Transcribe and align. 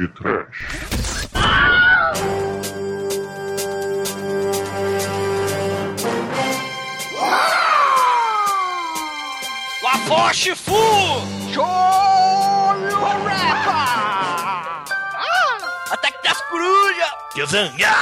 de 0.00 0.08
Trash. 0.08 1.28
Lafoche 9.82 10.54
Fu! 10.54 10.72
Ataque 15.92 16.18
das 16.24 16.40
corujas! 16.48 17.10
Kyosan, 17.34 17.70
ya! 17.76 17.94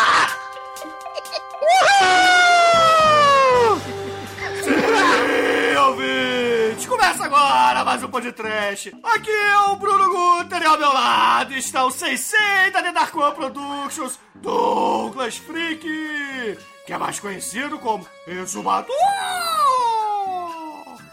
E 4.70 5.76
ouvinte, 5.76 6.86
começa 6.86 7.24
agora 7.24 7.84
mais 7.84 8.02
um 8.02 8.08
podcast. 8.08 8.94
Aqui 9.02 9.30
é 9.30 9.58
o 9.70 9.76
Bruno 9.76 10.08
Guter 10.08 10.62
e 10.62 10.66
ao 10.66 10.78
meu 10.78 10.92
lado 10.92 11.38
está 11.58 11.84
o 11.84 11.90
Sensei 11.90 12.70
da 12.72 12.82
The 12.82 12.92
Dark 12.92 13.14
One 13.14 13.34
Productions, 13.34 14.18
Douglas 14.36 15.36
Freak, 15.36 15.82
que 16.86 16.92
é 16.92 16.98
mais 16.98 17.18
conhecido 17.18 17.78
como 17.78 18.06
Exumador. 18.26 18.94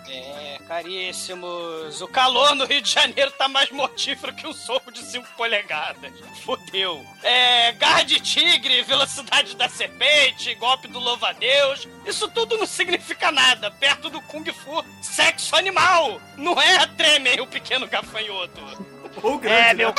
É, 0.08 0.60
caríssimos, 0.68 2.02
o 2.02 2.08
calor 2.08 2.54
no 2.56 2.66
Rio 2.66 2.82
de 2.82 2.92
Janeiro 2.92 3.32
tá 3.32 3.48
mais 3.48 3.72
mortífero 3.72 4.34
que 4.36 4.46
um 4.46 4.54
soco 4.54 4.92
de 4.92 5.00
5 5.00 5.28
polegadas. 5.36 6.14
Fudeu. 6.44 7.04
É, 7.24 7.72
garra 7.74 8.04
de 8.04 8.20
tigre, 8.20 8.84
velocidade 8.84 9.56
da 9.56 9.68
serpente, 9.68 10.54
golpe 10.56 10.88
do 10.88 11.00
louva-a-Deus, 11.00 11.88
isso 12.06 12.28
tudo 12.30 12.58
não 12.58 12.68
significa 12.68 13.32
nada 13.32 13.72
perto 13.72 14.10
do 14.10 14.22
Kung 14.22 14.46
Fu 14.54 14.86
sexo 15.02 15.56
animal. 15.56 16.22
Não 16.38 16.62
é 16.62 16.86
Tremen, 16.86 17.42
o 17.42 17.48
pequeno 17.48 17.88
gafanhoto. 17.88 18.95
O 19.24 19.38
grande, 19.38 19.56
É, 19.58 19.74
né? 19.74 19.74
meu... 19.74 19.94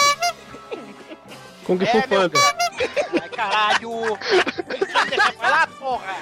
Kung 1.64 1.78
Fu 1.84 1.84
É, 1.98 2.06
meu- 2.06 2.09
Panda. 2.09 2.41
Ai, 3.22 3.28
caralho! 3.31 4.19
Deixa 5.09 5.28
eu 5.28 5.33
falar, 5.34 5.67
porra! 5.78 6.17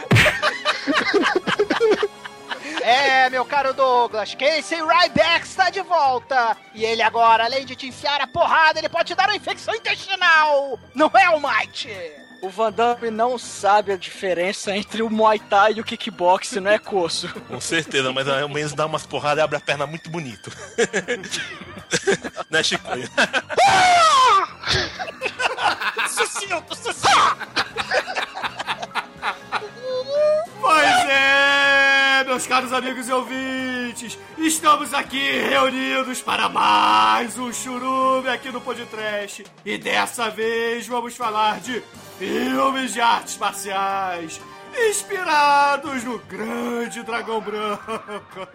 É, 2.81 3.29
meu 3.31 3.45
caro 3.45 3.73
Douglas, 3.75 4.35
Casey 4.35 4.81
Ryback 4.83 5.47
está 5.47 5.71
de 5.71 5.83
volta! 5.83 6.57
E 6.75 6.85
ele 6.85 7.03
agora, 7.03 7.45
além 7.45 7.65
de 7.65 7.77
te 7.77 7.87
enfiar 7.87 8.21
a 8.21 8.27
porrada, 8.27 8.79
ele 8.79 8.89
pode 8.89 9.07
te 9.07 9.15
dar 9.15 9.29
uma 9.29 9.37
infecção 9.37 9.75
intestinal! 9.75 10.79
Não 10.95 11.11
é, 11.15 11.25
Almighty? 11.25 11.91
O 12.43 12.49
Van 12.51 12.71
Damme 12.73 13.11
não 13.11 13.39
sabe 13.39 13.93
a 13.93 13.97
diferença 13.97 14.77
entre 14.77 15.03
o 15.03 15.09
Muay 15.09 15.39
Thai 15.39 15.75
e 15.77 15.81
o 15.81 15.85
kickbox, 15.85 16.53
não 16.53 16.71
é 16.71 16.79
coço. 16.79 17.33
Com 17.49 17.59
certeza, 17.61 18.13
mas 18.13 18.29
ao 18.29 18.49
menos 18.51 18.75
dá 18.75 18.85
umas 18.85 19.07
porradas 19.07 19.39
e 19.39 19.43
abre 19.45 19.57
a 19.57 19.61
perna 19.61 19.87
muito 19.87 20.11
bonito. 20.11 20.51
né, 22.51 22.63
Chico? 22.63 22.89
Sucinto, 26.09 26.77
sucinto! 26.77 27.65
Pois 30.61 31.09
é, 31.09 32.25
meus 32.25 32.47
caros 32.47 32.73
amigos 32.73 33.09
e 33.09 33.13
ouvintes, 33.13 34.19
estamos 34.39 34.95
aqui 34.95 35.41
reunidos 35.41 36.23
para 36.23 36.49
mais 36.49 37.39
um 37.39 37.53
churume 37.53 38.29
aqui 38.29 38.51
no 38.51 38.61
Podcast. 38.61 39.45
E 39.65 39.77
dessa 39.77 40.31
vez 40.31 40.87
vamos 40.87 41.17
falar 41.17 41.61
de 41.61 41.83
filmes 42.19 42.93
de 42.93 43.01
artes 43.01 43.37
marciais 43.37 44.41
inspirados 44.77 46.05
no 46.05 46.19
grande 46.19 47.03
dragão 47.03 47.41
branco. 47.41 48.49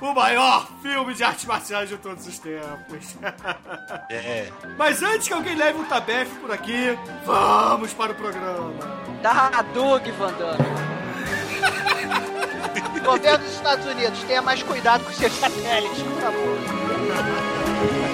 o 0.00 0.14
maior 0.14 0.68
filme 0.82 1.14
de 1.14 1.24
artes 1.24 1.44
marciais 1.44 1.88
de 1.88 1.96
todos 1.96 2.26
os 2.26 2.38
tempos. 2.38 3.16
É. 4.10 4.50
Mas 4.76 5.02
antes 5.02 5.28
que 5.28 5.34
alguém 5.34 5.54
leve 5.54 5.78
um 5.78 5.84
tabefe 5.84 6.34
por 6.36 6.52
aqui, 6.52 6.98
vamos 7.24 7.92
para 7.92 8.12
o 8.12 8.14
programa. 8.14 8.72
Da 9.22 9.48
Hadug, 9.48 10.10
Van 10.12 10.32
Damme. 10.32 10.94
Governo 13.04 13.44
dos 13.44 13.54
Estados 13.54 13.86
Unidos, 13.86 14.22
tenha 14.24 14.40
mais 14.40 14.62
cuidado 14.62 15.04
com 15.04 15.12
seus 15.12 15.32
satélites, 15.34 16.02
por 16.02 16.20
favor. 16.22 18.13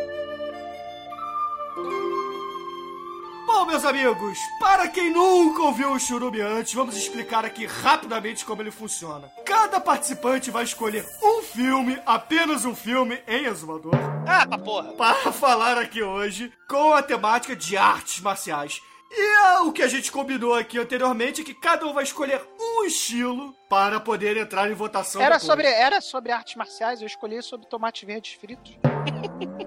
Bom, 3.53 3.65
meus 3.65 3.83
amigos, 3.83 4.39
para 4.59 4.87
quem 4.87 5.11
nunca 5.11 5.61
ouviu 5.63 5.91
o 5.91 5.99
Churume 5.99 6.39
antes, 6.41 6.73
vamos 6.73 6.95
explicar 6.95 7.43
aqui 7.45 7.65
rapidamente 7.65 8.45
como 8.45 8.61
ele 8.61 8.71
funciona. 8.71 9.29
Cada 9.45 9.79
participante 9.79 10.49
vai 10.49 10.63
escolher 10.63 11.05
um 11.21 11.41
filme, 11.43 12.01
apenas 12.05 12.63
um 12.63 12.73
filme, 12.73 13.21
em 13.27 13.45
exumador, 13.45 13.93
Ah, 14.25 14.47
pra 14.47 14.57
porra! 14.57 14.93
para 14.93 15.31
falar 15.33 15.77
aqui 15.77 16.01
hoje 16.01 16.51
com 16.67 16.93
a 16.93 17.03
temática 17.03 17.53
de 17.55 17.75
artes 17.75 18.21
marciais. 18.21 18.81
E 19.11 19.35
ah, 19.43 19.63
o 19.63 19.73
que 19.73 19.83
a 19.83 19.87
gente 19.87 20.11
combinou 20.11 20.55
aqui 20.55 20.79
anteriormente 20.79 21.41
é 21.41 21.43
que 21.43 21.53
cada 21.53 21.85
um 21.85 21.93
vai 21.93 22.05
escolher 22.05 22.41
um 22.57 22.85
estilo 22.85 23.53
para 23.69 23.99
poder 23.99 24.37
entrar 24.37 24.71
em 24.71 24.73
votação. 24.73 25.21
Era 25.21 25.35
depois. 25.35 25.45
sobre, 25.45 25.67
era 25.67 25.99
sobre 25.99 26.31
artes 26.31 26.55
marciais, 26.55 27.01
eu 27.01 27.07
escolhi 27.07 27.43
sobre 27.43 27.67
tomates 27.67 28.07
verdes 28.07 28.33
fritos. 28.39 28.73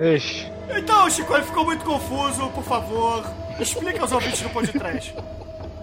Ixi. 0.01 0.53
Então, 0.77 1.09
Chico, 1.11 1.35
ele 1.35 1.45
ficou 1.45 1.65
muito 1.65 1.85
confuso, 1.85 2.49
por 2.51 2.65
favor. 2.65 3.25
Explica 3.61 4.01
aos 4.03 4.13
ouvintes 4.13 4.41
do 4.41 4.51
podcast. 4.51 5.15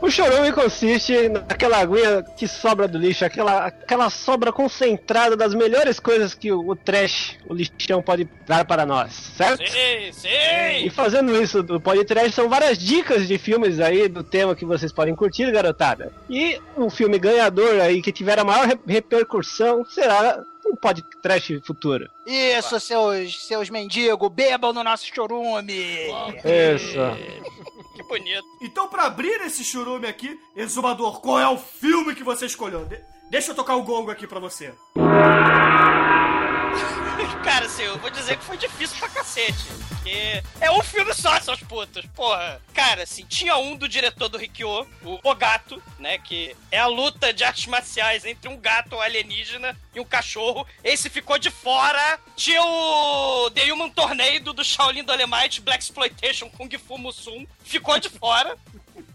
O 0.01 0.09
chorume 0.09 0.51
consiste 0.51 1.29
naquela 1.29 1.77
aguinha 1.77 2.23
que 2.35 2.47
sobra 2.47 2.87
do 2.87 2.97
lixo, 2.97 3.23
aquela, 3.23 3.67
aquela 3.67 4.09
sobra 4.09 4.51
concentrada 4.51 5.37
das 5.37 5.53
melhores 5.53 5.99
coisas 5.99 6.33
que 6.33 6.51
o, 6.51 6.67
o 6.71 6.75
trash, 6.75 7.37
o 7.47 7.53
lixão 7.53 8.01
pode 8.01 8.27
dar 8.47 8.65
para 8.65 8.83
nós, 8.83 9.13
certo? 9.37 9.59
Sim, 9.69 10.07
E 10.09 10.11
sim! 10.11 10.89
fazendo 10.89 11.39
isso 11.39 11.61
do 11.61 11.79
podcast, 11.79 12.31
são 12.31 12.49
várias 12.49 12.79
dicas 12.79 13.27
de 13.27 13.37
filmes 13.37 13.79
aí 13.79 14.07
do 14.07 14.23
tema 14.23 14.55
que 14.55 14.65
vocês 14.65 14.91
podem 14.91 15.15
curtir, 15.15 15.51
garotada. 15.51 16.11
E 16.27 16.59
o 16.75 16.89
filme 16.89 17.19
ganhador 17.19 17.79
aí 17.79 18.01
que 18.01 18.11
tiver 18.11 18.39
a 18.39 18.43
maior 18.43 18.65
re- 18.65 18.79
repercussão 18.87 19.85
será 19.85 20.41
um 20.69 20.75
podcast 20.75 21.59
futuro. 21.65 22.07
Isso, 22.25 22.79
seus, 22.79 23.47
seus 23.47 23.69
mendigos, 23.69 24.29
bebam 24.31 24.73
no 24.73 24.83
nosso 24.83 25.05
chorume! 25.13 25.73
Isso. 26.43 26.97
Que 27.95 28.03
bonito. 28.03 28.43
Então, 28.61 28.87
pra 28.87 29.03
abrir 29.05 29.41
esse 29.41 29.63
churume 29.63 30.07
aqui, 30.07 30.39
Exumador, 30.55 31.19
qual 31.21 31.39
é 31.39 31.47
o 31.47 31.57
filme 31.57 32.15
que 32.15 32.23
você 32.23 32.45
escolheu? 32.45 32.85
De- 32.85 32.99
deixa 33.29 33.51
eu 33.51 33.55
tocar 33.55 33.75
o 33.75 33.83
gongo 33.83 34.11
aqui 34.11 34.25
pra 34.27 34.39
você. 34.39 34.73
Cara, 37.43 37.65
assim, 37.65 37.83
eu 37.83 37.97
vou 37.97 38.09
dizer 38.09 38.37
que 38.37 38.43
foi 38.43 38.57
difícil 38.57 38.97
pra 38.99 39.09
cacete. 39.09 39.65
Porque 39.89 40.43
é 40.59 40.71
um 40.71 40.81
filme 40.81 41.13
só, 41.13 41.39
seus 41.39 41.59
putos. 41.61 42.05
Porra. 42.15 42.61
Cara, 42.73 43.03
assim, 43.03 43.25
tinha 43.25 43.55
um 43.57 43.75
do 43.75 43.87
diretor 43.87 44.29
do 44.29 44.37
Rikyo, 44.37 44.87
o 45.03 45.19
O 45.23 45.35
Gato, 45.35 45.81
né? 45.99 46.17
Que 46.17 46.55
é 46.71 46.79
a 46.79 46.87
luta 46.87 47.33
de 47.33 47.43
artes 47.43 47.65
marciais 47.65 48.25
entre 48.25 48.49
um 48.49 48.57
gato 48.57 48.99
alienígena 48.99 49.77
e 49.93 49.99
um 49.99 50.05
cachorro. 50.05 50.65
Esse 50.83 51.09
ficou 51.09 51.37
de 51.37 51.49
fora. 51.49 52.19
Tinha 52.35 52.61
o 52.63 53.49
The 53.51 53.71
Human 53.71 53.89
Tornado 53.89 54.53
do 54.53 54.63
Shaolin 54.63 55.03
Dolemite, 55.03 55.61
Black 55.61 55.83
Exploitation 55.83 56.49
Kung 56.49 56.69
Fu 56.77 56.97
Musum. 56.97 57.45
Ficou 57.63 57.99
de 57.99 58.09
fora. 58.09 58.57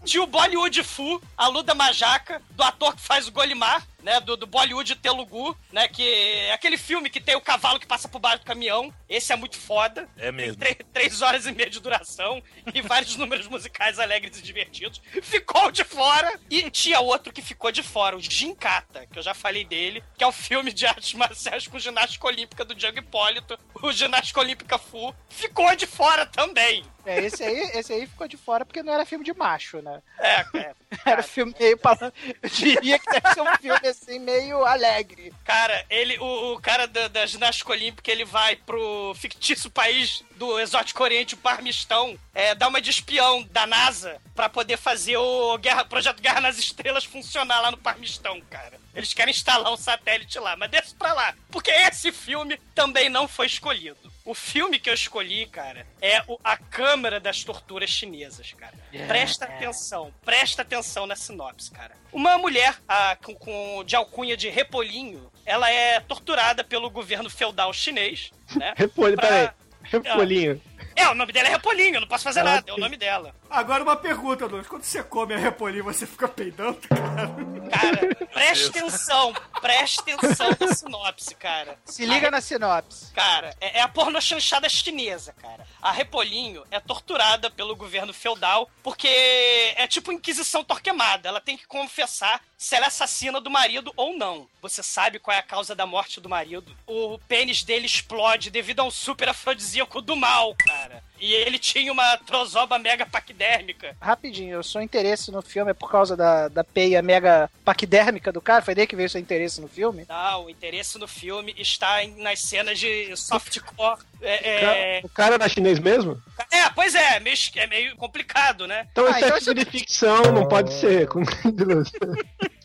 Tinha 0.05 0.23
o 0.23 0.27
Bollywood 0.27 0.83
Fu, 0.83 1.21
a 1.37 1.47
Luda 1.47 1.75
Majaca, 1.75 2.41
do 2.51 2.63
ator 2.63 2.95
que 2.95 3.01
faz 3.01 3.27
o 3.27 3.31
Golimar, 3.31 3.85
né? 4.07 4.21
Do, 4.21 4.37
do 4.37 4.47
Bollywood 4.47 4.95
Telugu, 4.95 5.55
né? 5.69 5.85
Que 5.89 6.01
é 6.47 6.53
aquele 6.53 6.77
filme 6.77 7.09
que 7.09 7.19
tem 7.19 7.35
o 7.35 7.41
cavalo 7.41 7.77
que 7.77 7.85
passa 7.85 8.07
por 8.07 8.19
baixo 8.19 8.39
do 8.39 8.45
caminhão. 8.45 8.93
Esse 9.09 9.33
é 9.33 9.35
muito 9.35 9.57
foda. 9.57 10.07
É 10.17 10.31
mesmo. 10.31 10.55
Tem 10.55 10.73
três 10.93 11.21
horas 11.21 11.45
e 11.45 11.51
meia 11.51 11.69
de 11.69 11.81
duração 11.81 12.41
e 12.73 12.81
vários 12.81 13.15
números 13.17 13.47
musicais 13.47 13.99
alegres 13.99 14.39
e 14.39 14.41
divertidos. 14.41 15.01
Ficou 15.21 15.69
de 15.71 15.83
fora. 15.83 16.39
E 16.49 16.71
tinha 16.71 17.01
outro 17.01 17.33
que 17.33 17.41
ficou 17.41 17.69
de 17.69 17.83
fora, 17.83 18.15
o 18.15 18.21
Ginkata, 18.21 19.05
que 19.07 19.19
eu 19.19 19.23
já 19.23 19.33
falei 19.33 19.65
dele, 19.65 20.01
que 20.17 20.23
é 20.23 20.27
o 20.27 20.31
filme 20.31 20.71
de 20.71 20.85
artes 20.85 21.13
marciais 21.13 21.67
com 21.67 21.77
ginástica 21.77 22.27
olímpica 22.27 22.63
do 22.63 22.73
Django 22.73 22.99
Hipólito, 22.99 23.59
o 23.83 23.91
ginástica 23.91 24.39
olímpica 24.39 24.77
Fu. 24.77 25.13
Ficou 25.29 25.75
de 25.75 25.85
fora 25.85 26.25
também. 26.25 26.85
É, 27.05 27.19
esse 27.21 27.41
aí, 27.43 27.57
esse 27.73 27.93
aí 27.93 28.05
ficou 28.05 28.27
de 28.27 28.35
fora 28.35 28.65
porque 28.65 28.83
não 28.83 28.93
era 28.93 29.05
filme 29.05 29.23
de 29.23 29.33
macho, 29.33 29.81
né? 29.81 30.01
É, 30.19 30.45
é. 30.57 30.73
Era 31.05 31.23
filme 31.23 31.53
meio. 31.59 31.77
pra- 31.77 32.11
Eu 32.41 32.49
diria 32.49 32.99
que 32.99 33.09
deve 33.09 33.33
ser 33.33 33.41
um 33.41 33.55
filme 33.57 33.79
assim, 34.01 34.19
meio 34.19 34.65
alegre. 34.65 35.33
Cara, 35.43 35.85
ele, 35.89 36.17
o, 36.19 36.53
o 36.53 36.61
cara 36.61 36.87
da, 36.87 37.07
da 37.07 37.25
ginástica 37.25 37.71
olímpica, 37.71 38.11
ele 38.11 38.25
vai 38.25 38.55
pro 38.55 39.13
fictício 39.15 39.69
país 39.69 40.23
do 40.37 40.59
exótico 40.59 41.03
oriente, 41.03 41.33
o 41.33 41.37
Parmistão, 41.37 42.17
é, 42.33 42.53
dar 42.55 42.67
uma 42.67 42.81
de 42.81 42.89
espião 42.89 43.43
da 43.51 43.65
NASA 43.65 44.21
pra 44.35 44.47
poder 44.47 44.77
fazer 44.77 45.17
o 45.17 45.57
Guerra, 45.57 45.83
projeto 45.85 46.21
Guerra 46.21 46.41
nas 46.41 46.57
Estrelas 46.57 47.03
funcionar 47.03 47.59
lá 47.61 47.71
no 47.71 47.77
Parmistão, 47.77 48.39
cara. 48.49 48.77
Eles 48.95 49.13
querem 49.13 49.31
instalar 49.31 49.71
um 49.71 49.77
satélite 49.77 50.39
lá, 50.39 50.55
mas 50.55 50.71
desce 50.71 50.95
pra 50.95 51.13
lá. 51.13 51.35
Porque 51.51 51.69
esse 51.69 52.11
filme 52.11 52.57
também 52.73 53.09
não 53.09 53.27
foi 53.27 53.45
escolhido. 53.45 53.97
O 54.25 54.33
filme 54.33 54.79
que 54.79 54.89
eu 54.89 54.93
escolhi, 54.93 55.45
cara, 55.45 55.85
é 56.01 56.21
o 56.27 56.37
A 56.43 56.57
Câmara 56.57 57.19
das 57.19 57.43
Torturas 57.43 57.89
Chinesas, 57.89 58.53
cara. 58.53 58.73
Presta 59.07 59.45
atenção, 59.45 60.11
presta 60.25 60.63
atenção 60.63 61.05
na 61.05 61.15
sinopse, 61.15 61.71
cara. 61.71 61.95
Uma 62.11 62.37
mulher 62.37 62.75
ah, 62.87 63.15
com, 63.23 63.33
com- 63.35 63.83
de 63.85 63.95
alcunha 63.95 64.35
de 64.35 64.49
Repolinho, 64.49 65.31
ela 65.45 65.69
é 65.69 65.99
torturada 65.99 66.63
pelo 66.63 66.89
governo 66.89 67.29
feudal 67.29 67.71
chinês, 67.71 68.31
né? 68.55 68.73
Repolho, 68.75 69.15
Pra- 69.15 69.27
peraí. 69.27 69.49
Repolinho. 69.91 70.61
É, 70.95 71.07
o 71.09 71.13
nome 71.15 71.31
dela 71.31 71.47
é 71.47 71.51
Repolinho, 71.51 71.95
eu 71.95 72.01
não 72.01 72.07
posso 72.07 72.23
fazer 72.23 72.39
Ah, 72.39 72.43
nada, 72.43 72.71
é 72.71 72.73
o 72.73 72.77
nome 72.77 72.97
dela. 72.97 73.33
Agora 73.49 73.83
uma 73.83 73.95
pergunta, 73.95 74.47
Douglas. 74.47 74.67
Quando 74.67 74.83
você 74.83 75.03
come 75.03 75.33
a 75.33 75.37
repolinha, 75.37 75.83
você 75.83 76.05
fica 76.07 76.27
peidando, 76.27 76.79
cara? 76.89 77.29
Cara, 77.69 78.15
presta 78.33 78.69
atenção, 78.79 79.33
presta 79.61 80.01
atenção 80.01 80.49
na 80.59 80.73
sinopse, 80.73 81.35
cara. 81.35 81.77
Se 81.85 82.05
liga 82.05 82.29
na 82.31 82.41
sinopse. 82.41 83.13
Cara, 83.13 83.55
é, 83.61 83.79
é 83.79 83.81
a 83.81 83.87
pornochanchada 83.87 84.67
chinesa, 84.67 85.33
cara. 85.33 85.65
A 85.81 85.91
Repolinho 85.91 86.63
é 86.71 86.79
torturada 86.79 87.49
pelo 87.49 87.75
governo 87.75 88.13
feudal 88.13 88.69
porque 88.83 89.66
é 89.87 89.89
tipo 89.89 90.11
Inquisição 90.11 90.63
Torquemada. 90.63 91.29
Ela 91.29 91.39
tem 91.39 91.57
que 91.57 91.65
confessar 91.65 92.41
se 92.57 92.75
ela 92.75 92.85
é 92.85 92.87
assassina 92.87 93.39
do 93.39 93.49
marido 93.49 93.93
ou 93.95 94.15
não. 94.17 94.47
Você 94.61 94.83
sabe 94.83 95.17
qual 95.17 95.35
é 95.35 95.39
a 95.39 95.43
causa 95.43 95.73
da 95.73 95.85
morte 95.85 96.19
do 96.19 96.29
marido? 96.29 96.75
O 96.85 97.17
pênis 97.19 97.63
dele 97.63 97.85
explode 97.85 98.51
devido 98.51 98.81
a 98.81 98.83
um 98.83 98.91
super 98.91 99.29
afrodisíaco 99.29 100.01
do 100.01 100.15
mal, 100.15 100.53
cara. 100.55 100.76
E 101.19 101.33
ele 101.33 101.57
tinha 101.57 101.91
uma 101.91 102.17
trozoba 102.17 102.77
mega 102.77 103.05
paquidérmica. 103.05 103.95
Rapidinho, 104.01 104.55
eu 104.55 104.63
sou 104.63 104.81
interesse 104.81 105.31
no 105.31 105.41
filme 105.41 105.71
é 105.71 105.73
por 105.73 105.89
causa 105.89 106.15
da, 106.15 106.47
da 106.47 106.63
peia 106.63 107.01
mega 107.01 107.49
paquidérmica 107.65 108.31
do 108.31 108.39
cara? 108.41 108.61
Foi 108.63 108.75
daí 108.75 108.85
que 108.87 108.95
veio 108.95 109.09
seu 109.09 109.19
interesse 109.19 109.59
no 109.59 109.67
filme? 109.67 110.05
Não, 110.07 110.45
o 110.45 110.49
interesse 110.49 110.97
no 110.99 111.07
filme 111.07 111.55
está 111.57 112.03
em- 112.03 112.21
nas 112.21 112.39
cenas 112.41 112.77
de 112.79 113.15
softcore. 113.17 113.99
É, 114.21 114.97
é, 114.97 115.01
O 115.03 115.09
cara 115.09 115.35
era 115.35 115.49
chinês 115.49 115.79
mesmo? 115.79 116.21
é, 116.51 116.69
pois 116.69 116.93
é, 116.95 117.19
meio, 117.19 117.35
é 117.55 117.67
meio 117.67 117.95
complicado, 117.95 118.65
né? 118.67 118.87
Então 118.91 119.05
Ah, 119.05 119.09
isso 119.11 119.17
então 119.19 119.29
é 119.35 119.37
isso- 119.37 119.45
filme 119.45 119.65
de 119.65 119.71
ficção, 119.71 120.21
não 120.33 120.47
pode 120.47 120.73
ser. 120.73 121.07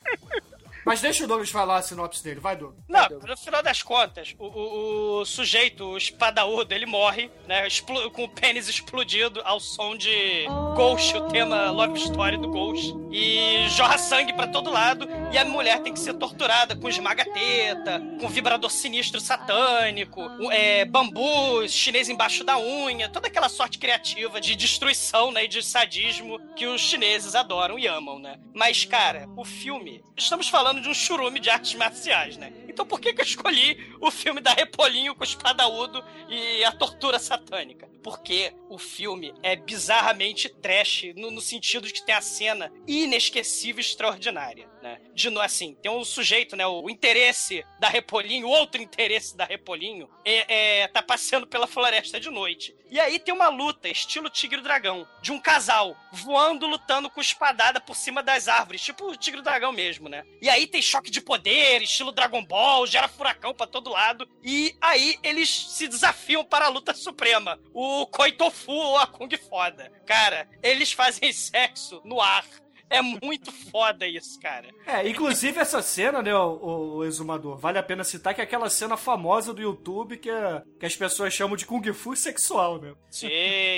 Mas 0.88 1.00
deixa 1.00 1.24
o 1.24 1.26
Douglas 1.28 1.50
falar 1.50 1.76
a 1.76 1.82
sinopse 1.82 2.24
dele. 2.24 2.40
Vai, 2.40 2.56
Douglas. 2.56 2.82
Não, 2.88 3.06
no 3.20 3.36
final 3.36 3.62
das 3.62 3.82
contas, 3.82 4.34
o, 4.38 4.46
o- 4.46 5.20
o 5.20 5.24
sujeito, 5.24 5.84
o 5.84 5.98
espadaúdo, 5.98 6.72
ele 6.74 6.86
morre, 6.86 7.30
né? 7.46 7.68
com 8.12 8.24
o 8.24 8.28
pênis 8.28 8.68
explodido 8.68 9.40
ao 9.44 9.60
som 9.60 9.96
de 9.96 10.46
Ghost, 10.74 11.16
o 11.16 11.28
tema 11.28 11.70
Love 11.70 11.98
Story 12.00 12.36
do 12.38 12.48
Ghost. 12.48 12.94
E 13.10 13.66
jorra 13.70 13.98
sangue 13.98 14.32
pra 14.32 14.46
todo 14.46 14.70
lado. 14.70 15.06
E 15.32 15.38
a 15.38 15.44
mulher 15.44 15.80
tem 15.82 15.92
que 15.92 16.00
ser 16.00 16.14
torturada 16.14 16.74
com 16.76 16.88
esmaga-teta, 16.88 18.00
com 18.20 18.28
vibrador 18.28 18.70
sinistro 18.70 19.20
satânico, 19.20 20.20
é, 20.50 20.84
bambu 20.84 21.66
chinês 21.68 22.08
embaixo 22.08 22.44
da 22.44 22.58
unha, 22.58 23.08
toda 23.08 23.28
aquela 23.28 23.48
sorte 23.48 23.78
criativa 23.78 24.40
de 24.40 24.54
destruição, 24.54 25.30
né? 25.32 25.44
E 25.44 25.48
de 25.48 25.62
sadismo 25.62 26.38
que 26.54 26.66
os 26.66 26.80
chineses 26.80 27.34
adoram 27.34 27.78
e 27.78 27.86
amam, 27.86 28.18
né? 28.18 28.38
Mas, 28.54 28.84
cara, 28.84 29.26
o 29.36 29.44
filme. 29.44 30.02
Estamos 30.16 30.48
falando 30.48 30.77
de 30.80 30.88
um 30.88 30.94
churume 30.94 31.40
de 31.40 31.50
artes 31.50 31.74
marciais, 31.74 32.36
né? 32.36 32.52
Então 32.68 32.86
por 32.86 33.00
que, 33.00 33.12
que 33.12 33.20
eu 33.20 33.24
escolhi 33.24 33.92
o 34.00 34.10
filme 34.10 34.40
da 34.40 34.52
Repolinho 34.52 35.14
com 35.14 35.22
o 35.22 35.26
espadaúdo 35.26 36.04
e 36.28 36.64
a 36.64 36.72
tortura 36.72 37.18
satânica? 37.18 37.88
Porque 38.02 38.52
o 38.68 38.78
filme 38.78 39.34
é 39.42 39.56
bizarramente 39.56 40.48
trash, 40.48 41.12
no, 41.16 41.30
no 41.30 41.40
sentido 41.40 41.86
de 41.86 41.92
que 41.92 42.06
tem 42.06 42.14
a 42.14 42.20
cena 42.20 42.72
inesquecível 42.86 43.80
e 43.80 43.84
extraordinária, 43.84 44.68
né? 44.80 45.00
De 45.12 45.28
assim, 45.40 45.74
tem 45.74 45.90
um 45.90 46.04
sujeito, 46.04 46.54
né? 46.54 46.66
O 46.66 46.88
interesse 46.88 47.64
da 47.80 47.88
Repolinho, 47.88 48.46
o 48.46 48.50
outro 48.50 48.80
interesse 48.80 49.36
da 49.36 49.44
Repolinho, 49.44 50.08
é, 50.24 50.82
é, 50.82 50.88
tá 50.88 51.02
passeando 51.02 51.46
pela 51.46 51.66
floresta 51.66 52.20
de 52.20 52.30
noite. 52.30 52.74
E 52.90 52.98
aí 52.98 53.18
tem 53.18 53.34
uma 53.34 53.48
luta, 53.48 53.88
estilo 53.88 54.30
Tigre 54.30 54.60
e 54.60 54.62
Dragão, 54.62 55.06
de 55.20 55.32
um 55.32 55.40
casal 55.40 55.96
voando, 56.12 56.66
lutando 56.66 57.10
com 57.10 57.20
espadada 57.20 57.80
por 57.80 57.94
cima 57.94 58.22
das 58.22 58.48
árvores, 58.48 58.82
tipo 58.82 59.06
o 59.06 59.16
Tigre 59.16 59.40
e 59.40 59.44
Dragão 59.44 59.72
mesmo, 59.72 60.08
né? 60.08 60.24
E 60.40 60.48
aí 60.48 60.66
tem 60.66 60.80
choque 60.80 61.10
de 61.10 61.20
poder, 61.20 61.82
estilo 61.82 62.12
Dragon 62.12 62.44
Ball, 62.44 62.86
gera 62.86 63.08
furacão 63.08 63.54
pra 63.54 63.66
todo 63.66 63.90
lado. 63.90 64.28
E 64.42 64.76
aí 64.80 65.18
eles 65.22 65.48
se 65.48 65.86
desafiam 65.88 66.44
para 66.44 66.66
a 66.66 66.70
luta 66.70 66.94
suprema, 66.94 67.58
o 67.74 68.06
Koitofu 68.06 68.72
ou 68.72 68.98
a 68.98 69.06
Kung 69.06 69.28
Foda. 69.36 69.92
Cara, 70.06 70.48
eles 70.62 70.92
fazem 70.92 71.32
sexo 71.32 72.00
no 72.04 72.20
ar. 72.20 72.44
É 72.90 73.02
muito 73.02 73.52
foda 73.70 74.06
isso, 74.06 74.40
cara. 74.40 74.68
É, 74.86 75.08
inclusive 75.08 75.58
essa 75.60 75.82
cena, 75.82 76.22
né, 76.22 76.34
o, 76.34 76.96
o 76.96 77.04
exumador, 77.04 77.56
vale 77.58 77.78
a 77.78 77.82
pena 77.82 78.02
citar 78.04 78.34
que 78.34 78.40
é 78.40 78.44
aquela 78.44 78.70
cena 78.70 78.96
famosa 78.96 79.52
do 79.52 79.60
YouTube 79.60 80.16
que, 80.16 80.30
é- 80.30 80.62
que 80.80 80.86
as 80.86 80.96
pessoas 80.96 81.32
chamam 81.34 81.56
de 81.56 81.66
Kung 81.66 81.82
Fu 81.92 82.16
sexual, 82.16 82.80
né? 82.80 82.94
Sim, 83.10 83.28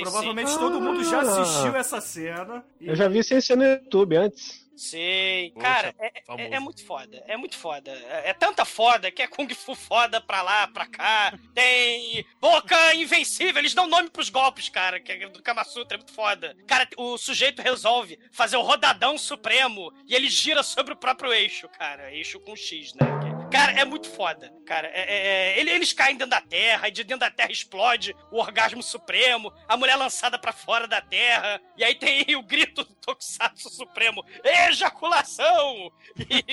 Provavelmente 0.02 0.50
sim. 0.50 0.58
todo 0.58 0.80
mundo 0.80 1.02
já 1.04 1.18
Ah. 1.18 1.42
assistiu 1.42 1.76
essa 1.76 2.00
cena. 2.00 2.64
E- 2.80 2.88
Eu 2.88 2.96
já 2.96 3.08
vi 3.08 3.22
sem 3.24 3.40
ser 3.40 3.56
no 3.56 3.64
YouTube 3.64 4.16
antes. 4.16 4.68
Sim, 4.80 5.50
Poxa, 5.52 5.66
cara, 5.66 5.94
é, 6.00 6.06
é- 6.38 6.54
é 6.54 6.58
muito 6.58 6.82
foda, 6.86 7.22
é 7.28 7.36
muito 7.36 7.54
foda. 7.58 7.90
É, 7.90 8.30
é 8.30 8.32
tanta 8.32 8.64
foda 8.64 9.10
que 9.10 9.20
é 9.20 9.26
Kung 9.26 9.46
Fu 9.54 9.74
foda 9.74 10.22
pra 10.22 10.40
lá, 10.40 10.66
pra 10.68 10.86
cá. 10.86 11.38
Tem 11.54 12.24
boca 12.40 12.94
invencível, 12.94 13.58
eles 13.60 13.74
dão 13.74 13.86
nome 13.86 14.08
pros 14.08 14.30
golpes, 14.30 14.70
cara, 14.70 14.98
que 14.98 15.12
é 15.12 15.28
do 15.28 15.42
Kama 15.42 15.64
Sutra, 15.64 15.96
é 15.96 15.98
muito 15.98 16.14
foda. 16.14 16.56
Cara, 16.66 16.88
o 16.96 17.18
sujeito 17.18 17.60
resolve 17.60 18.18
fazer 18.32 18.56
o 18.56 18.62
rodadão 18.62 19.18
supremo 19.18 19.92
e 20.06 20.14
ele 20.14 20.30
gira 20.30 20.62
sobre 20.62 20.94
o 20.94 20.96
próprio 20.96 21.30
eixo, 21.30 21.68
cara. 21.68 22.10
Eixo 22.14 22.40
com 22.40 22.56
X, 22.56 22.94
né? 22.94 23.29
Que- 23.50 23.56
Cara, 23.56 23.72
é 23.72 23.84
muito 23.84 24.08
foda, 24.08 24.52
cara. 24.66 24.88
É- 24.88 25.00
é- 25.00 25.26
é- 25.54 25.58
ele- 25.58 25.70
eles 25.70 25.92
caem 25.92 26.16
dentro 26.16 26.30
da 26.30 26.40
terra, 26.40 26.88
e 26.88 26.90
de 26.90 27.02
dentro 27.04 27.20
da 27.20 27.30
terra 27.30 27.50
explode 27.50 28.14
o 28.30 28.38
orgasmo 28.38 28.82
supremo, 28.82 29.52
a 29.68 29.76
mulher 29.76 29.96
lançada 29.96 30.38
pra 30.38 30.52
fora 30.52 30.86
da 30.86 31.00
terra, 31.00 31.60
e 31.76 31.84
aí 31.84 31.94
tem 31.94 32.24
o 32.36 32.42
grito 32.42 32.84
do 32.84 32.94
Tokusatsu 32.94 33.70
Supremo, 33.70 34.24
ejaculação! 34.44 35.90
E, 36.30 36.44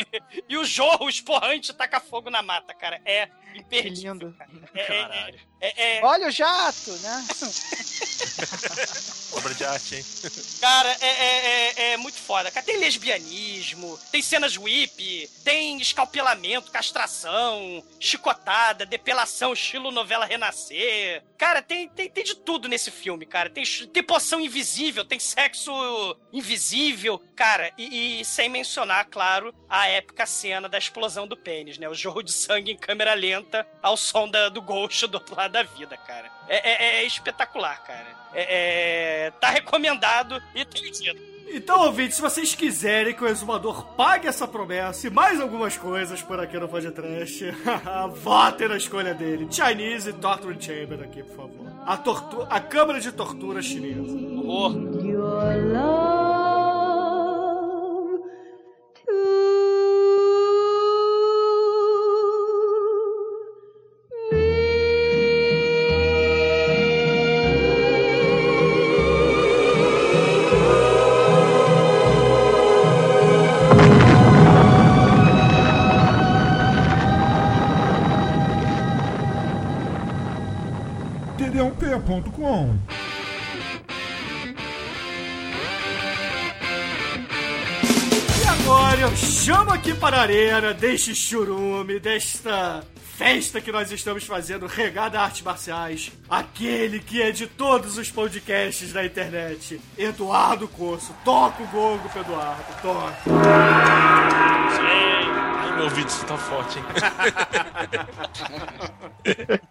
e 0.49 0.57
o 0.57 0.65
jorro 0.65 1.09
esporrante 1.09 1.73
taca 1.73 1.99
fogo 1.99 2.29
na 2.29 2.41
mata, 2.41 2.73
cara. 2.73 3.01
É 3.05 3.29
imperdível. 3.55 4.13
lindo. 4.13 4.35
cara. 4.37 4.49
É, 4.73 4.81
é- 4.81 5.35
é- 5.59 5.97
é- 5.97 6.01
Olha 6.03 6.27
o 6.27 6.31
jato, 6.31 6.91
né? 6.97 7.27
Obra 9.33 9.53
de 9.53 9.65
arte, 9.65 9.95
hein? 9.95 10.05
Cara, 10.61 10.97
é, 11.01 11.07
é- 11.07 11.73
é- 11.89 11.93
é 11.93 11.97
muito 11.97 12.17
foda. 12.17 12.49
Cara, 12.49 12.65
tem 12.65 12.77
lesbianismo, 12.77 13.97
tem 14.11 14.21
cenas 14.21 14.57
whip, 14.57 15.29
tem 15.43 15.79
escalpelamento, 15.79 16.71
castração, 16.87 17.83
chicotada, 17.99 18.85
depilação, 18.85 19.53
estilo 19.53 19.91
novela 19.91 20.25
Renascer. 20.25 21.23
Cara, 21.37 21.61
tem, 21.61 21.87
tem, 21.89 22.09
tem 22.09 22.23
de 22.23 22.35
tudo 22.35 22.67
nesse 22.67 22.89
filme, 22.89 23.25
cara. 23.25 23.49
Tem, 23.49 23.63
tem 23.65 24.03
poção 24.03 24.39
invisível, 24.39 25.03
tem 25.05 25.19
sexo 25.19 25.71
invisível. 26.31 27.21
Cara, 27.35 27.71
e, 27.77 28.21
e 28.21 28.25
sem 28.25 28.49
mencionar, 28.49 29.05
claro, 29.09 29.53
a 29.69 29.87
épica 29.87 30.25
cena 30.25 30.67
da 30.69 30.77
explosão 30.77 31.27
do 31.27 31.35
pênis, 31.37 31.77
né? 31.77 31.87
O 31.89 31.93
jorro 31.93 32.23
de 32.23 32.31
sangue 32.31 32.71
em 32.71 32.77
câmera 32.77 33.13
lenta 33.13 33.67
ao 33.81 33.97
som 33.97 34.27
da- 34.29 34.49
do 34.49 34.61
Ghost 34.61 35.05
do 35.07 35.15
outro 35.15 35.35
lado 35.35 35.51
da 35.51 35.63
vida, 35.63 35.97
cara. 35.97 36.31
É, 36.47 36.69
é- 36.71 36.95
é 36.97 37.03
espetacular, 37.03 37.83
cara. 37.83 38.07
É, 38.33 39.25
é- 39.27 39.31
tá 39.39 39.49
recomendado 39.49 40.41
e 40.55 40.65
tem 40.65 40.91
tido. 40.91 41.36
Então, 41.49 41.85
ouvintes, 41.85 42.17
se 42.17 42.21
vocês 42.21 42.53
quiserem 42.53 43.13
que 43.13 43.23
o 43.23 43.27
exumador 43.27 43.85
pague 43.95 44.27
essa 44.27 44.47
promessa 44.47 45.07
e 45.07 45.09
mais 45.09 45.39
algumas 45.39 45.77
coisas 45.77 46.21
por 46.21 46.39
aqui 46.39 46.59
no 46.59 46.67
podcast, 46.67 47.45
votem 48.21 48.67
na 48.67 48.77
escolha 48.77 49.13
dele. 49.13 49.47
Chinese 49.49 50.13
Torture 50.13 50.57
Chamber 50.59 51.01
aqui, 51.03 51.23
por 51.23 51.35
favor. 51.35 51.67
A, 51.85 51.95
tortu 51.97 52.45
a 52.49 52.59
Câmara 52.59 52.99
de 52.99 53.11
Tortura 53.11 53.61
Chinesa. 53.61 54.17
Horror. 54.45 55.05
Your 55.05 56.06
E 88.41 88.45
agora 88.45 89.01
eu 89.01 89.15
chamo 89.15 89.71
aqui 89.71 89.93
para 89.93 90.17
a 90.17 90.21
arena 90.21 90.73
deste 90.73 91.15
churume, 91.15 91.97
desta 91.97 92.83
festa 93.17 93.61
que 93.61 93.71
nós 93.71 93.89
estamos 93.91 94.25
fazendo, 94.25 94.67
regada 94.67 95.17
a 95.17 95.23
artes 95.23 95.41
marciais, 95.41 96.11
aquele 96.29 96.99
que 96.99 97.21
é 97.21 97.31
de 97.31 97.47
todos 97.47 97.97
os 97.97 98.11
podcasts 98.11 98.91
da 98.91 99.05
internet, 99.05 99.79
Eduardo 99.97 100.67
Corso. 100.67 101.15
Toca 101.23 101.63
o 101.63 101.67
gongo 101.67 102.09
pro 102.09 102.19
Eduardo, 102.19 102.65
toca. 102.81 103.15
Sim. 104.75 105.31
Ai, 105.31 105.75
meu 105.75 105.85
ouvido 105.85 106.09
está 106.09 106.37
forte, 106.37 106.79
hein? 106.79 106.85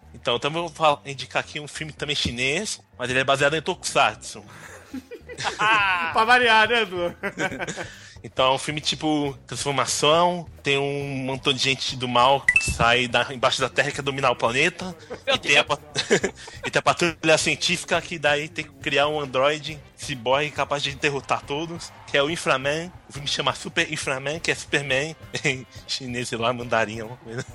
então, 0.27 0.37
também 0.39 0.59
vou 0.61 0.69
falar- 0.69 0.99
indicar 1.05 1.39
aqui 1.39 1.57
um 1.57 1.69
filme 1.69 1.93
também 1.93 2.13
chinês, 2.13 2.81
mas 2.97 3.09
ele 3.09 3.19
é 3.19 3.23
baseado 3.23 3.55
em 3.55 3.61
Tokusatsu. 3.61 4.43
pra 5.55 6.25
variar, 6.25 6.67
né, 6.67 6.81
Edu? 6.81 7.15
Então 8.23 8.51
é 8.51 8.55
um 8.55 8.57
filme 8.57 8.81
tipo 8.81 9.37
transformação, 9.45 10.45
tem 10.63 10.77
um 10.77 11.17
montão 11.25 11.53
de 11.53 11.59
gente 11.59 11.95
do 11.95 12.07
mal 12.07 12.41
que 12.41 12.71
sai 12.71 13.07
da, 13.07 13.33
embaixo 13.33 13.61
da 13.61 13.69
Terra 13.69 13.89
e 13.89 13.91
quer 13.91 14.01
dominar 14.01 14.31
o 14.31 14.35
planeta. 14.35 14.95
E 15.25 15.37
tem, 15.37 15.57
a, 15.57 15.65
e 16.65 16.71
tem 16.71 16.79
a 16.79 16.81
patrulha 16.81 17.37
científica 17.37 18.01
que 18.01 18.19
daí 18.19 18.49
tem 18.49 18.65
que 18.65 18.71
criar 18.71 19.07
um 19.07 19.19
androide 19.19 19.79
cyborg 19.95 20.51
capaz 20.51 20.83
de 20.83 20.95
derrotar 20.95 21.41
todos, 21.41 21.91
que 22.05 22.17
é 22.17 22.23
o 22.23 22.29
Inframan. 22.29 22.91
O 23.09 23.13
filme 23.13 23.27
chama 23.27 23.53
Super 23.53 23.91
Inframan, 23.91 24.39
que 24.39 24.51
é 24.51 24.55
Superman 24.55 25.15
em 25.43 25.65
chinês, 25.87 26.29
sei 26.29 26.37
lá, 26.37 26.53
mandarim, 26.53 27.01
alguma 27.01 27.17
coisa. 27.17 27.45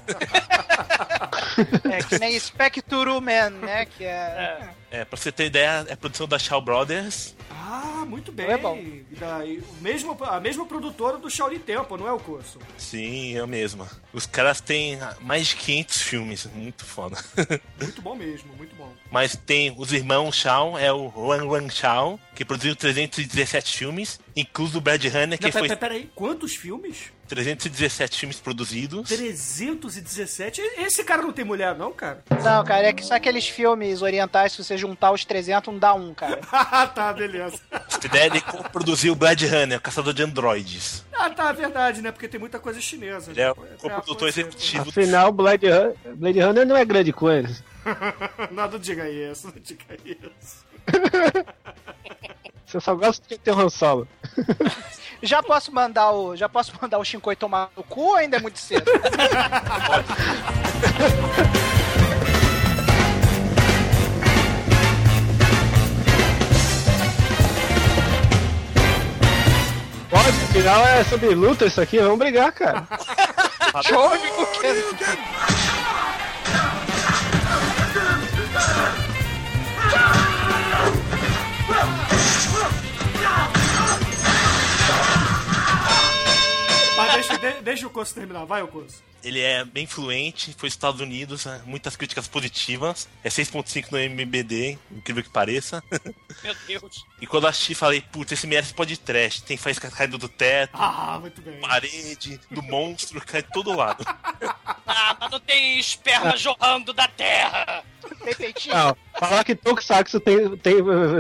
É 1.91 2.03
que 2.03 2.19
nem 2.19 2.39
Spectrum 2.39 3.21
Man, 3.21 3.51
né? 3.51 3.87
Que 3.87 4.05
é. 4.05 4.71
É, 4.91 5.05
pra 5.05 5.17
você 5.17 5.31
ter 5.31 5.47
ideia, 5.47 5.87
é 5.89 5.97
produção 5.97 6.27
da 6.27 6.39
Shaw 6.39 6.61
Brothers. 6.61 7.35
Ah, 7.55 8.05
muito 8.07 8.33
bem. 8.33 8.47
É 8.47 8.57
bom. 8.57 8.79
Daí, 9.11 9.63
mesmo, 9.81 10.17
a 10.25 10.41
mesma 10.41 10.65
produtora 10.67 11.19
do 11.19 11.31
Shaolin 11.31 11.59
Temple, 11.59 11.99
não 11.99 12.09
é 12.09 12.13
o 12.13 12.19
Corso? 12.19 12.59
Sim, 12.79 13.33
eu 13.33 13.47
mesma. 13.47 13.89
Os 14.13 14.27
caras 14.27 14.61
têm 14.61 14.99
mais 15.21 15.49
de 15.49 15.57
500 15.57 16.01
filmes, 16.01 16.47
muito 16.47 16.85
foda. 16.85 17.17
Muito 17.81 18.01
bom 18.01 18.15
mesmo, 18.15 18.53
muito 18.57 18.75
bom. 18.77 18.93
Mas 19.13 19.37
tem 19.37 19.75
os 19.77 19.93
irmãos 19.93 20.35
Shaw, 20.35 20.79
é 20.79 20.91
o 20.91 21.13
Wang 21.15 21.45
Wang 21.45 21.71
Shaw, 21.71 22.19
que 22.35 22.47
produziu 22.47 22.75
317 22.75 23.77
filmes, 23.77 24.19
incluso 24.35 24.79
o 24.79 24.81
Brad 24.81 25.05
Runner, 25.05 25.39
que 25.39 25.45
Não, 25.45 25.53
foi 25.53 25.63
pera, 25.63 25.77
pera 25.77 25.95
aí, 25.95 26.11
quantos 26.15 26.55
filmes? 26.57 27.13
317 27.29 28.19
filmes 28.19 28.41
produzidos. 28.41 29.09
317? 29.09 30.63
Esse 30.79 31.05
cara 31.05 31.21
não 31.21 31.33
tem 31.33 31.45
mulher, 31.45 31.77
não, 31.77 31.93
cara? 31.93 32.23
Não, 32.43 32.65
cara, 32.65 32.89
é 32.89 32.93
que 32.93 33.05
são 33.05 33.15
aqueles 33.17 33.47
filmes 33.47 34.01
orientais, 34.01 34.53
se 34.53 34.65
você 34.65 34.79
juntar 34.79 35.13
os 35.13 35.27
300, 35.27 35.73
não 35.73 35.79
dá 35.79 35.93
um, 35.93 36.15
cara. 36.15 36.41
Ah, 36.75 36.87
tá, 36.87 37.13
beleza. 37.13 37.61
Essa 37.71 38.07
ideia 38.07 38.27
ele 38.27 38.43
produziu 38.73 39.13
o 39.13 39.17
Blade 39.17 39.47
Runner, 39.47 39.79
Caçador 39.81 40.15
de 40.15 40.23
Androides. 40.23 41.05
Ah, 41.13 41.29
tá, 41.29 41.53
verdade, 41.53 42.01
né? 42.01 42.11
Porque 42.11 42.27
tem 42.27 42.41
muita 42.41 42.59
coisa 42.59 42.81
chinesa. 42.81 43.31
Ele 43.31 43.41
é 43.43 43.53
o 43.53 43.61
né? 43.61 43.69
co-produtor 43.79 44.17
pode 44.17 44.33
ser. 44.33 44.41
executivo. 44.41 44.89
Afinal, 44.89 45.31
Blade 45.33 45.67
Runner 45.69 46.67
não 46.67 46.77
é 46.77 46.85
grande 46.85 47.13
coisa. 47.13 47.63
Não, 48.51 48.69
não 48.69 48.79
diga 48.79 49.09
isso, 49.09 49.47
não 49.49 49.55
diga 49.61 49.85
isso. 50.05 50.65
Você 52.67 52.81
só 52.81 52.95
gosta 52.95 53.27
de 53.29 53.39
ter 53.39 53.53
um 53.53 53.61
Han 53.61 53.69
Solo. 53.69 54.09
Já 55.23 55.43
posso 55.43 55.73
mandar 55.73 56.11
o. 56.11 56.35
Já 56.35 56.49
posso 56.49 56.73
mandar 56.81 56.99
o 56.99 57.05
Shinkoi 57.05 57.37
tomar 57.37 57.71
no 57.77 57.83
cu 57.85 58.01
ou 58.01 58.15
ainda 58.17 58.39
é 58.39 58.41
muito 58.41 58.59
cedo? 58.59 58.91
Pode, 70.11 70.29
afinal 70.29 70.87
é 70.87 71.05
sobre 71.05 71.35
luta 71.35 71.67
isso 71.67 71.81
aqui, 71.81 71.99
vamos 72.01 72.19
brigar, 72.19 72.53
cara. 72.53 72.87
Show 73.83 74.11
Mas 87.07 87.15
deixa, 87.27 87.39
de- 87.39 87.61
deixa 87.63 87.87
o 87.87 87.91
Corso 87.91 88.15
terminar, 88.15 88.45
vai, 88.45 88.63
o 88.63 88.69
Corso. 88.69 89.03
Ele 89.25 89.41
é 89.41 89.65
bem 89.65 89.87
fluente, 89.87 90.53
foi 90.59 90.67
nos 90.67 90.75
Estados 90.75 91.01
Unidos, 91.01 91.45
né? 91.45 91.63
muitas 91.65 91.95
críticas 91.95 92.27
positivas. 92.27 93.09
É 93.23 93.29
6.5 93.29 93.93
no 93.93 93.99
MBD, 93.99 94.77
incrível 94.91 95.23
que 95.23 95.31
pareça. 95.31 95.81
Meu 96.43 96.55
Deus. 96.67 97.07
E 97.21 97.27
quando 97.27 97.45
eu 97.45 97.51
assisti, 97.51 97.73
falei, 97.73 98.01
putz, 98.01 98.33
esse 98.33 98.49
merece 98.49 98.75
pode 98.75 98.97
trash. 98.97 99.41
Tem 99.41 99.57
faísca 99.57 99.89
caindo 99.91 100.19
do 100.19 100.29
teto, 100.29 100.73
Ah, 100.75 101.19
muito 101.21 101.41
bem. 101.41 101.61
parede, 101.61 102.41
do 102.51 102.63
monstro, 102.65 103.21
cai 103.25 103.43
de 103.43 103.51
todo 103.53 103.77
lado. 103.77 104.05
Ah, 104.95 105.17
mas 105.19 105.31
não 105.31 105.41
tem 105.41 105.79
esperma 105.79 106.37
jorrando 106.37 106.93
da 106.93 107.09
terra. 107.09 107.83
Tem 108.25 108.35
peitinho? 108.35 108.75
Não, 108.75 108.97
falar 109.19 109.45
que 109.45 109.55
Tokusatsu 109.55 110.21
tem, 110.21 110.57
tem, 110.57 110.77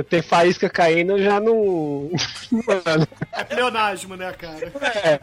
tem 0.09 0.23
faísca 0.23 0.69
caindo 0.69 1.19
já 1.23 1.41
não. 1.41 2.11
Mano, 2.51 3.09
É 3.33 3.45
pleonasmo, 3.45 4.17
né, 4.17 4.33
cara? 4.33 4.73
é. 4.95 5.21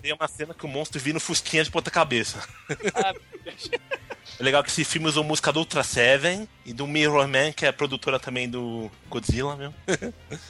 Tem 0.00 0.12
uma 0.12 0.28
cena 0.28 0.54
que 0.54 0.64
o 0.64 0.68
monstro 0.68 1.00
vira 1.00 1.16
um 1.16 1.20
fusquinha 1.20 1.64
de 1.64 1.70
ponta 1.70 1.90
cabeça. 1.90 2.42
Ah. 2.94 3.12
É 4.38 4.42
legal 4.42 4.62
que 4.62 4.70
esse 4.70 4.84
filme 4.84 5.06
usou 5.06 5.22
música 5.22 5.52
do 5.52 5.60
Ultra 5.60 5.82
Seven 5.82 6.48
e 6.64 6.72
do 6.72 6.86
Mirror 6.86 7.28
Man, 7.28 7.52
que 7.52 7.64
é 7.64 7.68
a 7.68 7.72
produtora 7.72 8.18
também 8.18 8.48
do 8.48 8.90
Godzilla, 9.08 9.54
meu. 9.56 9.72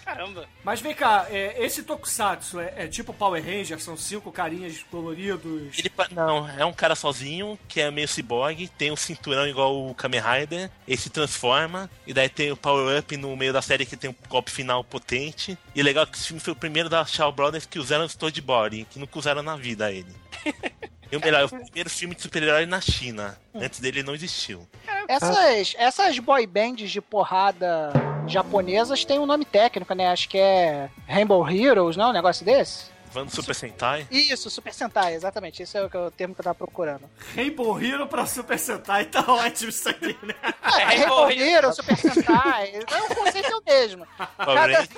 Caramba. 0.05 0.49
Mas 0.65 0.81
vem 0.81 0.95
cá, 0.95 1.27
é, 1.29 1.63
esse 1.63 1.83
Tokusatsu 1.83 2.61
é, 2.61 2.73
é 2.77 2.89
tipo 2.89 3.13
Power 3.13 3.45
Ranger, 3.45 3.79
são 3.81 3.97
cinco 3.97 4.31
carinhas 4.31 4.83
coloridos. 4.91 5.79
Ele, 5.79 5.93
não, 6.11 6.49
é 6.49 6.65
um 6.65 6.73
cara 6.73 6.95
sozinho, 6.95 7.59
que 7.69 7.81
é 7.81 7.91
meio 7.91 8.09
cyborg, 8.09 8.69
tem 8.79 8.91
um 8.91 8.97
cinturão 8.97 9.47
igual 9.47 9.89
o 9.89 9.95
Kamen 9.95 10.21
Rider, 10.23 10.71
ele 10.87 10.97
se 10.97 11.11
transforma, 11.11 11.91
e 12.07 12.15
daí 12.15 12.29
tem 12.29 12.53
o 12.53 12.57
Power 12.57 12.99
Up 12.99 13.17
no 13.17 13.37
meio 13.37 13.53
da 13.53 13.63
série 13.63 13.85
que 13.85 13.97
tem 13.97 14.11
um 14.11 14.15
golpe 14.29 14.51
final 14.51 14.83
potente. 14.85 15.59
E 15.75 15.83
legal 15.83 16.07
que 16.07 16.17
esse 16.17 16.29
filme 16.29 16.41
foi 16.41 16.53
o 16.53 16.57
primeiro 16.57 16.89
da 16.89 17.05
Shaw 17.05 17.33
Brothers 17.33 17.67
que 17.67 17.79
usaram 17.79 18.07
storyboard, 18.07 18.87
que 18.91 18.99
nunca 18.99 19.19
usaram 19.19 19.43
na 19.43 19.57
vida 19.57 19.91
ele. 19.91 20.15
E 21.13 21.17
o 21.17 21.21
melhor, 21.21 21.43
é 21.43 21.45
o 21.45 21.49
primeiro 21.51 21.91
filme 21.91 22.15
de 22.15 22.23
super-herói 22.23 22.65
na 22.65 22.81
China. 22.81 23.39
Antes 23.55 23.81
dele 23.81 24.03
não 24.03 24.15
existiu. 24.15 24.67
Essas, 25.07 25.75
essas 25.77 26.19
boy 26.19 26.47
bands 26.47 26.91
de 26.91 27.03
porrada 27.03 27.93
japonesas 28.27 29.05
têm 29.05 29.19
um 29.19 29.27
nome 29.27 29.45
técnico, 29.45 29.93
né? 29.95 30.09
Acho 30.09 30.27
que 30.27 30.39
é 30.39 30.89
Rainbow 31.07 31.47
Heroes, 31.47 31.99
não? 31.99 32.09
Um 32.09 32.13
negócio 32.15 32.47
desse? 32.47 32.87
Vando 33.13 33.31
Super 33.35 33.55
Sentai. 33.55 34.07
Isso, 34.11 34.49
Super 34.51 34.73
Sentai, 34.73 35.15
exatamente. 35.15 35.63
Esse 35.63 35.77
é 35.77 35.85
o, 35.85 35.91
que- 35.91 35.97
o 35.97 36.11
termo 36.11 36.35
que 36.35 36.41
eu 36.41 36.45
tava 36.45 36.55
procurando. 36.55 37.09
Rainbow 37.35 37.81
Hero 37.81 38.07
pra 38.07 38.25
Super 38.27 38.59
Sentai, 38.59 39.05
tá 39.05 39.25
ótimo 39.27 39.69
isso 39.71 39.89
aqui, 39.89 40.17
né? 40.23 40.35
É, 40.79 40.85
Rainbow 40.85 41.31
Heroes, 41.31 41.77
Super 41.77 41.97
Sentai. 41.97 42.73
Não, 42.91 43.07
o 43.07 43.15
conceito 43.15 43.51
é 43.53 43.57
o 43.57 43.63
mesmo. 43.65 44.07
Cada-. 44.39 44.89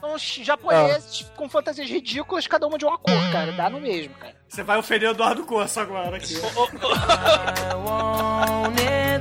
São 0.00 0.14
os 0.14 0.22
japoneses 0.22 1.26
com 1.36 1.48
fantasias 1.48 1.88
ridículas, 1.88 2.46
cada 2.46 2.66
uma 2.66 2.76
de 2.78 2.84
uma 2.84 2.98
cor, 2.98 3.14
cara. 3.32 3.52
Dá 3.52 3.70
no 3.70 3.80
mesmo, 3.80 4.14
cara. 4.14 4.34
Você 4.48 4.62
vai 4.64 4.78
ofender 4.78 5.08
o 5.08 5.12
Eduardo 5.12 5.44
Corso 5.44 5.78
agora 5.78 6.16
aqui. 6.16 6.34
Moço, 7.84 8.72
tem 8.76 9.20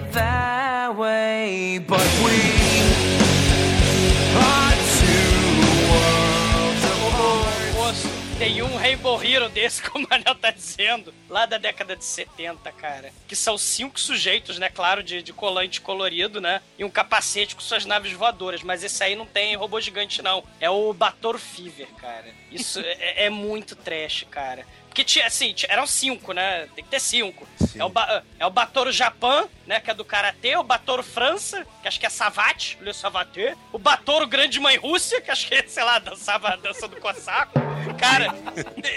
um 8.62 8.77
Rainbow 8.77 9.22
Hero 9.22 9.50
desse, 9.50 9.81
como 9.89 10.05
o 10.05 10.10
Manel 10.10 10.34
tá 10.34 10.50
dizendo, 10.50 11.13
lá 11.27 11.46
da 11.46 11.58
década 11.58 11.93
de 11.93 12.05
70, 12.05 12.72
cara. 12.72 13.12
Que 13.27 13.36
são 13.36 13.58
cinco 13.58 14.00
sujeitos, 14.00 14.58
né? 14.58 14.69
Claro, 14.69 15.03
de, 15.03 15.22
de 15.22 15.34
colante 15.34 15.81
colorido, 15.81 16.39
né? 16.39 16.62
E 16.77 16.86
um 16.86 16.89
capacete 16.89 17.53
com 17.53 17.62
suas 17.62 17.86
naves 17.86 18.13
voadoras. 18.13 18.63
Mas 18.63 18.81
esse 18.81 19.03
aí 19.03 19.13
não 19.13 19.25
tem 19.25 19.55
robô 19.55 19.81
gigante, 19.81 20.22
não. 20.22 20.43
É 20.60 20.69
o 20.69 20.93
Bator 20.93 21.38
Fever, 21.38 21.88
cara. 21.98 22.34
Isso 22.50 22.79
é, 22.84 23.25
é 23.25 23.29
muito 23.29 23.75
trash, 23.75 24.25
cara. 24.31 24.65
Porque 24.89 25.03
tinha, 25.03 25.27
assim, 25.27 25.53
eram 25.69 25.86
cinco, 25.86 26.34
né? 26.34 26.67
Tem 26.75 26.84
que 26.84 26.89
ter 26.89 27.00
cinco. 27.00 27.48
Sim. 27.60 27.79
É 27.79 27.86
o, 27.86 27.89
ba 27.89 28.24
é 28.39 28.46
o 28.46 28.50
Batoro 28.50 28.91
Japão, 28.91 29.48
né? 29.65 29.79
Que 29.79 29.91
é 29.91 29.93
do 29.93 30.03
Karatê. 30.03 30.58
O 30.58 30.63
Batoro 30.63 31.03
França, 31.03 31.65
que 31.81 31.88
acho 31.88 32.00
que 32.00 32.05
é 32.05 32.10
Savate, 32.10 32.77
Le 32.81 32.93
Savaté. 32.93 33.55
O 33.72 33.77
Batoro 33.77 34.27
Grande 34.27 34.60
Mãe 34.60 34.77
Rússia, 34.77 35.22
que 35.22 35.29
acho 35.29 35.48
que, 35.48 35.67
sei 35.69 35.84
lá, 35.84 36.00
dançava 36.00 36.50
a 36.50 36.55
dança 36.55 36.88
do 36.88 36.98
Cossaco. 36.98 37.60
Cara, 37.98 38.34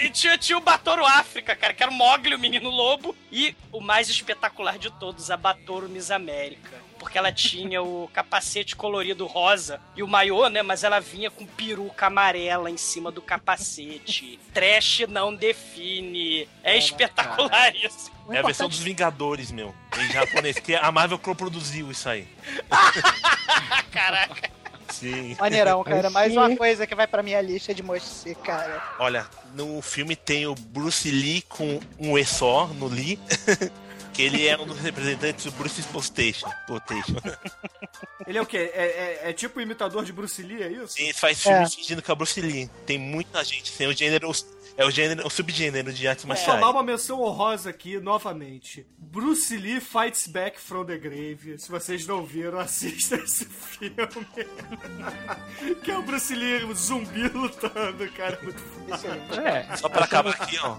e 0.01 0.09
tinha, 0.09 0.37
tinha 0.37 0.57
o 0.57 0.61
Batoro 0.61 1.05
África, 1.05 1.55
cara, 1.55 1.73
que 1.73 1.83
era 1.83 1.91
o 1.91 1.95
Mogli, 1.95 2.35
o 2.35 2.39
menino 2.39 2.69
lobo. 2.69 3.15
E 3.31 3.55
o 3.71 3.79
mais 3.79 4.09
espetacular 4.09 4.77
de 4.77 4.91
todos, 4.91 5.29
a 5.29 5.37
Batoro 5.37 5.87
Miss 5.87 6.09
América. 6.09 6.81
Porque 7.03 7.17
ela 7.17 7.33
tinha 7.33 7.83
o 7.83 8.09
capacete 8.13 8.77
colorido 8.77 9.27
rosa 9.27 9.77
e 9.93 10.01
o 10.01 10.07
maiô, 10.07 10.47
né? 10.47 10.63
Mas 10.63 10.85
ela 10.85 11.01
vinha 11.01 11.29
com 11.29 11.45
peruca 11.45 12.07
amarela 12.07 12.71
em 12.71 12.77
cima 12.77 13.11
do 13.11 13.21
capacete. 13.21 14.39
Trash 14.53 15.01
não 15.09 15.35
define. 15.35 16.47
É 16.63 16.77
espetacular 16.77 17.75
isso. 17.75 18.09
O 18.25 18.33
É 18.33 18.39
a 18.39 18.41
versão 18.41 18.69
dos 18.69 18.79
Vingadores, 18.79 19.51
meu. 19.51 19.75
Em 19.97 20.13
japonês, 20.13 20.57
que 20.59 20.73
a 20.73 20.89
Marvel 20.93 21.19
produziu 21.19 21.91
isso 21.91 22.07
aí. 22.07 22.25
Caraca. 23.91 24.49
Sim. 24.89 25.35
Maneirão, 25.37 25.83
cara. 25.83 26.09
Mais 26.09 26.31
sim, 26.31 26.37
uma 26.37 26.55
coisa 26.55 26.87
que 26.87 26.95
vai 26.95 27.05
pra 27.05 27.21
minha 27.21 27.41
lista 27.41 27.73
de 27.73 27.83
mostre, 27.83 28.33
cara. 28.35 28.81
Olha, 28.97 29.27
no 29.53 29.81
filme 29.81 30.15
tem 30.15 30.47
o 30.47 30.55
Bruce 30.55 31.11
Lee 31.11 31.41
com 31.49 31.81
um 31.99 32.17
E 32.17 32.23
só 32.23 32.67
no 32.67 32.87
Lee. 32.87 33.19
que 34.13 34.21
ele 34.21 34.47
é 34.47 34.57
um 34.57 34.65
dos 34.65 34.79
representantes 34.79 35.45
do 35.45 35.51
Bruce. 35.51 35.81
Exploitation. 35.81 36.47
Ele 38.25 38.37
é 38.37 38.41
o 38.41 38.45
quê? 38.45 38.71
É, 38.73 38.85
é- 39.25 39.29
é 39.29 39.33
tipo 39.33 39.59
imitador 39.59 40.05
de 40.05 40.13
Bruce 40.13 40.41
Lee, 40.41 40.63
é 40.63 40.71
isso? 40.71 40.95
Ele 40.97 41.11
faz 41.13 41.41
filme 41.43 41.69
fingindo 41.69 42.01
que 42.01 42.09
é 42.09 42.15
Bruce 42.15 42.39
Lee. 42.39 42.69
Tem 42.85 42.97
muita 42.97 43.43
gente, 43.43 43.73
tem 43.73 43.85
o 43.87 43.91
gênero. 43.93 44.31
É 44.77 44.85
o 44.85 44.89
gênero, 44.89 45.27
o 45.27 45.29
subgênero 45.29 45.91
de 45.93 46.07
artes 46.07 46.23
Vou 46.23 46.29
marciais. 46.29 46.59
falar 46.59 46.71
uma 46.71 46.81
menção 46.81 47.21
honrosa 47.21 47.69
aqui, 47.69 47.99
novamente. 47.99 48.87
Bruce 48.97 49.55
Lee 49.57 49.79
Fights 49.81 50.25
Back 50.27 50.59
from 50.59 50.85
the 50.85 50.97
Grave. 50.97 51.59
Se 51.59 51.69
vocês 51.69 52.07
não 52.07 52.25
viram, 52.25 52.57
assista 52.59 53.15
esse 53.17 53.45
filme. 53.45 53.93
que 55.83 55.91
é 55.91 55.97
o 55.97 56.01
Bruce 56.01 56.33
Lee 56.33 56.73
zumbi 56.73 57.27
lutando, 57.27 58.09
cara. 58.13 58.39
Muito 58.41 58.59
foda. 58.59 59.47
É, 59.47 59.75
Só 59.77 59.89
pra 59.89 60.05
acabar 60.05 60.31
aqui, 60.31 60.57
ó. 60.63 60.77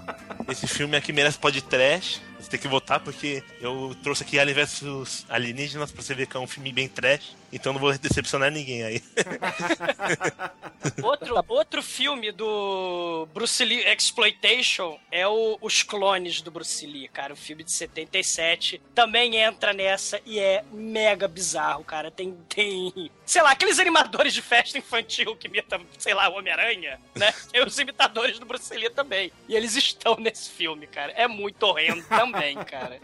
Esse 0.50 0.66
filme 0.66 0.96
aqui 0.96 1.12
merece 1.12 1.38
podcast. 1.38 2.20
Você 2.40 2.50
tem 2.50 2.60
que 2.60 2.68
votar 2.68 3.00
porque 3.00 3.23
eu 3.60 3.96
trouxe 4.02 4.22
aqui 4.22 4.38
Alien 4.38 4.56
vs 4.56 5.26
Alienígenas 5.28 5.90
pra 5.90 6.02
você 6.02 6.14
ver 6.14 6.26
que 6.26 6.36
é 6.36 6.40
um 6.40 6.46
filme 6.46 6.72
bem 6.72 6.88
trash. 6.88 7.34
Então 7.54 7.72
não 7.72 7.80
vou 7.80 7.96
decepcionar 7.96 8.50
ninguém 8.50 8.82
aí. 8.82 9.02
Outro, 11.02 11.42
outro 11.48 11.82
filme 11.82 12.30
do 12.30 13.26
Bruce 13.32 13.64
Lee 13.64 13.84
Exploitation 13.90 14.98
é 15.10 15.26
o 15.26 15.56
Os 15.60 15.82
Clones 15.82 16.42
do 16.42 16.50
Bruce 16.50 16.86
Lee, 16.86 17.08
cara. 17.08 17.32
O 17.32 17.36
filme 17.36 17.64
de 17.64 17.72
77 17.72 18.82
também 18.94 19.36
entra 19.36 19.72
nessa 19.72 20.20
e 20.26 20.38
é 20.38 20.62
mega 20.70 21.26
bizarro, 21.26 21.82
cara. 21.84 22.10
Tem, 22.10 22.36
tem 22.48 23.10
sei 23.24 23.40
lá, 23.40 23.52
aqueles 23.52 23.78
animadores 23.78 24.34
de 24.34 24.42
festa 24.42 24.76
infantil 24.76 25.34
que 25.36 25.46
imitam, 25.46 25.80
sei 25.98 26.12
lá, 26.12 26.28
o 26.28 26.36
Homem-Aranha, 26.36 27.00
né? 27.14 27.32
Tem 27.50 27.62
os 27.64 27.78
imitadores 27.78 28.38
do 28.38 28.46
Bruce 28.46 28.74
Lee 28.74 28.90
também. 28.90 29.32
E 29.48 29.56
eles 29.56 29.74
estão 29.76 30.16
nesse 30.16 30.50
filme, 30.50 30.86
cara. 30.86 31.12
É 31.12 31.26
muito 31.26 31.62
horrendo 31.62 32.04
também, 32.04 32.56
cara. 32.64 33.00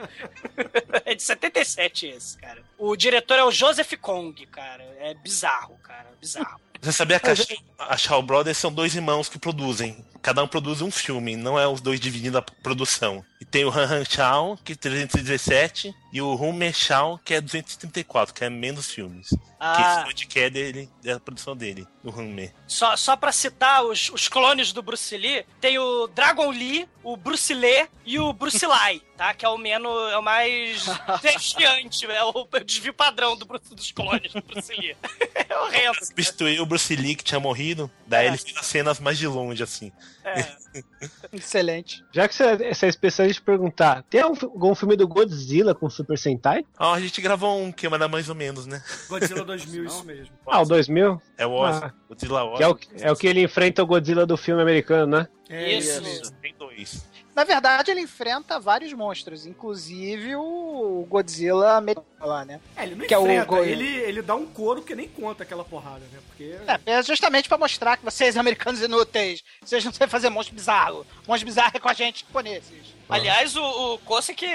é 1.04 1.14
de 1.14 1.22
77 1.22 2.06
esse, 2.08 2.36
cara. 2.36 2.62
O 2.80 2.96
diretor 2.96 3.38
é 3.38 3.44
o 3.44 3.50
Joseph 3.50 3.92
Kong, 4.00 4.46
cara. 4.46 4.82
É 5.00 5.12
bizarro, 5.12 5.76
cara. 5.82 6.08
Bizarro. 6.18 6.58
Você 6.80 6.92
sabia 6.92 7.20
que 7.20 7.28
a, 7.28 7.34
a 7.78 7.96
Shaw 7.98 8.22
Brothers 8.22 8.56
são 8.56 8.72
dois 8.72 8.94
irmãos 8.94 9.28
que 9.28 9.38
produzem. 9.38 10.02
Cada 10.22 10.42
um 10.42 10.48
produz 10.48 10.82
um 10.82 10.90
filme, 10.90 11.34
não 11.36 11.58
é 11.58 11.66
os 11.66 11.80
dois 11.80 11.98
dividindo 11.98 12.36
a 12.38 12.42
produção. 12.42 13.24
E 13.40 13.44
tem 13.44 13.64
o 13.64 13.70
Han 13.70 13.84
Han 13.86 14.04
Chao, 14.04 14.58
que 14.62 14.72
é 14.72 14.76
317, 14.76 15.94
e 16.12 16.20
o 16.20 16.34
Rume 16.34 16.72
Chao, 16.74 17.18
que 17.24 17.32
é 17.32 17.40
234, 17.40 18.34
que 18.34 18.44
é 18.44 18.50
menos 18.50 18.90
filmes. 18.90 19.28
Ah. 19.58 20.04
Que 20.28 20.40
é 20.40 20.50
dele, 20.50 20.90
é 21.04 21.12
a 21.12 21.20
produção 21.20 21.56
dele, 21.56 21.86
do 22.04 22.10
Rume. 22.10 22.52
Só, 22.66 22.96
só 22.96 23.16
pra 23.16 23.32
citar 23.32 23.82
os, 23.84 24.10
os 24.10 24.28
clones 24.28 24.72
do 24.72 24.82
Bruce 24.82 25.16
Lee, 25.16 25.44
tem 25.60 25.78
o 25.78 26.06
Dragon 26.08 26.50
Lee, 26.50 26.86
o 27.02 27.16
Bruce 27.16 27.52
Lee 27.54 27.88
e 28.04 28.18
o 28.18 28.32
Bruce 28.32 28.64
Lai, 28.66 29.00
tá? 29.16 29.32
Que 29.34 29.44
é 29.44 29.48
o 29.48 29.56
menos, 29.58 29.90
é 30.12 30.18
o 30.18 30.22
mais 30.22 30.84
desviante, 31.22 32.04
é 32.06 32.24
o 32.24 32.46
desvio 32.64 32.92
padrão 32.92 33.36
do 33.36 33.46
Bruce- 33.46 33.74
dos 33.74 33.90
clones 33.92 34.32
do 34.32 34.42
Bruce 34.42 34.72
Lee. 34.72 34.96
É 35.50 35.58
horrendo. 35.58 36.04
Substituiu 36.04 36.62
o 36.62 36.66
Bruce 36.66 36.94
Lee, 36.94 37.16
que 37.16 37.24
tinha 37.24 37.40
morrido, 37.40 37.90
daí 38.06 38.28
ele 38.28 38.38
fez 38.38 38.56
as 38.56 38.66
cenas 38.66 39.00
mais 39.00 39.18
de 39.18 39.26
longe, 39.26 39.62
assim. 39.62 39.90
É. 40.24 40.44
Excelente. 41.32 42.04
já 42.12 42.28
que 42.28 42.34
você 42.34 42.74
você 42.74 42.86
é 42.86 42.88
especialista 42.88 43.40
de 43.40 43.44
perguntar, 43.44 44.02
tem 44.10 44.20
algum, 44.20 44.46
algum 44.46 44.74
filme 44.74 44.96
do 44.96 45.06
Godzilla 45.08 45.74
com 45.74 45.88
Super 45.88 46.18
Sentai? 46.18 46.64
Ó, 46.78 46.94
a 46.94 47.00
gente 47.00 47.20
gravou 47.20 47.60
um 47.60 47.72
que 47.72 47.86
era 47.86 48.08
mais 48.08 48.28
ou 48.28 48.34
menos, 48.34 48.66
né? 48.66 48.82
Godzilla 49.08 49.44
2000, 49.44 49.84
isso 49.86 50.04
mesmo. 50.04 50.34
Ah, 50.46 50.60
o 50.62 50.66
2000? 50.66 51.20
É 51.38 51.46
o 51.46 51.52
Oz, 51.52 51.76
Ah. 51.82 51.92
Godzilla 52.08 52.44
Oz. 52.44 52.58
Que 52.58 52.62
é 52.64 52.68
o, 52.68 52.78
é 53.08 53.12
o 53.12 53.16
que 53.16 53.26
ele 53.26 53.42
enfrenta 53.42 53.82
o 53.82 53.86
Godzilla 53.86 54.26
do 54.26 54.36
filme 54.36 54.60
americano, 54.62 55.18
né? 55.18 55.28
É 55.48 55.72
Isso. 55.78 56.02
mesmo. 56.02 56.30
Tem 56.40 56.54
dois. 56.58 57.04
Na 57.34 57.44
verdade, 57.44 57.90
ele 57.90 58.00
enfrenta 58.00 58.58
vários 58.58 58.92
monstros, 58.92 59.46
inclusive 59.46 60.34
o 60.36 61.06
Godzilla 61.08 61.76
americano 61.76 62.06
lá, 62.20 62.44
né? 62.44 62.60
É, 62.76 62.82
ele 62.82 62.96
não 62.96 63.06
Que 63.06 63.14
é 63.14 63.18
o 63.18 63.22
enfrenta, 63.22 63.44
Go- 63.46 63.58
ele, 63.64 63.86
ele 63.86 64.20
dá 64.20 64.34
um 64.34 64.46
couro 64.46 64.82
que 64.82 64.94
nem 64.94 65.08
conta 65.08 65.42
aquela 65.44 65.64
porrada, 65.64 66.00
né? 66.12 66.18
Porque... 66.26 66.56
É, 66.86 66.98
é 66.98 67.02
justamente 67.02 67.48
pra 67.48 67.56
mostrar 67.56 67.96
que 67.96 68.04
vocês, 68.04 68.36
americanos 68.36 68.82
inúteis, 68.82 69.42
vocês 69.62 69.84
não 69.84 69.92
sabem 69.92 70.08
fazer 70.08 70.28
monstro 70.28 70.54
bizarro. 70.54 71.06
Monstro 71.26 71.46
bizarro 71.46 71.72
é 71.74 71.78
com 71.78 71.88
a 71.88 71.94
gente, 71.94 72.20
japoneses. 72.26 73.00
Aliás, 73.08 73.56
o, 73.56 73.62
o 73.94 73.98
Kosse 73.98 74.32
que 74.34 74.46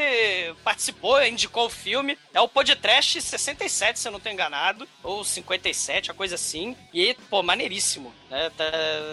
participou, 0.63 1.21
indicou 1.25 1.65
o 1.65 1.69
filme, 1.69 2.17
é 2.33 2.39
o 2.39 2.47
Podcast 2.47 3.21
67, 3.21 3.99
se 3.99 4.07
eu 4.07 4.13
não 4.13 4.19
tô 4.19 4.29
enganado, 4.29 4.87
ou 5.03 5.25
57, 5.25 6.09
uma 6.09 6.15
coisa 6.15 6.35
assim. 6.35 6.75
E, 6.93 7.13
pô, 7.29 7.43
maneiríssimo. 7.43 8.13
Né? 8.29 8.49
Tá, 8.55 8.65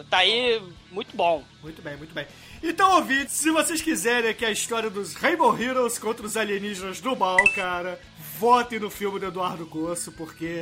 tá 0.09 0.19
aí 0.19 0.63
muito 0.93 1.17
bom. 1.17 1.43
Muito 1.61 1.83
bem, 1.83 1.97
muito 1.97 2.15
bem. 2.15 2.25
Então, 2.63 2.93
ouvintes, 2.97 3.35
se 3.35 3.51
vocês 3.51 3.83
quiserem 3.83 4.31
aqui 4.31 4.45
a 4.45 4.51
história 4.51 4.89
dos 4.89 5.15
Rainbow 5.15 5.61
Heroes 5.61 5.99
contra 5.99 6.25
os 6.25 6.37
alienígenas 6.37 7.01
do 7.01 7.17
mal, 7.17 7.37
cara, 7.57 7.99
votem 8.39 8.79
no 8.79 8.89
filme 8.89 9.19
do 9.19 9.27
Eduardo 9.27 9.67
Coço, 9.67 10.13
porque 10.13 10.61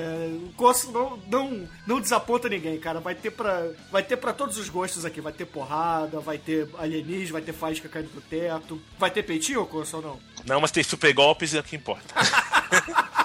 o 0.48 0.52
Coço 0.56 0.90
não, 0.92 1.18
não, 1.28 1.68
não 1.86 2.00
desaponta 2.00 2.48
ninguém, 2.48 2.80
cara. 2.80 3.00
Vai 3.00 3.14
ter, 3.14 3.30
pra, 3.30 3.68
vai 3.92 4.02
ter 4.02 4.16
pra 4.16 4.32
todos 4.32 4.56
os 4.56 4.70
gostos 4.70 5.04
aqui. 5.04 5.20
Vai 5.20 5.32
ter 5.32 5.44
porrada, 5.44 6.20
vai 6.20 6.38
ter 6.38 6.68
alienígena, 6.78 7.32
vai 7.32 7.42
ter 7.42 7.52
faísca 7.52 7.88
caindo 7.88 8.08
pro 8.08 8.22
teto. 8.22 8.80
Vai 8.98 9.10
ter 9.10 9.22
peitinho, 9.22 9.66
Coço, 9.66 9.96
ou 9.96 10.02
não? 10.02 10.20
Não, 10.46 10.60
mas 10.60 10.70
tem 10.70 10.82
super 10.82 11.12
golpes 11.12 11.52
e 11.52 11.58
é 11.58 11.60
o 11.60 11.62
que 11.62 11.76
importa. 11.76 12.14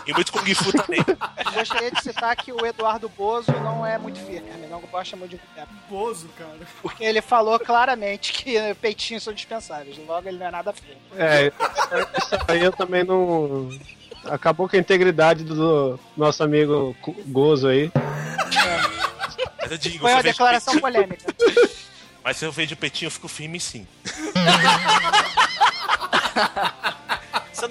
e 0.06 0.14
muito 0.14 0.32
Kung 0.32 0.54
Fu 0.56 0.72
também. 0.72 1.04
Gostaria 1.54 1.92
de 1.92 2.02
citar 2.02 2.36
que 2.36 2.52
o 2.52 2.66
Eduardo 2.66 3.10
Bozo 3.10 3.52
não 3.52 3.86
é 3.86 3.98
muito 3.98 4.20
firme, 4.20 4.50
não 4.70 4.80
gosta 4.82 5.16
muito 5.16 5.32
de 5.32 5.42
mulher. 5.50 5.68
Bozo, 5.90 6.28
cara. 6.38 6.52
Porque 6.82 7.04
ele 7.04 7.22
falou 7.22 7.60
claramente 7.60 8.34
que 8.34 8.56
peitinhos 8.76 9.24
são 9.24 9.34
dispensáveis, 9.34 9.98
logo 10.08 10.28
ele 10.28 10.38
não 10.38 10.48
é 10.48 10.52
nada 10.52 10.74
firme. 10.74 10.98
É, 11.18 11.48
isso 11.48 12.36
aí 12.48 12.64
eu 12.64 12.72
também 12.72 13.04
não. 13.04 13.70
Acabou 14.26 14.68
com 14.68 14.76
a 14.76 14.80
integridade 14.80 15.44
do 15.44 16.00
nosso 16.18 16.44
amigo 16.44 16.96
Gozo 17.28 17.68
aí. 17.68 17.92
Mas 19.62 19.72
eu 19.72 19.78
digo, 19.78 20.00
Foi 20.00 20.12
uma 20.14 20.24
declaração 20.24 20.74
peitinho- 20.80 21.08
polêmica. 21.08 21.36
Mas 22.24 22.38
se 22.38 22.46
eu 22.46 22.52
vejo 22.52 22.74
o 22.74 22.78
peitinho, 22.78 23.08
eu 23.08 23.12
fico 23.12 23.28
firme 23.28 23.60
sim. 23.60 23.86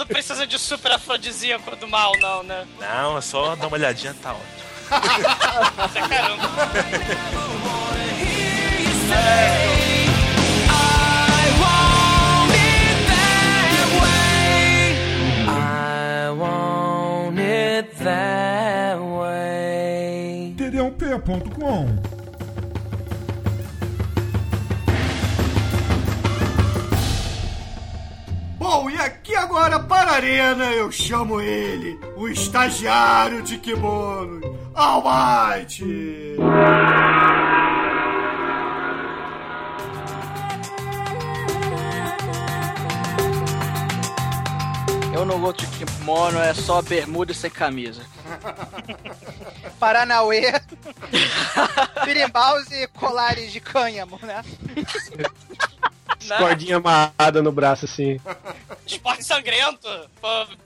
Não 0.05 0.09
precisa 0.09 0.47
de 0.47 0.59
super 0.59 0.93
afrodisíaco 0.93 1.75
do 1.77 1.89
mal, 1.89 2.13
não, 2.21 2.43
né? 2.43 2.67
Não, 2.79 3.17
é 3.17 3.23
só 3.23 3.57
dar 3.57 3.69
uma 3.69 3.77
olhadinha, 3.79 4.15
tá 4.23 4.35
ótimo. 4.35 4.45
Até 5.79 6.01
caramba. 6.07 6.51
td1p.com 20.55 22.14
Bom, 28.65 28.89
e 28.89 28.97
aqui 28.97 29.37
agora 29.37 29.79
para 29.79 30.13
a 30.13 30.15
arena 30.15 30.73
eu 30.73 30.91
chamo 30.91 31.39
ele, 31.39 32.01
o 32.17 32.27
estagiário 32.27 33.43
de 33.43 33.59
kimono, 33.59 34.41
Almighty! 34.75 36.35
Eu 45.13 45.27
não 45.27 45.39
gosto 45.39 45.67
de 45.67 45.85
kimono, 45.85 46.39
é 46.39 46.55
só 46.55 46.81
bermuda 46.81 47.33
e 47.33 47.35
sem 47.35 47.51
camisa. 47.51 48.01
Paranauê, 49.79 50.55
birimbaus 52.03 52.71
e 52.71 52.87
colares 52.89 53.53
de 53.53 53.61
cânhamo, 53.61 54.19
né? 54.23 54.43
Né? 56.27 56.37
Cordinha 56.39 56.77
amarrada 56.77 57.43
no 57.43 57.53
braço 57.53 57.85
assim. 57.85 58.21
Esporte 58.87 59.25
sangrento. 59.25 59.89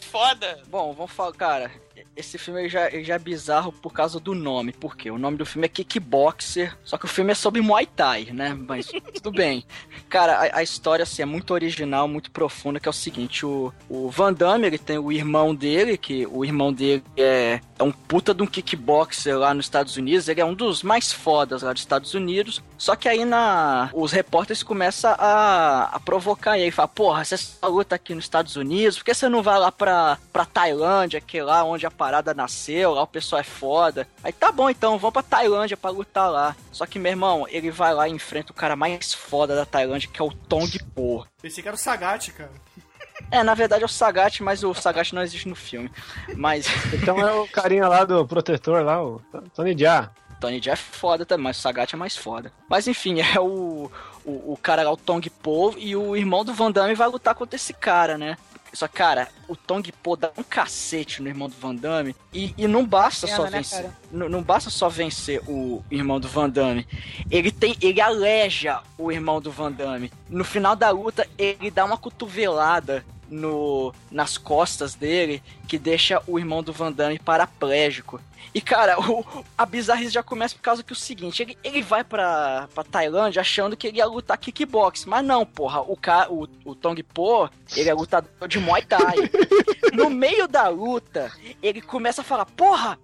Foda. 0.00 0.60
Bom, 0.68 0.92
vamos 0.92 1.12
falar, 1.12 1.32
cara. 1.32 1.70
Esse 2.16 2.36
filme 2.38 2.68
já, 2.68 2.90
já 2.90 3.14
é 3.14 3.18
bizarro 3.18 3.72
por 3.72 3.92
causa 3.92 4.18
do 4.18 4.34
nome. 4.34 4.72
Por 4.72 4.96
quê? 4.96 5.10
O 5.10 5.18
nome 5.18 5.36
do 5.36 5.46
filme 5.46 5.66
é 5.66 5.68
Kickboxer, 5.68 6.76
só 6.84 6.98
que 6.98 7.04
o 7.04 7.08
filme 7.08 7.30
é 7.32 7.34
sobre 7.34 7.60
Muay 7.60 7.86
Thai, 7.86 8.28
né? 8.32 8.54
Mas 8.54 8.90
tudo 9.14 9.30
bem. 9.30 9.64
Cara, 10.08 10.34
a, 10.34 10.58
a 10.58 10.62
história 10.62 11.02
assim, 11.02 11.22
é 11.22 11.24
muito 11.24 11.54
original, 11.54 12.08
muito 12.08 12.30
profunda, 12.30 12.80
que 12.80 12.88
é 12.88 12.90
o 12.90 12.92
seguinte, 12.92 13.46
o, 13.46 13.72
o 13.88 14.10
Van 14.10 14.32
Damme, 14.32 14.66
ele 14.66 14.78
tem 14.78 14.98
o 14.98 15.12
irmão 15.12 15.54
dele, 15.54 15.96
que 15.96 16.26
o 16.26 16.44
irmão 16.44 16.72
dele 16.72 17.04
é, 17.16 17.60
é 17.78 17.82
um 17.82 17.92
puta 17.92 18.34
de 18.34 18.42
um 18.42 18.46
kickboxer 18.46 19.38
lá 19.38 19.54
nos 19.54 19.66
Estados 19.66 19.96
Unidos, 19.96 20.28
ele 20.28 20.40
é 20.40 20.44
um 20.44 20.54
dos 20.54 20.82
mais 20.82 21.12
fodas 21.12 21.62
lá 21.62 21.72
dos 21.72 21.82
Estados 21.82 22.14
Unidos, 22.14 22.62
Só 22.78 22.94
que 22.94 23.08
aí 23.08 23.24
na 23.24 23.90
os 23.92 24.12
repórteres 24.12 24.62
começam 24.62 25.14
a, 25.18 25.90
a 25.92 26.00
provocar 26.00 26.56
ele. 26.56 26.70
Fala, 26.70 26.88
porra, 26.88 27.24
você 27.24 27.36
só 27.36 27.66
luta 27.66 27.96
aqui 27.96 28.14
nos 28.14 28.24
Estados 28.24 28.54
Unidos, 28.54 28.98
por 28.98 29.04
que 29.04 29.12
você 29.12 29.28
não 29.28 29.42
vai 29.42 29.58
lá 29.58 29.72
pra, 29.72 30.16
pra 30.32 30.44
Tailândia, 30.44 31.20
que 31.20 31.38
é 31.38 31.44
lá 31.44 31.64
onde 31.64 31.84
a 31.84 31.90
parada 31.90 32.32
nasceu, 32.32 32.94
lá 32.94 33.02
o 33.02 33.06
pessoal 33.06 33.40
é 33.40 33.44
foda. 33.44 34.06
Aí 34.22 34.32
tá 34.32 34.52
bom 34.52 34.70
então, 34.70 34.96
vamos 34.96 35.12
pra 35.12 35.22
Tailândia 35.22 35.76
pra 35.76 35.90
lutar 35.90 36.30
lá. 36.30 36.56
Só 36.70 36.86
que, 36.86 36.98
meu 36.98 37.10
irmão, 37.10 37.46
ele 37.48 37.70
vai 37.70 37.92
lá 37.92 38.08
e 38.08 38.12
enfrenta 38.12 38.52
o 38.52 38.54
cara 38.54 38.76
mais 38.76 39.12
foda 39.12 39.56
da 39.56 39.66
Tailândia, 39.66 40.08
que 40.08 40.22
é 40.22 40.24
o 40.24 40.30
Tong 40.30 40.78
Po. 40.94 41.26
Pensei 41.42 41.62
que 41.62 41.68
era 41.68 41.74
o 41.74 41.78
Sagat, 41.78 42.30
cara. 42.30 42.50
É, 43.32 43.42
na 43.42 43.52
verdade 43.52 43.82
é 43.82 43.84
o 43.84 43.88
Sagat, 43.88 44.40
mas 44.44 44.62
o 44.62 44.72
Sagat 44.72 45.12
não 45.12 45.20
existe 45.20 45.48
no 45.48 45.56
filme. 45.56 45.90
Mas. 46.36 46.66
Então 46.94 47.18
é 47.18 47.32
o 47.32 47.48
carinha 47.48 47.88
lá 47.88 48.04
do 48.04 48.24
protetor 48.24 48.84
lá, 48.84 49.04
o 49.04 49.20
Tony 49.54 49.76
Jaa. 49.76 50.12
Tony 50.40 50.60
Jaa 50.62 50.74
é 50.74 50.76
foda 50.76 51.26
também, 51.26 51.44
mas 51.44 51.58
o 51.58 51.60
Sagat 51.60 51.94
é 51.94 51.96
mais 51.96 52.16
foda. 52.16 52.52
Mas 52.68 52.86
enfim, 52.86 53.20
é 53.20 53.40
o, 53.40 53.90
o, 54.24 54.52
o 54.52 54.58
cara 54.60 54.82
lá, 54.82 54.92
o 54.92 54.96
Tong 54.96 55.28
Po, 55.30 55.74
e 55.76 55.94
o 55.96 56.16
irmão 56.16 56.44
do 56.44 56.54
Van 56.54 56.70
Damme 56.70 56.94
vai 56.94 57.08
lutar 57.08 57.34
contra 57.34 57.56
esse 57.56 57.72
cara, 57.72 58.16
né? 58.16 58.36
Só, 58.72 58.86
cara, 58.86 59.28
o 59.48 59.56
Tong 59.56 59.90
Po 60.02 60.14
dá 60.14 60.30
um 60.36 60.42
cacete 60.42 61.22
no 61.22 61.28
irmão 61.28 61.48
do 61.48 61.56
Van 61.56 61.74
Damme 61.74 62.14
e, 62.32 62.54
e 62.56 62.68
não 62.68 62.84
basta 62.84 63.26
Pena, 63.26 63.36
só 63.36 63.44
né, 63.44 63.50
vencer. 63.50 63.90
Não, 64.12 64.28
não 64.28 64.42
basta 64.42 64.68
só 64.68 64.88
vencer 64.88 65.40
o 65.48 65.82
irmão 65.90 66.20
do 66.20 66.28
Van 66.28 66.50
Damme. 66.50 66.86
Ele 67.30 67.50
tem. 67.50 67.76
Ele 67.80 68.00
aleja 68.00 68.82
o 68.98 69.10
irmão 69.10 69.40
do 69.40 69.50
Van 69.50 69.72
Damme. 69.72 70.12
No 70.28 70.44
final 70.44 70.76
da 70.76 70.90
luta, 70.90 71.26
ele 71.38 71.70
dá 71.70 71.84
uma 71.84 71.96
cotovelada 71.96 73.04
no, 73.28 73.92
nas 74.10 74.38
costas 74.38 74.94
dele 74.94 75.42
que 75.66 75.78
deixa 75.78 76.22
o 76.26 76.38
irmão 76.38 76.62
do 76.62 76.72
Van 76.72 76.92
Damme 76.92 77.18
paraplégico. 77.18 78.20
E 78.54 78.60
cara, 78.60 78.98
o, 78.98 79.24
a 79.56 79.66
bizarrice 79.66 80.10
já 80.10 80.22
começa 80.22 80.54
por 80.54 80.62
causa 80.62 80.82
que 80.82 80.92
é 80.92 80.96
o 80.96 80.96
seguinte, 80.96 81.42
ele, 81.42 81.58
ele 81.62 81.82
vai 81.82 82.02
pra, 82.02 82.68
pra 82.74 82.82
Tailândia 82.82 83.40
achando 83.40 83.76
que 83.76 83.86
ele 83.86 83.98
ia 83.98 84.06
lutar 84.06 84.38
kickbox, 84.38 85.04
mas 85.04 85.24
não, 85.24 85.44
porra, 85.44 85.80
o, 85.80 85.96
cara, 85.96 86.32
o, 86.32 86.48
o 86.64 86.74
Tong 86.74 87.02
Po, 87.02 87.50
ele 87.76 87.90
é 87.90 87.94
lutador 87.94 88.48
de 88.48 88.58
Muay 88.58 88.82
Thai. 88.82 89.16
No 89.90 90.10
meio 90.10 90.46
da 90.46 90.68
luta, 90.68 91.32
ele 91.62 91.80
começa 91.80 92.20
a 92.20 92.24
falar, 92.24 92.44
porra, 92.44 92.98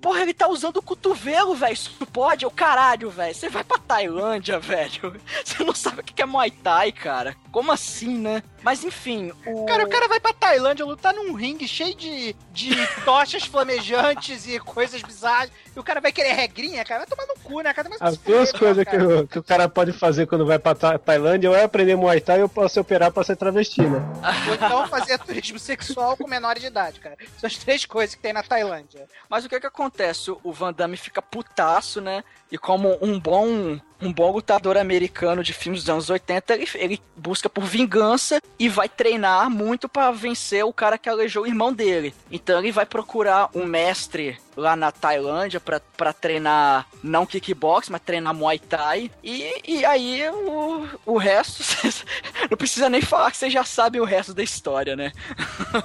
Porra, 0.00 0.22
ele 0.22 0.34
tá 0.34 0.48
usando 0.48 0.78
o 0.78 0.82
cotovelo, 0.82 1.54
velho. 1.54 1.72
Isso 1.72 2.06
pode? 2.06 2.44
É 2.44 2.48
o 2.48 2.50
caralho, 2.50 3.10
velho. 3.10 3.34
Você 3.34 3.48
vai 3.48 3.62
pra 3.62 3.78
Tailândia, 3.78 4.58
velho. 4.60 5.20
Você 5.44 5.62
não 5.62 5.74
sabe 5.74 6.00
o 6.00 6.04
que 6.04 6.20
é 6.20 6.26
Muay 6.26 6.50
Thai, 6.50 6.92
cara. 6.92 7.36
Como 7.56 7.72
assim, 7.72 8.18
né? 8.18 8.42
Mas 8.62 8.84
enfim, 8.84 9.32
o. 9.46 9.64
Cara, 9.64 9.86
o 9.86 9.88
cara 9.88 10.06
vai 10.08 10.20
pra 10.20 10.34
Tailândia 10.34 10.84
lutar 10.84 11.14
num 11.14 11.32
ringue 11.32 11.66
cheio 11.66 11.94
de, 11.94 12.36
de 12.52 12.76
tochas 13.02 13.44
flamejantes 13.44 14.46
e 14.46 14.60
coisas 14.60 15.00
bizarras. 15.00 15.50
E 15.74 15.78
o 15.80 15.82
cara 15.82 15.98
vai 15.98 16.12
querer 16.12 16.32
regrinha, 16.34 16.84
cara. 16.84 17.06
Vai 17.06 17.06
tomar 17.06 17.26
no 17.26 17.40
cu, 17.42 17.62
né, 17.62 17.72
cara? 17.72 17.88
Mas 17.88 18.02
As 18.02 18.18
duas 18.18 18.52
coisas 18.52 18.84
que 18.84 18.96
o, 18.96 19.26
que 19.26 19.38
o 19.38 19.42
cara 19.42 19.70
pode 19.70 19.94
fazer 19.94 20.26
quando 20.26 20.44
vai 20.44 20.58
pra 20.58 20.74
Ta- 20.74 20.98
Tailândia 20.98 21.48
ou 21.48 21.56
é 21.56 21.64
aprender 21.64 21.96
Muay 21.96 22.20
Thai 22.20 22.42
ou 22.42 22.68
se 22.68 22.78
operar 22.78 23.10
pra 23.10 23.24
ser 23.24 23.36
travesti, 23.36 23.80
né? 23.80 24.02
Ou 24.48 24.54
então 24.54 24.86
fazer 24.88 25.18
turismo 25.18 25.58
sexual 25.58 26.14
com 26.14 26.28
menores 26.28 26.60
de 26.60 26.68
idade, 26.68 27.00
cara. 27.00 27.16
São 27.38 27.46
as 27.48 27.56
três 27.56 27.86
coisas 27.86 28.14
que 28.14 28.20
tem 28.20 28.34
na 28.34 28.42
Tailândia. 28.42 29.08
Mas 29.30 29.46
o 29.46 29.48
que 29.48 29.58
que 29.58 29.66
acontece? 29.66 30.30
O 30.30 30.52
Van 30.52 30.74
Damme 30.74 30.98
fica 30.98 31.22
putaço, 31.22 32.02
né? 32.02 32.22
E 32.50 32.56
como 32.56 32.96
um 33.00 33.18
bom 33.18 33.78
um 34.00 34.12
bom 34.12 34.30
lutador 34.30 34.76
americano 34.76 35.42
de 35.42 35.54
filmes 35.54 35.80
dos 35.80 35.90
anos 35.90 36.10
80, 36.10 36.54
ele, 36.54 36.68
ele 36.74 37.02
busca 37.16 37.48
por 37.48 37.64
vingança 37.64 38.42
e 38.58 38.68
vai 38.68 38.88
treinar 38.88 39.48
muito 39.48 39.88
pra 39.88 40.10
vencer 40.10 40.64
o 40.64 40.72
cara 40.72 40.98
que 40.98 41.08
aleijou 41.08 41.44
o 41.44 41.46
irmão 41.46 41.72
dele. 41.72 42.14
Então 42.30 42.58
ele 42.58 42.70
vai 42.70 42.84
procurar 42.84 43.48
um 43.54 43.64
mestre 43.64 44.38
lá 44.56 44.74
na 44.74 44.90
Tailândia 44.90 45.60
pra, 45.60 45.80
pra 45.96 46.12
treinar 46.12 46.86
não 47.02 47.26
kickbox, 47.26 47.88
mas 47.90 48.00
treinar 48.00 48.34
Muay 48.34 48.58
Thai. 48.58 49.10
E, 49.22 49.62
e 49.64 49.84
aí 49.84 50.28
o, 50.30 50.88
o 51.04 51.18
resto, 51.18 51.62
não 52.50 52.56
precisa 52.56 52.88
nem 52.88 53.02
falar 53.02 53.30
que 53.30 53.36
vocês 53.36 53.52
já 53.52 53.64
sabem 53.64 54.00
o 54.00 54.04
resto 54.04 54.32
da 54.32 54.42
história, 54.42 54.96
né? 54.96 55.12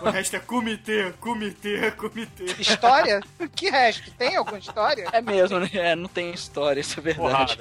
O 0.01 0.09
resto 0.09 0.35
é 0.35 0.39
comitê, 0.39 1.13
comitê, 1.19 1.91
comitê. 1.91 2.45
História? 2.61 3.21
que 3.55 3.69
resto? 3.69 4.11
Tem 4.11 4.35
alguma 4.35 4.59
história? 4.59 5.07
É 5.11 5.21
mesmo, 5.21 5.59
né? 5.59 5.69
É, 5.73 5.95
não 5.95 6.07
tem 6.07 6.31
história, 6.31 6.79
isso 6.79 6.99
é 6.99 7.03
verdade. 7.03 7.59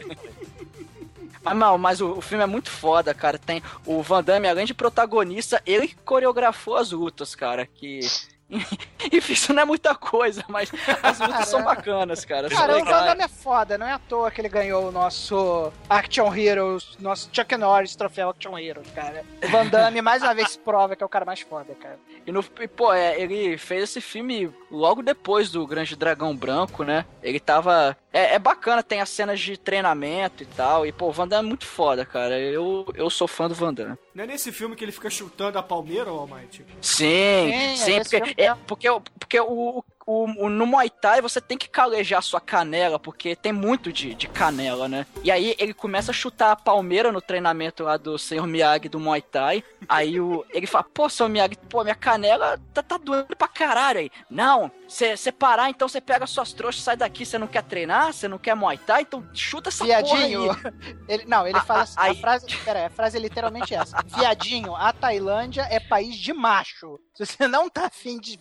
Mas 1.43 1.57
não, 1.57 1.79
mas 1.79 2.01
o, 2.01 2.13
o 2.13 2.21
filme 2.21 2.45
é 2.45 2.47
muito 2.47 2.71
foda, 2.71 3.13
cara. 3.15 3.39
Tem 3.39 3.63
o 3.85 4.03
Van 4.03 4.23
Damme, 4.23 4.49
além 4.49 4.67
de 4.67 4.75
protagonista, 4.75 5.61
ele 5.67 5.95
coreografou 6.05 6.77
as 6.77 6.93
lutas, 6.93 7.35
cara. 7.35 7.67
Que. 7.67 8.01
Enfim, 9.13 9.33
isso 9.33 9.53
não 9.53 9.63
é 9.63 9.65
muita 9.65 9.95
coisa, 9.95 10.45
mas 10.49 10.71
as 11.03 11.21
lutas 11.21 11.49
são 11.49 11.63
bacanas, 11.63 12.25
cara. 12.25 12.49
Cara, 12.49 12.79
o. 12.79 12.85
Van 12.85 13.05
Damme 13.05 13.23
é 13.23 13.29
foda, 13.29 13.79
não 13.79 13.87
é 13.87 13.93
à 13.93 13.99
toa 13.99 14.31
que 14.31 14.41
ele 14.41 14.49
ganhou 14.49 14.89
o 14.89 14.93
nosso 14.93 15.73
Action 15.89 16.35
Heroes, 16.35 16.97
nosso 16.99 17.31
Chuck 17.33 17.57
Norris 17.57 17.95
troféu 17.95 18.31
Action 18.31 18.59
Heroes, 18.59 18.91
cara. 18.95 19.25
O 19.43 19.49
Van 19.49 19.67
Damme 19.67 20.03
mais 20.03 20.23
uma 20.23 20.35
vez 20.35 20.57
prova 20.57 20.97
que 20.97 21.03
é 21.03 21.07
o 21.07 21.09
cara 21.09 21.25
mais 21.25 21.41
foda, 21.41 21.75
cara. 21.75 21.99
E, 22.27 22.33
no, 22.33 22.45
e, 22.61 22.69
pô, 22.69 22.93
é, 22.93 23.21
ele 23.21 23.57
fez 23.57 23.85
esse 23.85 24.01
filme 24.01 24.53
logo 24.71 25.03
depois 25.03 25.51
do 25.51 25.67
Grande 25.67 25.97
Dragão 25.97 26.35
Branco, 26.37 26.85
né? 26.85 27.05
Ele 27.23 27.41
tava. 27.41 27.97
É, 28.13 28.35
é 28.35 28.39
bacana, 28.39 28.83
tem 28.83 29.01
as 29.01 29.09
cenas 29.11 29.41
de 29.41 29.57
treinamento 29.57 30.43
e 30.43 30.47
tal. 30.47 30.87
E, 30.87 30.93
pô, 30.93 31.09
o 31.09 31.13
Van 31.13 31.27
Damme 31.29 31.47
é 31.47 31.49
muito 31.49 31.67
foda, 31.67 32.05
cara. 32.05 32.39
Eu, 32.39 32.87
eu 32.95 33.09
sou 33.11 33.27
fã 33.29 33.49
do 33.49 33.55
Van 33.55 33.73
Damme. 33.75 33.97
Não 34.15 34.25
é 34.25 34.27
nesse 34.27 34.51
filme 34.53 34.75
que 34.77 34.85
ele 34.85 34.93
fica 34.93 35.09
chutando 35.11 35.59
a 35.59 35.63
palmeira, 35.63 36.13
ô 36.13 36.19
Almighty? 36.21 36.65
Sim, 36.81 37.51
Sim, 37.53 37.77
sim, 37.77 37.97
esse 37.97 38.19
porque, 38.19 38.35
é, 38.41 38.45
é. 38.47 38.55
porque, 38.67 38.91
o- 38.91 39.01
porque 39.19 39.41
o, 39.41 39.85
o, 40.11 40.47
o- 40.47 40.51
no 40.51 40.67
Muay 40.67 40.91
Thai 40.91 41.21
você 41.21 41.41
tem 41.41 41.57
que 41.59 41.69
calejar 41.69 42.23
sua 42.23 42.41
canela, 42.41 42.99
porque 42.99 43.37
tem 43.37 43.53
muito 43.53 43.93
de, 43.93 44.15
de 44.15 44.27
canela, 44.29 44.89
né? 44.89 45.07
E 45.23 45.31
aí 45.31 45.55
ele 45.59 45.73
começa 45.75 46.11
a 46.11 46.15
chutar 46.15 46.53
a 46.53 46.57
palmeira 46.57 47.13
no 47.13 47.21
treinamento 47.21 47.85
lá 47.85 47.97
do 47.97 48.19
Sr. 48.19 48.47
Miyagi 48.47 48.89
do 48.89 48.99
Muay 49.01 49.23
Thai. 49.23 49.63
Aí 49.89 50.21
o, 50.21 50.45
ele 50.51 50.67
fala, 50.67 50.85
pô, 50.85 51.09
Sr. 51.09 51.29
Miyagi, 51.29 51.57
pô, 51.69 51.83
minha 51.83 51.95
canela 51.95 52.59
tá, 52.75 52.83
tá 52.83 52.97
doendo 52.97 53.37
pra 53.37 53.49
caralho 53.49 54.01
aí. 54.01 54.11
Não, 54.31 54.71
você 54.89 55.31
parar, 55.33 55.71
então 55.71 55.89
você 55.89 56.01
pega 56.01 56.27
suas 56.27 56.53
trouxas, 56.53 56.83
sai 56.83 56.97
daqui, 56.97 57.25
você 57.25 57.39
não 57.39 57.47
quer 57.47 57.63
treinar, 57.63 58.13
você 58.13 58.27
não 58.29 58.39
quer 58.39 58.55
Muay 58.55 58.79
Thai, 58.79 59.03
então 59.03 59.25
chuta 59.33 59.69
essa 59.69 59.85
Viadinho. 59.85 60.47
porra 60.47 60.75
aí. 60.81 60.95
Ele, 61.09 61.25
não, 61.27 61.47
ele 61.47 61.59
Ah, 61.59 61.63
fala 61.63 61.83
assim, 61.83 61.95
aí. 61.97 62.13
a 62.13 62.15
frase, 62.15 62.47
pera, 62.65 62.87
a 62.87 62.91
frase 62.91 63.17
é 63.17 63.21
literalmente 63.21 63.75
essa. 63.75 64.03
Viadinho, 64.07 64.75
a 64.77 64.93
Tailândia 64.93 65.63
é 65.71 65.81
país 65.81 66.17
de 66.17 66.33
macho. 66.33 66.99
Se 67.21 67.27
você 67.27 67.47
não 67.47 67.69
tá 67.69 67.85
afim 67.87 68.19
de, 68.19 68.41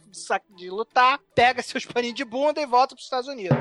de 0.55 0.69
lutar, 0.69 1.19
pega 1.35 1.61
seus 1.61 1.85
paninhos 1.85 2.15
de 2.15 2.23
bunda 2.23 2.61
e 2.61 2.65
volta 2.65 2.95
pros 2.95 3.03
Estados 3.03 3.27
Unidos. 3.27 3.57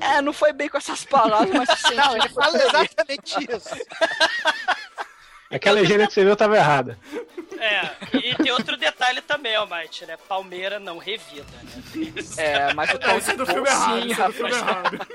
É, 0.00 0.20
não 0.20 0.32
foi 0.32 0.52
bem 0.52 0.68
com 0.68 0.76
essas 0.76 1.04
palavras, 1.04 1.54
mas. 1.54 1.68
Não, 1.94 2.16
ele 2.16 2.28
fala 2.28 2.56
exatamente 2.56 3.34
isso. 3.48 3.74
Aquela 5.50 5.80
legenda 5.80 6.06
que 6.08 6.12
você 6.12 6.24
viu 6.24 6.34
tava 6.34 6.56
errada. 6.56 6.98
É, 7.58 8.16
e 8.16 8.34
tem 8.34 8.50
outro 8.50 8.76
detalhe 8.76 9.20
também, 9.20 9.54
Almighty, 9.54 10.04
né? 10.04 10.16
Palmeira 10.28 10.80
não 10.80 10.98
revida, 10.98 11.44
né? 11.62 12.12
É, 12.36 12.74
mas 12.74 12.90
o 12.90 13.18
isso 13.18 13.30
é 13.30 13.36
do 13.36 13.46
filme 13.46 13.68
errado, 13.68 14.02
sim, 14.02 14.10
isso 14.10 14.22
é 14.22 14.26
do 14.26 14.32
filme 14.32 14.52
rapaz. 14.52 14.92
errado. 14.92 15.06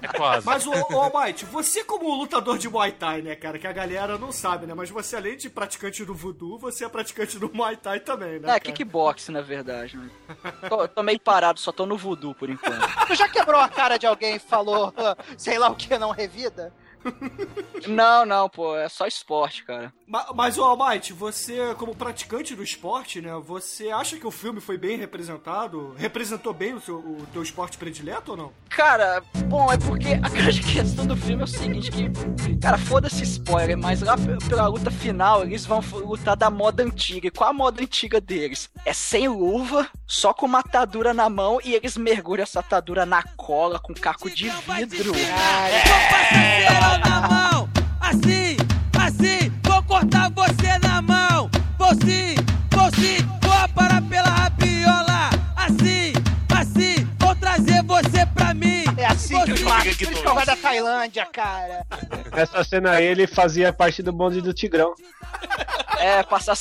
É 0.00 0.08
quase. 0.08 0.46
Mas, 0.46 0.66
ô, 0.66 0.72
ô 0.72 1.00
Almighty, 1.00 1.44
você 1.44 1.84
como 1.84 2.14
lutador 2.14 2.58
de 2.58 2.68
Muay 2.68 2.92
Thai, 2.92 3.22
né, 3.22 3.34
cara, 3.36 3.58
que 3.58 3.66
a 3.66 3.72
galera 3.72 4.18
não 4.18 4.32
sabe, 4.32 4.66
né, 4.66 4.74
mas 4.74 4.90
você 4.90 5.16
além 5.16 5.36
de 5.36 5.48
praticante 5.50 6.04
do 6.04 6.14
voodoo, 6.14 6.58
você 6.58 6.84
é 6.84 6.88
praticante 6.88 7.38
do 7.38 7.52
Muay 7.52 7.76
Thai 7.76 8.00
também, 8.00 8.38
né, 8.40 8.48
É, 8.48 8.60
cara? 8.60 8.60
kickbox, 8.60 9.28
na 9.28 9.40
verdade. 9.40 9.96
Né? 9.96 10.10
Tô, 10.68 10.86
tô 10.88 11.02
meio 11.02 11.20
parado, 11.20 11.60
só 11.60 11.72
tô 11.72 11.86
no 11.86 11.96
voodoo 11.96 12.34
por 12.34 12.48
enquanto. 12.50 12.82
Tu 13.06 13.14
já 13.14 13.28
quebrou 13.28 13.60
a 13.60 13.68
cara 13.68 13.96
de 13.98 14.06
alguém 14.06 14.36
e 14.36 14.38
falou, 14.38 14.92
sei 15.36 15.58
lá 15.58 15.68
o 15.70 15.74
que, 15.76 15.96
não 15.98 16.10
revida? 16.10 16.72
Não, 17.88 18.24
não, 18.24 18.48
pô, 18.48 18.76
é 18.76 18.88
só 18.88 19.06
esporte, 19.06 19.64
cara. 19.64 19.92
Ma- 20.12 20.26
Mas, 20.34 20.58
ô 20.58 20.64
Almighty, 20.64 21.14
você, 21.14 21.74
como 21.78 21.94
praticante 21.96 22.54
do 22.54 22.62
esporte, 22.62 23.22
né, 23.22 23.32
você 23.42 23.88
acha 23.88 24.18
que 24.18 24.26
o 24.26 24.30
filme 24.30 24.60
foi 24.60 24.76
bem 24.76 24.98
representado? 24.98 25.94
Representou 25.96 26.52
bem 26.52 26.74
o, 26.74 26.80
seu, 26.82 26.96
o 26.96 27.26
teu 27.32 27.42
esporte 27.42 27.78
predileto 27.78 28.32
ou 28.32 28.36
não? 28.36 28.52
Cara, 28.68 29.22
bom, 29.46 29.72
é 29.72 29.78
porque 29.78 30.08
a 30.22 30.28
grande 30.28 30.60
questão 30.70 31.06
do 31.06 31.16
filme 31.16 31.40
é 31.40 31.44
o 31.44 31.48
seguinte, 31.48 31.90
que, 31.90 32.56
cara, 32.58 32.76
foda-se 32.76 33.22
spoiler, 33.22 33.78
mas 33.78 34.02
lá 34.02 34.14
pela 34.46 34.66
luta 34.66 34.90
final, 34.90 35.44
eles 35.44 35.64
vão 35.64 35.80
lutar 36.04 36.36
da 36.36 36.50
moda 36.50 36.82
antiga. 36.82 37.28
E 37.28 37.30
qual 37.30 37.48
a 37.48 37.54
moda 37.54 37.80
antiga 37.82 38.20
deles? 38.20 38.68
É 38.84 38.92
sem 38.92 39.28
luva, 39.28 39.88
só 40.06 40.34
com 40.34 40.44
uma 40.44 40.58
atadura 40.58 41.14
na 41.14 41.30
mão, 41.30 41.58
e 41.64 41.72
eles 41.74 41.96
mergulham 41.96 42.42
essa 42.42 42.60
atadura 42.60 43.06
na 43.06 43.22
cola 43.22 43.78
com 43.80 43.94
caco 43.94 44.28
de 44.28 44.50
vidro. 44.50 45.12
Passageiro 46.10 46.98
na 47.02 47.28
mão, 47.28 47.68
assim, 47.98 48.51
assim, 48.51 48.51
vou 48.51 48.51
cortar 48.51 48.51
você 50.46 50.78
na 50.82 51.00
mão. 51.02 51.50
Vou 51.78 51.90
sim, 51.94 52.34
vou 52.70 52.90
sim, 52.96 53.18
vou 53.42 53.68
parar 53.74 54.02
pela 54.02 54.28
rabiola. 54.28 55.30
Assim, 55.56 56.12
assim, 56.54 57.08
vou 57.18 57.34
trazer 57.36 57.82
você 57.84 58.26
pra 58.34 58.52
mim. 58.54 58.84
É 58.96 59.06
assim 59.06 59.42
que 59.44 59.52
os 59.52 59.60
Você- 59.60 59.64
machos 59.68 59.96
que 59.96 60.06
ficam 60.06 60.34
vai 60.34 60.46
da 60.46 60.56
Tailândia, 60.56 61.26
cara. 61.26 61.86
Nessa 62.34 62.64
cena 62.64 62.92
aí 62.92 63.04
ele 63.04 63.26
fazia 63.26 63.72
parte 63.72 64.02
do 64.02 64.12
bonde 64.12 64.40
do 64.40 64.52
Tigrão. 64.52 64.94
É, 65.98 66.22
passa... 66.22 66.52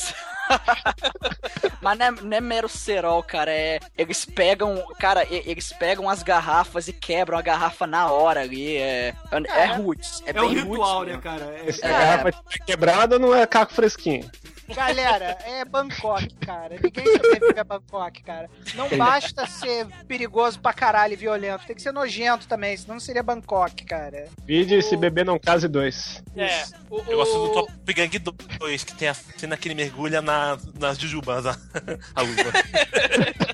Mas 1.81 1.97
não 1.97 2.05
é, 2.05 2.11
não 2.11 2.37
é 2.37 2.41
mero 2.41 2.69
cerol, 2.69 3.23
cara. 3.23 3.51
É, 3.51 3.79
eles 3.97 4.23
pegam. 4.25 4.83
Cara, 4.99 5.23
e- 5.25 5.43
eles 5.49 5.71
pegam 5.73 6.09
as 6.09 6.21
garrafas 6.23 6.87
e 6.87 6.93
quebram 6.93 7.37
a 7.37 7.41
garrafa 7.41 7.87
na 7.87 8.09
hora 8.11 8.41
ali. 8.41 8.77
É, 8.77 9.13
é, 9.31 9.65
roots. 9.65 10.21
É, 10.25 10.31
É, 10.37 10.41
o 10.41 10.47
bem 10.47 10.59
ritual, 10.59 10.99
roots, 10.99 11.13
né, 11.15 11.21
cara? 11.21 11.45
É- 11.65 11.71
Se 11.71 11.85
a 11.85 11.89
garrafa 11.89 12.31
tiver 12.31 12.65
quebrada, 12.65 13.19
não 13.19 13.35
é 13.35 13.45
caco 13.47 13.73
fresquinho. 13.73 14.29
Galera, 14.73 15.37
é 15.45 15.65
Bangkok, 15.65 16.33
cara. 16.45 16.75
Ninguém 16.81 17.03
sobrevive 17.17 17.59
a 17.59 17.63
Bangkok, 17.63 18.23
cara. 18.23 18.49
Não 18.75 18.87
basta 18.97 19.45
ser 19.45 19.85
perigoso 20.07 20.61
pra 20.61 20.71
caralho 20.71 21.11
e 21.11 21.17
violento. 21.17 21.65
Tem 21.65 21.75
que 21.75 21.81
ser 21.81 21.91
nojento 21.91 22.47
também, 22.47 22.77
senão 22.77 22.93
não 22.95 22.99
seria 23.01 23.21
Bangkok, 23.21 23.83
cara. 23.83 24.29
Vídeo 24.45 24.81
se 24.81 24.95
beber 24.95 25.25
não 25.25 25.37
case 25.37 25.67
dois. 25.67 26.23
É. 26.37 26.63
O, 26.89 26.99
Eu 26.99 27.17
gosto 27.17 27.33
do 27.33 27.43
o- 27.43 27.53
Top 27.53 27.93
Gang 27.93 28.17
2, 28.19 28.83
que 28.85 28.93
tem 28.95 29.09
a 29.09 29.13
cena 29.13 29.57
que 29.57 29.67
ele 29.67 29.75
mergulha 29.75 30.21
na, 30.21 30.40
nas 30.79 30.97
jujubas, 30.97 31.45
a, 31.45 31.57
a 32.15 32.21
luva. 32.21 32.51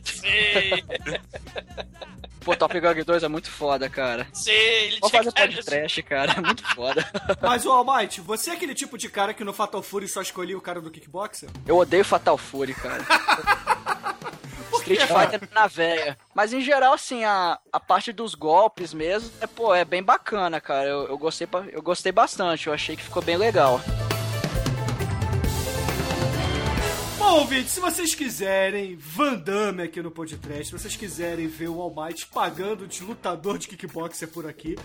Sim, 0.03 0.83
Pô, 2.47 2.55
Top 2.55 2.79
Gun 2.79 3.03
2 3.05 3.23
é 3.23 3.27
muito 3.27 3.51
foda, 3.51 3.89
cara. 3.89 4.25
sim, 4.31 4.51
ele 4.51 4.99
Vou 5.01 5.09
fazer 5.09 5.33
cara 5.33 5.51
podcast, 5.51 6.03
cara. 6.03 6.31
É 6.37 6.41
muito 6.41 6.63
foda. 6.73 7.05
Mas, 7.43 7.65
ô 7.65 7.71
Almighty, 7.73 8.21
você 8.21 8.51
é 8.51 8.53
aquele 8.53 8.73
tipo 8.73 8.97
de 8.97 9.09
cara 9.09 9.33
que 9.33 9.43
no 9.43 9.51
Fatal 9.51 9.83
Fury 9.83 10.07
só 10.07 10.21
escolhia 10.21 10.57
o 10.57 10.61
cara 10.61 10.79
do 10.79 10.89
kickboxer? 10.89 11.49
Eu 11.65 11.75
odeio 11.75 12.05
Fatal 12.05 12.37
Fury, 12.37 12.73
cara. 12.73 13.03
Street 14.79 15.01
Fighter 15.01 15.49
na 15.53 15.67
veia. 15.67 16.17
Mas 16.33 16.53
em 16.53 16.61
geral, 16.61 16.93
assim, 16.93 17.25
a, 17.25 17.59
a 17.73 17.79
parte 17.81 18.13
dos 18.13 18.33
golpes 18.33 18.93
mesmo, 18.93 19.29
é, 19.41 19.47
pô, 19.47 19.75
é 19.75 19.83
bem 19.83 20.01
bacana, 20.01 20.61
cara. 20.61 20.87
Eu, 20.87 21.07
eu, 21.07 21.17
gostei, 21.17 21.49
eu 21.73 21.81
gostei 21.81 22.13
bastante, 22.13 22.67
eu 22.67 22.73
achei 22.73 22.95
que 22.95 23.03
ficou 23.03 23.21
bem 23.21 23.35
legal. 23.35 23.81
Bom, 27.17 27.39
ouvinte, 27.39 27.69
se 27.69 27.79
vocês 27.79 28.13
quiserem 28.13 28.95
Van 28.95 29.33
Damme 29.33 29.81
aqui 29.81 30.01
no 30.03 30.11
podcast, 30.11 30.65
se 30.65 30.71
vocês 30.71 30.95
quiserem 30.95 31.47
ver 31.47 31.67
o 31.67 31.81
Almighty 31.81 32.27
pagando 32.27 32.85
de 32.85 33.03
lutador 33.03 33.57
de 33.57 33.67
kickboxer 33.67 34.27
por 34.27 34.47
aqui, 34.47 34.77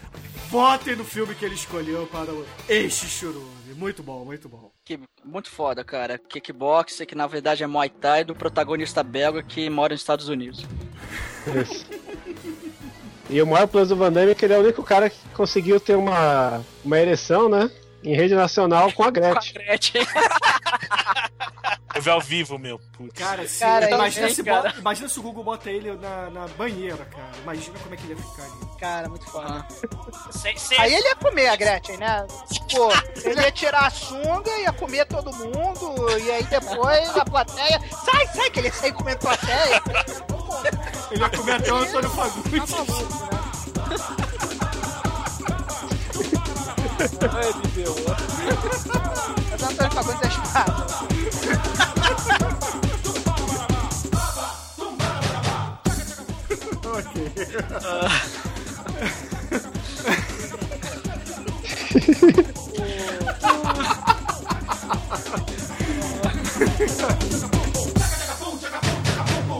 votem 0.48 0.96
no 0.96 1.04
filme 1.04 1.34
que 1.34 1.44
ele 1.44 1.54
escolheu 1.54 2.06
para 2.06 2.32
o 2.32 2.46
Este 2.66 3.06
Churume. 3.06 3.74
Muito 3.76 4.02
bom, 4.02 4.24
muito 4.24 4.48
bom. 4.48 4.70
Que, 4.82 4.98
muito 5.22 5.50
foda, 5.50 5.84
cara. 5.84 6.18
Kickboxer, 6.18 7.06
que 7.06 7.14
na 7.14 7.26
verdade 7.26 7.62
é 7.62 7.66
Muay 7.66 7.90
Thai, 7.90 8.24
do 8.24 8.34
protagonista 8.34 9.02
belga 9.02 9.42
que 9.42 9.68
mora 9.68 9.92
nos 9.92 10.00
Estados 10.00 10.28
Unidos. 10.28 10.64
Isso. 11.60 11.86
E 13.28 13.42
o 13.42 13.46
maior 13.46 13.66
plus 13.66 13.90
do 13.90 13.96
Van 13.96 14.10
Damme 14.10 14.32
é 14.32 14.34
que 14.34 14.46
ele 14.46 14.54
é 14.54 14.58
o 14.58 14.62
único 14.62 14.82
cara 14.82 15.10
que 15.10 15.18
conseguiu 15.34 15.78
ter 15.78 15.96
uma, 15.96 16.64
uma 16.82 16.98
ereção, 16.98 17.48
né? 17.48 17.70
Em 18.02 18.14
rede 18.14 18.34
nacional 18.34 18.90
com 18.92 19.04
a 19.04 19.10
Gretchen. 19.10 19.54
Gretchen. 19.54 20.06
Eu 22.02 22.04
vi 22.04 22.10
ao 22.10 22.20
vivo, 22.20 22.58
meu. 22.58 22.80
Putz. 22.98 23.16
Cara, 23.16 23.46
se, 23.46 23.60
Cara, 23.60 23.88
imagina, 23.88 24.22
também, 24.22 24.34
se 24.34 24.42
cara. 24.42 24.62
bota- 24.62 24.78
imagina 24.80 25.08
se 25.08 25.18
o 25.20 25.22
Google 25.22 25.44
bota 25.44 25.70
ele 25.70 25.92
na, 25.92 26.30
na 26.30 26.48
banheira, 26.48 27.04
cara. 27.04 27.30
Imagina 27.42 27.78
como 27.78 27.94
é 27.94 27.96
que 27.96 28.02
ele 28.10 28.14
ia 28.14 28.26
ficar 28.26 28.42
ali. 28.42 28.52
Cara, 28.80 29.08
muito 29.08 29.24
foda. 29.26 29.64
Sem, 30.32 30.56
sem, 30.58 30.80
Aí 30.80 30.92
ele 30.94 31.06
ia 31.06 31.14
comer 31.14 31.46
a 31.46 31.54
Gretchen, 31.54 31.96
né? 31.98 32.26
Pô, 32.72 32.90
ele 33.24 33.40
ia 33.40 33.52
tirar 33.52 33.86
a 33.86 33.90
sunga, 33.90 34.50
ia 34.58 34.72
comer 34.72 35.06
todo 35.06 35.32
mundo, 35.32 36.18
e 36.18 36.30
aí 36.32 36.42
depois 36.42 37.16
a 37.16 37.24
plateia. 37.24 37.80
Sai, 38.04 38.26
sai, 38.34 38.50
que 38.50 38.58
ele 38.58 38.66
ia 38.66 38.74
sair 38.74 38.92
comendo 38.92 39.18
plateia. 39.20 39.80
Ele 41.12 41.22
ia 41.22 41.30
comer 41.30 41.52
até 41.52 41.72
o 41.72 41.76
Antônio 41.76 42.10
Tá 42.10 42.16
Fagundes. 42.16 42.70
maluco, 42.70 43.26
né? 43.32 44.42
Mas 49.50 49.62
o 49.62 49.66
Antônio 49.66 49.92
Fagundes 49.92 50.22
é 50.22 50.28
espada. 50.28 51.91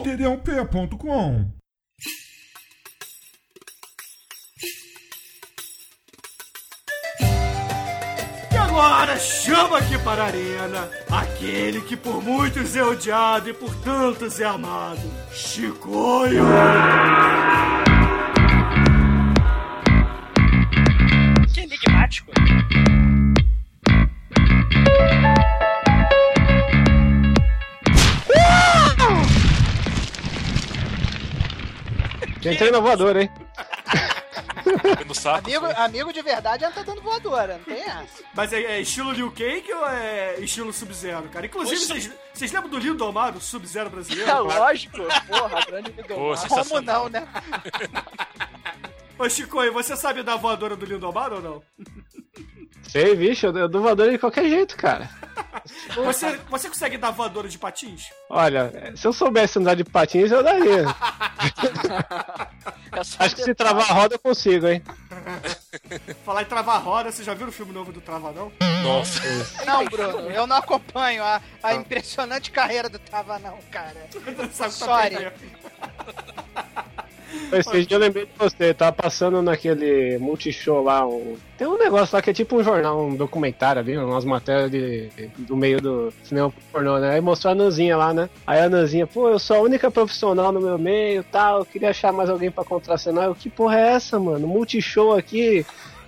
td1p.com 0.05 1.62
agora 8.73 9.19
chama 9.19 9.79
aqui 9.79 9.99
para 9.99 10.23
a 10.23 10.27
arena 10.27 10.89
aquele 11.11 11.83
que 11.83 11.95
por 11.95 12.23
muitos 12.23 12.75
é 12.75 12.83
odiado 12.83 13.51
e 13.51 13.53
por 13.53 13.75
tantos 13.77 14.41
é 14.41 14.45
amado, 14.47 15.01
Chicoio. 15.31 16.43
que 21.53 21.61
enigmático. 21.61 22.33
Já 32.41 32.53
entrei 32.53 32.71
na 32.73 32.81
voadora, 32.81 33.23
hein? 33.23 33.31
No 35.07 35.15
saco. 35.15 35.49
Amigo, 35.49 35.67
amigo 35.77 36.13
de 36.13 36.23
verdade 36.23 36.65
ela 36.65 36.73
tá 36.73 36.83
dando 36.83 37.03
voadora, 37.03 37.59
não 37.59 37.65
tem 37.65 37.83
essa. 37.83 38.23
Mas 38.35 38.53
é, 38.53 38.63
é 38.63 38.81
estilo 38.81 39.13
Liu 39.13 39.31
Kang 39.31 39.73
ou 39.73 39.89
é 39.89 40.41
estilo 40.41 40.73
Sub-Zero, 40.73 41.29
cara? 41.29 41.47
Inclusive, 41.47 42.13
vocês, 42.33 42.53
lembram 42.53 42.71
do 42.71 42.79
Liu 42.79 42.95
Domado, 42.95 43.41
Sub-Zero 43.41 43.91
brasileiro? 43.91 44.31
É 44.31 44.35
lógico, 44.39 44.99
porra, 45.27 45.65
grande 45.67 45.93
Miguel. 45.93 46.35
Como 46.49 46.81
não, 46.81 47.09
né? 47.09 47.27
Ô, 49.19 49.29
Chicoio, 49.29 49.73
você 49.73 49.97
sabe 49.97 50.23
da 50.23 50.37
voadora 50.37 50.75
do 50.75 50.85
Liu 50.85 50.99
Domado 50.99 51.37
ou 51.37 51.43
não? 51.43 51.63
Sei, 52.83 53.15
bicho, 53.15 53.47
eu 53.47 53.69
dou 53.69 53.83
voadora 53.83 54.11
de 54.11 54.19
qualquer 54.19 54.49
jeito, 54.49 54.77
cara. 54.77 55.09
Você, 55.95 56.37
você 56.49 56.69
consegue 56.69 56.97
dar 56.97 57.11
voadora 57.11 57.49
de 57.49 57.59
patins? 57.59 58.11
Olha, 58.29 58.93
se 58.97 59.07
eu 59.07 59.13
soubesse 59.13 59.59
andar 59.59 59.75
de 59.75 59.85
patins, 59.85 60.31
eu 60.31 60.43
daria. 60.43 60.85
É 62.93 63.01
Acho 63.01 63.37
que 63.37 63.43
se 63.43 63.55
travar 63.55 63.91
a 63.91 63.95
roda 63.95 64.17
eu 64.17 64.19
consigo, 64.19 64.69
hein? 64.69 64.83
Falar 66.27 66.43
em 66.43 66.45
travar 66.45 66.83
roda, 66.83 67.11
você 67.11 67.25
já 67.25 67.33
viu 67.33 67.49
o 67.49 67.53
filme 67.53 67.73
novo 67.73 67.91
do 67.91 68.03
Travanão? 68.03 68.53
Nossa. 68.83 69.21
Não, 69.65 69.85
Bruno, 69.87 70.31
eu 70.31 70.47
não 70.47 70.57
acompanho 70.57 71.25
a, 71.25 71.41
a 71.63 71.75
impressionante 71.75 72.51
carreira 72.51 72.91
do 72.91 72.99
Tava, 72.99 73.39
não, 73.39 73.57
cara. 73.71 73.97
Sabe 74.53 74.73
Sorry. 74.75 75.15
é? 75.17 75.33
Esses 77.53 77.87
dias 77.87 77.93
eu 77.93 77.99
lembrei 77.99 78.27
de 78.27 78.33
você, 78.39 78.73
tava 78.73 78.93
passando 78.93 79.43
naquele 79.43 80.19
multishow 80.19 80.83
lá, 80.83 81.07
um... 81.07 81.37
tem 81.57 81.67
um 81.67 81.79
negócio 81.79 82.15
lá 82.15 82.23
que 82.23 82.31
é 82.31 82.33
tipo 82.33 82.57
um 82.57 82.63
jornal, 82.63 83.05
um 83.05 83.15
documentário 83.15 83.81
ali, 83.81 83.97
umas 83.97 84.25
matérias 84.25 84.71
de, 84.71 85.11
do 85.39 85.57
meio 85.57 85.81
do 85.81 86.13
cinema 86.25 86.53
pornô, 86.71 86.99
né? 86.99 87.15
Aí 87.15 87.21
mostrou 87.21 87.53
a 87.53 87.55
Nanzinha 87.55 87.97
lá, 87.97 88.13
né? 88.13 88.29
Aí 88.47 88.61
a 88.61 88.69
Nanzinha, 88.69 89.07
pô, 89.07 89.29
eu 89.29 89.39
sou 89.39 89.57
a 89.57 89.61
única 89.61 89.91
profissional 89.91 90.53
no 90.53 90.61
meu 90.61 90.79
meio 90.79 91.23
tal, 91.25 91.61
eu 91.61 91.65
queria 91.65 91.91
achar 91.91 92.13
mais 92.13 92.31
alguém 92.31 92.51
pra 92.51 92.65
contracenar. 92.65 93.25
Eu, 93.25 93.35
que 93.35 93.51
porra 93.51 93.79
é 93.79 93.93
essa, 93.93 94.19
mano? 94.19 94.47
Multishow 94.47 95.15
aqui, 95.15 95.65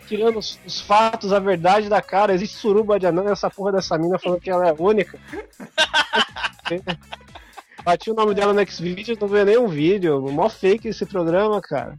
tirando 0.07 0.39
os, 0.39 0.59
os 0.67 0.81
fatos, 0.81 1.33
a 1.33 1.39
verdade 1.39 1.89
da 1.89 2.01
cara, 2.03 2.35
existe 2.35 2.57
suruba 2.57 2.99
de 2.99 3.07
anão 3.07 3.29
essa 3.29 3.51
porra 3.51 3.73
dessa 3.73 3.99
mina 3.99 4.19
falando 4.19 4.41
que 4.41 4.51
ela 4.51 4.69
é 4.69 4.75
única. 4.79 5.19
Bati 7.85 8.11
o 8.11 8.15
nome 8.15 8.35
dela 8.35 8.55
no 8.55 8.67
Xvideos, 8.67 9.19
não 9.19 9.29
veio 9.29 9.45
nenhum 9.45 9.69
vídeo. 9.69 10.19
Mó 10.33 10.49
fake 10.49 10.89
esse 10.89 11.05
programa, 11.05 11.61
cara. 11.61 11.99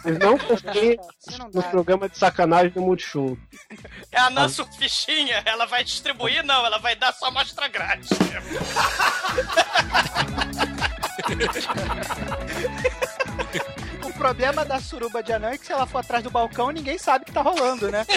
Vocês 0.00 0.16
não 0.18 0.38
confiem 0.38 0.96
no 1.52 1.62
programa 1.64 2.08
de 2.08 2.16
sacanagem 2.16 2.70
do 2.70 2.80
Multishow. 2.80 3.36
É 4.12 4.20
a 4.20 4.30
Nancy 4.30 4.64
Fichinha, 4.78 5.42
ela 5.44 5.66
vai 5.66 5.82
distribuir? 5.82 6.44
Não, 6.44 6.64
ela 6.64 6.78
vai 6.78 6.94
dar 6.94 7.12
só 7.12 7.30
mostra 7.32 7.66
grátis. 7.66 8.10
O 14.04 14.12
problema 14.16 14.64
da 14.64 14.80
suruba 14.80 15.22
de 15.22 15.32
anão 15.32 15.48
é 15.50 15.58
que 15.58 15.66
se 15.66 15.72
ela 15.72 15.86
for 15.86 15.98
atrás 15.98 16.22
do 16.22 16.30
balcão, 16.30 16.70
ninguém 16.70 16.96
sabe 16.98 17.22
o 17.22 17.26
que 17.26 17.32
tá 17.32 17.42
rolando, 17.42 17.90
né? 17.90 18.06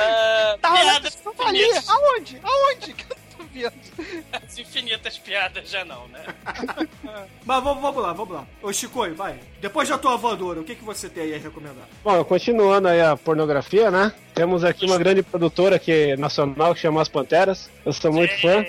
Ah, 0.00 0.56
Tá 0.60 0.68
rolando 0.68 1.08
ali. 1.46 1.64
Aonde? 1.88 2.40
Aonde 2.42 2.94
que 3.58 3.68
vendo? 3.68 4.24
As 4.32 4.58
infinitas 4.58 5.18
piadas 5.18 5.68
já 5.68 5.84
não, 5.84 6.06
né? 6.08 6.24
Mas 7.44 7.62
vamos, 7.62 7.82
vamos 7.82 8.02
lá, 8.02 8.12
vamos 8.12 8.34
lá. 8.34 8.46
Ô, 8.62 8.72
Chicoio, 8.72 9.14
vai. 9.14 9.38
Depois 9.60 9.88
da 9.88 9.98
tua 9.98 10.16
voadora, 10.16 10.60
o 10.60 10.64
que, 10.64 10.74
que 10.74 10.84
você 10.84 11.08
tem 11.08 11.24
aí 11.24 11.34
a 11.34 11.38
recomendar? 11.38 11.88
Bom, 12.04 12.24
continuando 12.24 12.88
aí 12.88 13.00
a 13.00 13.16
pornografia, 13.16 13.90
né? 13.90 14.12
Temos 14.34 14.64
aqui 14.64 14.86
uma 14.86 14.98
grande 14.98 15.22
produtora 15.22 15.76
aqui, 15.76 16.16
nacional 16.16 16.74
que 16.74 16.80
chama 16.80 17.02
As 17.02 17.08
Panteras. 17.08 17.70
Eu 17.84 17.92
sou 17.92 18.12
muito 18.12 18.40
fã. 18.40 18.64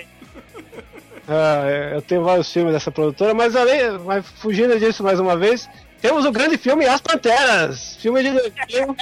Ah, 1.28 1.64
eu 1.94 2.02
tenho 2.02 2.24
vários 2.24 2.52
filmes 2.52 2.72
dessa 2.72 2.90
produtora, 2.90 3.32
mas 3.32 3.54
além, 3.54 3.98
mas 4.04 4.26
fugindo 4.26 4.76
disso 4.78 5.04
mais 5.04 5.20
uma 5.20 5.36
vez, 5.36 5.68
temos 6.00 6.24
o 6.24 6.32
grande 6.32 6.58
filme 6.58 6.86
As 6.86 7.00
Panteras. 7.00 7.96
Filme 8.00 8.22
de 8.22 8.30
2000, 8.32 8.96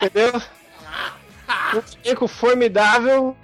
entendeu? 0.00 0.42
Um 1.72 1.82
elenco 2.04 2.26
formidável. 2.26 3.36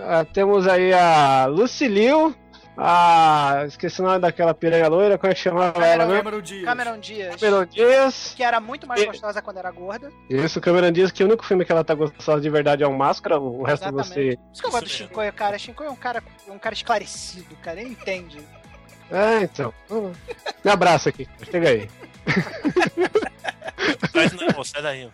Ah, 0.00 0.24
temos 0.24 0.66
aí 0.66 0.92
a 0.92 1.46
Lucilio, 1.46 2.34
a. 2.76 3.64
Esqueci 3.66 4.00
o 4.00 4.04
nome 4.04 4.18
daquela 4.20 4.54
piranha 4.54 4.88
loira, 4.88 5.18
como 5.18 5.30
é 5.30 5.34
que 5.34 5.40
chamava 5.40 5.84
ela 5.84 6.06
mesmo? 6.06 6.22
Cameron 6.22 6.40
Diaz. 6.40 6.64
Cameron 6.64 6.98
Dias. 6.98 7.36
Cameron 7.36 7.64
Dias. 7.66 8.32
Que 8.36 8.42
era 8.42 8.60
muito 8.60 8.86
mais 8.86 9.00
E- 9.02 9.06
gostosa 9.06 9.42
quando 9.42 9.58
era 9.58 9.70
gorda. 9.70 10.10
Isso, 10.28 10.60
Cameron 10.60 10.90
Dias, 10.92 11.10
que 11.10 11.22
o 11.22 11.26
único 11.26 11.44
filme 11.44 11.64
que 11.64 11.72
ela 11.72 11.84
tá 11.84 11.94
gostosa 11.94 12.40
de 12.40 12.48
verdade 12.50 12.82
é 12.82 12.86
o 12.86 12.96
Máscara, 12.96 13.38
o 13.38 13.62
resto 13.62 13.82
Exatamente. 13.88 14.08
você. 14.08 14.36
Por 14.36 14.52
isso 14.52 14.62
que 14.62 14.66
eu 14.66 14.70
gosto 14.70 14.84
do. 14.84 14.90
Shinkoio, 14.90 15.32
cara. 15.32 15.58
Shinkoio 15.58 15.88
é 15.88 15.92
um 15.92 15.96
cara, 15.96 16.22
um 16.48 16.58
cara 16.58 16.74
esclarecido, 16.74 17.54
cara. 17.56 17.80
Ele 17.80 17.90
entende. 17.90 18.40
É, 19.10 19.42
então. 19.42 19.74
Hum. 19.90 20.12
Me 20.64 20.70
abraça 20.70 21.08
aqui, 21.08 21.28
chega 21.50 21.68
aí. 21.68 21.90
Mas 24.14 24.32
não, 24.32 24.64
sai 24.64 24.82
daí. 24.82 25.08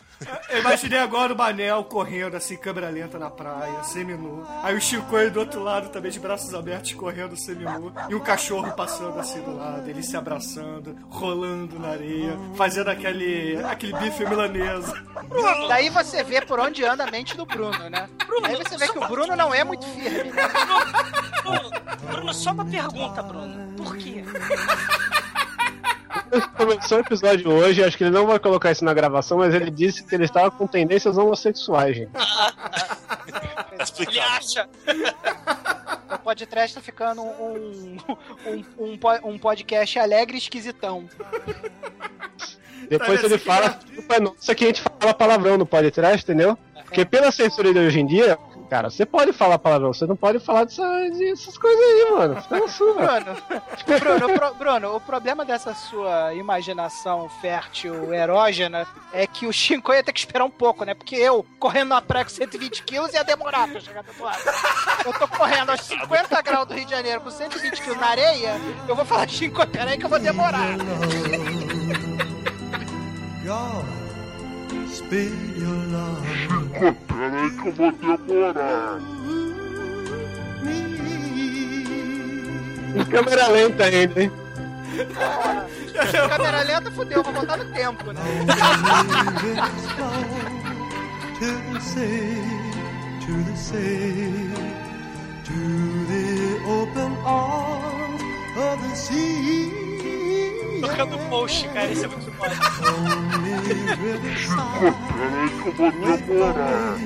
Eu 0.48 0.60
imaginei 0.60 0.98
agora 0.98 1.32
o 1.32 1.36
Manel 1.36 1.84
correndo 1.84 2.36
assim, 2.36 2.56
câmera 2.56 2.88
lenta 2.88 3.18
na 3.18 3.30
praia, 3.30 3.82
seminu. 3.84 4.46
Aí 4.62 4.74
o 4.74 4.80
Chicoio 4.80 5.30
do 5.30 5.40
outro 5.40 5.62
lado 5.62 5.88
também, 5.90 6.10
de 6.10 6.18
braços 6.18 6.52
abertos, 6.54 6.92
correndo 6.94 7.36
seminu. 7.36 7.92
E 8.08 8.14
um 8.14 8.20
cachorro 8.20 8.72
passando 8.72 9.18
assim 9.18 9.40
do 9.42 9.56
lado, 9.56 9.88
ele 9.88 10.02
se 10.02 10.16
abraçando, 10.16 10.96
rolando 11.10 11.78
na 11.78 11.88
areia, 11.88 12.36
fazendo 12.56 12.88
aquele, 12.88 13.58
aquele 13.64 13.92
bife 13.94 14.24
milanesa. 14.24 14.94
Daí 15.68 15.90
você 15.90 16.24
vê 16.24 16.40
por 16.40 16.58
onde 16.58 16.84
anda 16.84 17.04
a 17.04 17.10
mente 17.10 17.36
do 17.36 17.44
Bruno, 17.44 17.90
né? 17.90 18.08
Aí 18.42 18.56
você 18.56 18.76
vê 18.76 18.88
que 18.88 18.98
o 18.98 19.06
Bruno 19.06 19.36
não 19.36 19.52
é 19.52 19.62
muito 19.64 19.86
firme. 19.86 20.32
né? 20.32 20.48
Bruno, 21.42 21.70
Bruno, 22.10 22.34
só 22.34 22.52
uma 22.52 22.64
pergunta, 22.64 23.22
Bruno. 23.22 23.74
Por 23.76 23.96
quê? 23.96 24.24
Começou 26.56 26.98
o 26.98 27.00
episódio 27.00 27.50
hoje, 27.50 27.82
acho 27.82 27.96
que 27.96 28.04
ele 28.04 28.10
não 28.10 28.26
vai 28.26 28.38
colocar 28.38 28.70
isso 28.70 28.84
na 28.84 28.94
gravação, 28.94 29.38
mas 29.38 29.54
ele 29.54 29.70
disse 29.70 30.04
que 30.04 30.14
ele 30.14 30.24
estava 30.24 30.50
com 30.50 30.66
tendências 30.66 31.16
homossexuais, 31.16 31.96
gente. 31.96 32.10
Ele 33.98 34.18
acha. 34.18 34.68
O 36.10 36.18
podcast 36.18 36.74
tá 36.74 36.80
ficando 36.80 37.22
um, 37.22 37.96
um, 38.46 38.64
um, 38.78 38.98
um 39.30 39.38
podcast 39.38 39.98
alegre 39.98 40.36
e 40.36 40.38
esquisitão. 40.38 41.08
Depois 42.88 43.20
Tá, 43.20 43.26
ele 43.26 43.38
fala, 43.38 43.78
culpa 43.94 44.14
é 44.14 44.20
nossa 44.20 44.54
que 44.54 44.64
a 44.64 44.66
gente 44.68 44.82
fala 44.82 45.14
palavrão 45.14 45.58
no 45.58 45.66
podcast, 45.66 46.24
entendeu? 46.24 46.58
Porque 46.84 47.04
pela 47.04 47.30
censura 47.30 47.72
de 47.72 47.78
hoje 47.78 48.00
em 48.00 48.06
dia, 48.06 48.38
cara, 48.66 48.90
você 48.90 49.06
pode 49.06 49.32
falar 49.32 49.58
palavrão, 49.58 49.92
você 49.92 50.06
não 50.06 50.16
pode 50.16 50.38
falar 50.40 50.64
dessa- 50.64 51.08
dessas 51.10 51.56
coisas 51.56 51.80
aí, 51.82 52.10
mano. 52.12 52.42
Fica 52.42 52.58
na 52.60 52.68
sua. 52.68 52.94
Bruno, 52.94 53.36
Bruno, 54.00 54.26
o 54.26 54.38
pro- 54.38 54.54
Bruno, 54.54 54.96
o 54.96 55.00
problema 55.00 55.44
dessa 55.44 55.74
sua 55.74 56.34
imaginação 56.34 57.28
fértil, 57.40 58.12
erógena, 58.12 58.86
é 59.12 59.26
que 59.26 59.46
o 59.46 59.52
Shinko 59.52 59.92
ia 59.92 60.02
ter 60.02 60.12
que 60.12 60.18
esperar 60.20 60.44
um 60.44 60.50
pouco, 60.50 60.84
né? 60.84 60.94
Porque 60.94 61.16
eu, 61.16 61.44
correndo 61.58 61.88
na 61.90 62.02
praia 62.02 62.24
com 62.24 62.30
120 62.30 62.82
quilos, 62.82 63.12
ia 63.14 63.22
demorar 63.24 63.68
pra 63.68 63.80
chegar 63.80 64.02
do 64.02 64.08
outro 64.08 64.24
lado. 64.24 64.38
Eu 65.04 65.12
tô 65.12 65.28
correndo 65.28 65.70
aos 65.70 65.80
50 65.82 66.42
graus 66.42 66.66
do 66.66 66.74
Rio 66.74 66.84
de 66.84 66.90
Janeiro 66.90 67.20
com 67.20 67.30
120 67.30 67.80
quilos 67.82 67.98
na 68.00 68.08
areia, 68.08 68.56
eu 68.88 68.96
vou 68.96 69.04
falar, 69.04 69.28
Shinko, 69.28 69.66
peraí 69.68 69.96
que 69.98 70.04
eu 70.04 70.10
vou 70.10 70.18
demorar. 70.18 70.76
Peraí 77.08 77.50
que 77.50 77.68
eu 77.68 77.72
vou 77.72 77.92
demorar. 77.92 78.98
Em 82.94 83.04
câmera 83.10 83.48
lenta 83.48 83.84
ainda, 83.84 84.22
hein? 84.22 84.32
Câmera 86.28 86.62
lenta, 86.62 86.90
fudeu, 86.90 87.22
vou 87.22 87.32
botar 87.32 87.56
no 87.56 87.64
tempo, 87.72 88.12
né? 88.12 88.20
Tocando 100.86 101.18
post, 101.28 101.68
cara. 101.68 101.86
Isso 101.90 102.04
é 102.04 102.08
muito 102.08 102.32
foda. 102.32 102.54
Peraí 105.16 105.48
que 105.62 105.68
eu 105.68 105.72
vou 105.74 105.92
demorar. 105.92 106.96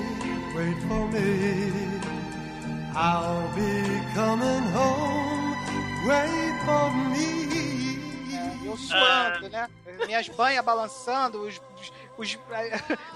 É, 8.32 8.66
eu 8.66 8.76
suando, 8.76 9.48
né? 9.48 9.68
Minhas 10.06 10.28
banhas 10.28 10.64
balançando, 10.64 11.42
os, 11.42 11.60
os, 11.78 11.92
os, 12.18 12.38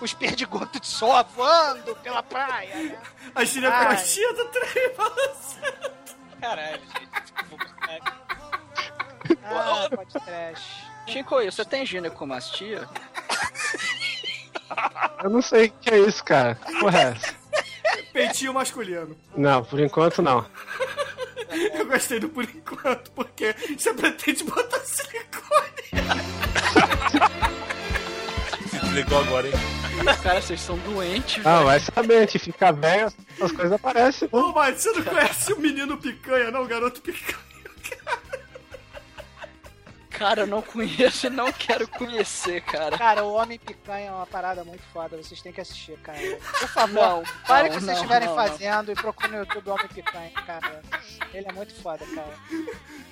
os 0.00 0.14
perdigotos 0.14 0.80
de 0.80 0.86
sol 0.86 1.24
voando 1.36 1.94
pela 1.96 2.22
praia, 2.22 2.74
né? 2.74 2.98
A 3.34 3.44
ginecologia 3.44 4.32
do 4.34 4.44
trem 4.46 4.94
balançando. 4.96 5.94
Caralho, 6.40 6.80
gente. 6.80 8.23
Ah, 9.44 9.88
podcast. 9.94 10.84
Shinkoio, 11.06 11.50
você 11.52 11.64
tem 11.64 11.84
ginecomastia? 11.86 12.88
Eu 15.22 15.30
não 15.30 15.42
sei 15.42 15.66
o 15.66 15.72
que 15.80 15.90
é 15.90 15.98
isso, 15.98 16.24
cara. 16.24 16.54
Que 16.56 16.78
Porra, 16.78 16.98
é 16.98 17.02
essa? 17.12 17.34
Peitinho 18.12 18.54
masculino. 18.54 19.16
Não, 19.36 19.64
por 19.64 19.80
enquanto 19.80 20.22
não. 20.22 20.44
Eu 21.74 21.86
gostei 21.86 22.18
do 22.18 22.28
por 22.28 22.44
enquanto, 22.44 23.10
porque 23.12 23.54
você 23.78 23.92
pretende 23.94 24.44
botar 24.44 24.80
silicone. 24.80 25.84
Se 28.70 28.78
desligou 28.80 29.18
agora, 29.20 29.46
hein? 29.48 29.54
Cara, 30.22 30.40
vocês 30.40 30.60
são 30.60 30.76
doentes, 30.78 31.42
velho. 31.42 31.64
vai 31.64 31.80
saber, 31.80 32.16
a 32.16 32.20
gente 32.20 32.38
fica 32.38 32.72
velho, 32.72 33.12
as 33.40 33.52
coisas 33.52 33.72
aparecem. 33.72 34.28
Ô, 34.32 34.52
mas 34.52 34.80
você 34.82 34.90
não 34.92 35.02
conhece 35.04 35.52
o 35.52 35.58
menino 35.60 35.96
picanha, 35.96 36.50
não? 36.50 36.62
O 36.62 36.66
garoto 36.66 37.00
picanha. 37.00 37.53
Cara, 40.18 40.42
eu 40.42 40.46
não 40.46 40.62
conheço 40.62 41.26
e 41.26 41.30
não 41.30 41.52
quero 41.52 41.86
conhecer, 41.88 42.60
cara. 42.62 42.96
Cara, 42.96 43.24
o 43.24 43.32
Homem 43.34 43.58
Picanha 43.58 44.08
é 44.08 44.12
uma 44.12 44.26
parada 44.26 44.62
muito 44.64 44.82
foda, 44.92 45.16
vocês 45.16 45.40
têm 45.42 45.52
que 45.52 45.60
assistir, 45.60 45.96
cara. 45.98 46.18
Por 46.60 46.68
favor, 46.68 46.92
Não, 46.94 47.22
pare 47.46 47.68
o 47.68 47.72
não, 47.72 47.78
que 47.78 47.84
vocês 47.84 47.86
não, 47.86 47.94
estiverem 47.94 48.28
não, 48.28 48.34
fazendo 48.34 48.92
e 48.92 48.94
procure 48.94 49.28
no 49.32 49.38
YouTube 49.38 49.68
o 49.68 49.72
Homem 49.72 49.88
Picanha, 49.88 50.30
cara. 50.46 50.82
Ele 51.32 51.46
é 51.48 51.52
muito 51.52 51.74
foda, 51.82 52.04
cara. 52.14 52.34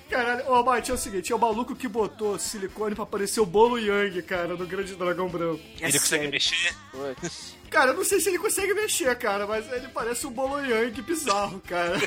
Caralho, 0.09 0.49
ô, 0.51 0.63
Mate, 0.63 0.91
é 0.91 0.93
o 0.93 0.97
seguinte, 0.97 1.31
é 1.31 1.35
o 1.35 1.39
maluco 1.39 1.75
que 1.75 1.87
botou 1.87 2.37
silicone 2.37 2.95
pra 2.95 3.05
parecer 3.05 3.39
o 3.39 3.45
Bolo 3.45 3.77
Yang, 3.79 4.21
cara, 4.23 4.47
no 4.55 4.65
Grande 4.65 4.95
Dragão 4.95 5.27
Branco. 5.27 5.61
É 5.81 5.87
Ele 5.87 5.99
consegue 5.99 6.05
sério. 6.07 6.29
mexer? 6.31 6.75
Putz. 6.91 7.55
Cara, 7.69 7.89
eu 7.89 7.95
não 7.95 8.03
sei 8.05 8.19
se 8.19 8.29
ele 8.29 8.37
consegue 8.37 8.71
mexer, 8.75 9.15
cara, 9.17 9.47
mas 9.47 9.69
ele 9.71 9.87
parece 9.87 10.27
um 10.27 10.31
Bolo 10.31 10.63
Yang 10.63 11.01
bizarro, 11.01 11.59
cara. 11.61 11.97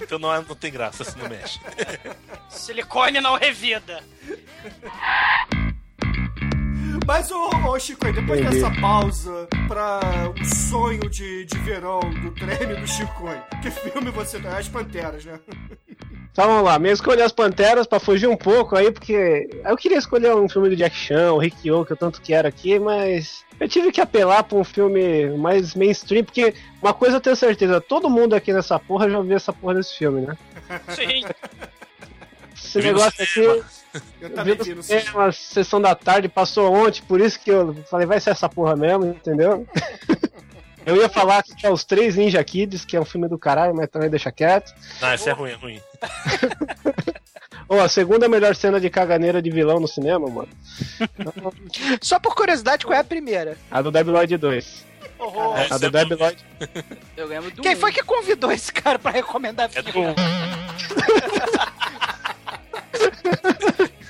Então 0.00 0.18
não, 0.18 0.34
é- 0.34 0.38
não 0.46 0.56
tem 0.56 0.72
graça 0.72 1.04
se 1.04 1.16
não 1.16 1.28
mexe. 1.28 1.60
Silicone 2.48 3.20
não 3.20 3.36
revida. 3.36 4.02
Mas, 7.06 7.30
ô, 7.30 7.50
ô 7.66 7.78
Chico, 7.78 8.06
aí, 8.06 8.12
depois 8.12 8.40
Entendi. 8.40 8.60
dessa 8.60 8.80
pausa 8.80 9.48
pra 9.66 10.00
o 10.40 10.44
sonho 10.44 11.10
de, 11.10 11.44
de 11.44 11.58
verão 11.58 11.98
do 12.00 12.30
trem 12.32 12.68
do 12.80 12.86
Chico, 12.86 13.24
que 13.62 13.70
filme 13.70 14.10
você 14.10 14.38
dá? 14.38 14.58
As 14.58 14.68
Panteras, 14.68 15.24
né? 15.24 15.40
Então 16.32 16.46
vamos 16.46 16.62
lá, 16.62 16.78
minha 16.78 16.92
escolha 16.92 17.24
as 17.24 17.32
Panteras 17.32 17.86
pra 17.86 17.98
fugir 17.98 18.28
um 18.28 18.36
pouco 18.36 18.76
aí, 18.76 18.92
porque 18.92 19.48
eu 19.64 19.76
queria 19.76 19.98
escolher 19.98 20.34
um 20.34 20.48
filme 20.48 20.68
do 20.68 20.76
Jack 20.76 20.94
Chan, 20.94 21.32
o 21.32 21.38
Rikyo, 21.38 21.84
que 21.84 21.92
eu 21.92 21.96
tanto 21.96 22.22
quero 22.22 22.46
aqui, 22.46 22.78
mas 22.78 23.44
eu 23.58 23.68
tive 23.68 23.90
que 23.90 24.00
apelar 24.00 24.44
pra 24.44 24.56
um 24.56 24.64
filme 24.64 25.30
mais 25.36 25.74
mainstream, 25.74 26.24
porque 26.24 26.54
uma 26.80 26.94
coisa 26.94 27.16
eu 27.16 27.20
tenho 27.20 27.34
certeza, 27.34 27.80
todo 27.80 28.08
mundo 28.08 28.34
aqui 28.34 28.52
nessa 28.52 28.78
porra 28.78 29.10
já 29.10 29.20
viu 29.20 29.36
essa 29.36 29.52
porra 29.52 29.74
desse 29.74 29.98
filme, 29.98 30.20
né? 30.20 30.38
Sim. 30.90 31.24
Esse 32.54 32.78
negócio 32.78 33.22
aqui, 33.22 33.64
Eu 34.20 34.30
também 34.30 34.54
vi 34.56 34.74
no 34.74 34.82
cinema. 34.82 35.04
cinema, 35.04 35.32
sessão 35.32 35.80
da 35.80 35.94
tarde, 35.94 36.28
passou 36.28 36.72
ontem, 36.72 37.02
por 37.02 37.20
isso 37.20 37.38
que 37.40 37.50
eu 37.50 37.74
falei, 37.90 38.06
vai 38.06 38.20
ser 38.20 38.30
essa 38.30 38.48
porra 38.48 38.76
mesmo, 38.76 39.06
entendeu? 39.06 39.66
Eu 40.86 40.96
ia 40.96 41.08
falar 41.08 41.42
que 41.42 41.66
é 41.66 41.70
os 41.70 41.84
Três 41.84 42.16
Ninja 42.16 42.42
Kids, 42.42 42.84
que 42.84 42.96
é 42.96 43.00
um 43.00 43.04
filme 43.04 43.28
do 43.28 43.38
caralho, 43.38 43.74
mas 43.74 43.88
também 43.90 44.08
deixa 44.08 44.32
quieto. 44.32 44.72
Não, 45.00 45.14
isso 45.14 45.28
é 45.28 45.32
ruim, 45.32 45.50
é 45.50 45.54
ruim. 45.54 45.80
Ó, 47.68 47.80
a 47.80 47.88
segunda 47.88 48.28
melhor 48.28 48.56
cena 48.56 48.80
de 48.80 48.88
caganeira 48.90 49.40
de 49.40 49.50
vilão 49.50 49.78
no 49.78 49.86
cinema, 49.86 50.26
mano. 50.28 50.48
Só 52.00 52.18
por 52.18 52.34
curiosidade, 52.34 52.84
qual 52.84 52.96
é 52.96 53.00
a 53.00 53.04
primeira? 53.04 53.56
A 53.70 53.80
do 53.82 53.90
Debi 53.92 54.10
Lloyd 54.10 54.36
2. 54.36 54.86
Horror. 55.18 55.58
É, 55.58 55.66
A 55.70 55.78
do 55.78 55.86
é. 55.86 56.16
Lloyd. 56.16 56.44
Eu 57.16 57.26
lembro 57.26 57.50
do 57.50 57.62
Quem 57.62 57.76
um. 57.76 57.78
foi 57.78 57.92
que 57.92 58.02
convidou 58.02 58.50
esse 58.50 58.72
cara 58.72 58.98
pra 58.98 59.10
recomendar 59.12 59.70
É 59.74 59.82
do 59.82 59.92
filme? 59.92 60.14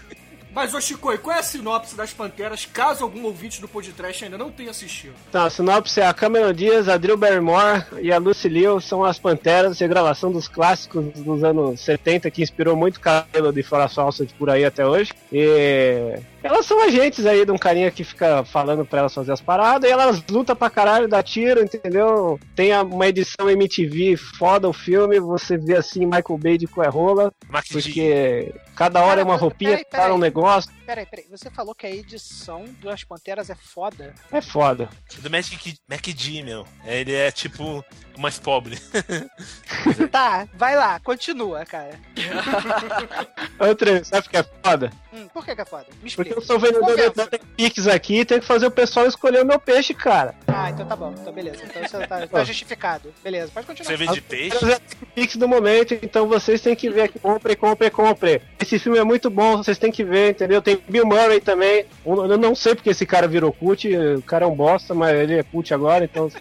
Mas, 0.52 0.74
ô 0.74 0.80
Chico, 0.80 1.16
qual 1.18 1.36
é 1.36 1.38
a 1.38 1.42
sinopse 1.42 1.94
das 1.94 2.12
Panteras, 2.12 2.66
caso 2.66 3.04
algum 3.04 3.24
ouvinte 3.24 3.60
do 3.60 3.68
podcast 3.68 4.24
ainda 4.24 4.36
não 4.36 4.50
tenha 4.50 4.70
assistido? 4.70 5.14
Então, 5.28 5.44
a 5.44 5.50
sinopse 5.50 6.00
é 6.00 6.06
a 6.06 6.12
Cameron 6.12 6.52
Diaz, 6.52 6.88
a 6.88 6.96
Drew 6.96 7.16
Barrymore 7.16 7.84
e 8.02 8.12
a 8.12 8.18
Lucy 8.18 8.48
Liu 8.48 8.80
são 8.80 9.04
as 9.04 9.18
Panteras, 9.18 9.78
regravação 9.78 10.32
dos 10.32 10.48
clássicos 10.48 11.04
dos 11.14 11.44
anos 11.44 11.80
70 11.80 12.30
que 12.30 12.42
inspirou 12.42 12.74
muito 12.76 13.00
cabelo 13.00 13.52
de 13.52 13.62
Flora 13.62 13.88
Salsa 13.88 14.26
por 14.38 14.50
aí 14.50 14.64
até 14.64 14.84
hoje. 14.84 15.12
E 15.32 16.18
Elas 16.42 16.64
são 16.66 16.82
agentes 16.82 17.26
aí 17.26 17.44
de 17.44 17.52
um 17.52 17.58
carinha 17.58 17.90
que 17.90 18.02
fica 18.02 18.42
falando 18.44 18.84
pra 18.84 19.00
elas 19.00 19.12
fazer 19.14 19.32
as 19.32 19.40
paradas 19.40 19.88
e 19.88 19.92
elas 19.92 20.22
lutam 20.30 20.56
pra 20.56 20.70
caralho, 20.70 21.06
dá 21.06 21.22
tiro, 21.22 21.62
entendeu? 21.62 22.40
Tem 22.56 22.72
a- 22.72 22.82
uma 22.82 23.06
edição 23.06 23.48
MTV 23.50 24.16
foda 24.16 24.68
o 24.68 24.72
filme, 24.72 25.20
você 25.20 25.58
vê 25.58 25.76
assim 25.76 26.06
Michael 26.06 26.38
Bay 26.38 26.56
de 26.56 26.66
cuerrola, 26.66 27.30
porque 27.70 28.54
cada 28.74 29.02
hora 29.04 29.20
é 29.20 29.24
uma 29.24 29.36
roupinha, 29.36 29.84
cada 29.90 30.14
um 30.14 30.18
negócio. 30.18 30.70
Peraí, 30.90 31.06
peraí. 31.06 31.26
Você 31.30 31.48
falou 31.48 31.72
que 31.72 31.86
a 31.86 31.90
edição 31.90 32.64
das 32.82 33.04
Panteras 33.04 33.48
é 33.48 33.54
foda. 33.54 34.12
É 34.32 34.40
foda. 34.40 34.88
Do 35.18 35.30
Magic, 35.30 35.76
Magic 35.88 36.42
meu. 36.42 36.66
Ele 36.84 37.14
é 37.14 37.30
tipo 37.30 37.84
o 38.16 38.20
mais 38.20 38.40
pobre. 38.40 38.76
tá, 40.10 40.48
vai 40.54 40.74
lá, 40.74 40.98
continua, 40.98 41.64
cara. 41.64 41.98
Outra, 43.58 44.02
sabe 44.04 44.26
o 44.26 44.30
que 44.30 44.36
é 44.36 44.42
foda? 44.42 44.92
Hum, 45.12 45.28
por 45.28 45.44
que 45.44 45.54
que 45.54 45.60
é 45.60 45.64
foda? 45.64 45.86
Me 46.02 46.10
Porque 46.10 46.34
eu 46.34 46.40
sou 46.42 46.58
vendedor 46.58 46.96
de. 46.96 47.28
Tech 47.28 47.44
Pix 47.56 47.86
aqui 47.86 48.20
e 48.20 48.24
tenho 48.24 48.40
que 48.40 48.46
fazer 48.46 48.66
o 48.66 48.70
pessoal 48.70 49.06
escolher 49.06 49.42
o 49.42 49.46
meu 49.46 49.58
peixe, 49.58 49.94
cara. 49.94 50.34
Ah, 50.46 50.70
então 50.70 50.86
tá 50.86 50.96
bom. 50.96 51.14
Então 51.18 51.32
beleza. 51.32 51.64
Então 51.64 51.82
você 51.82 52.06
tá, 52.06 52.26
tá 52.26 52.44
justificado. 52.44 53.12
Beleza, 53.22 53.50
pode 53.52 53.66
continuar. 53.66 53.94
As- 53.94 54.00
as 54.00 54.80
Pix 55.14 55.36
do 55.36 55.48
momento, 55.48 55.94
então 56.02 56.26
vocês 56.28 56.60
têm 56.60 56.76
que 56.76 56.90
ver 56.90 57.02
aqui. 57.02 57.18
Compre, 57.18 57.56
compre, 57.56 57.90
compre. 57.90 58.42
Esse 58.60 58.78
filme 58.78 58.98
é 58.98 59.04
muito 59.04 59.30
bom, 59.30 59.56
vocês 59.56 59.78
têm 59.78 59.90
que 59.90 60.04
ver, 60.04 60.30
entendeu? 60.30 60.60
Tem 60.62 60.79
Bill 60.88 61.06
Murray 61.06 61.40
também. 61.40 61.84
Eu 62.04 62.38
não 62.38 62.54
sei 62.54 62.74
porque 62.74 62.90
esse 62.90 63.04
cara 63.06 63.28
virou 63.28 63.52
cult, 63.52 63.88
o 64.16 64.22
cara 64.22 64.44
é 64.44 64.48
um 64.48 64.54
bosta, 64.54 64.94
mas 64.94 65.14
ele 65.16 65.38
é 65.38 65.42
cult 65.42 65.72
agora, 65.72 66.04
então 66.04 66.28
você 66.28 66.38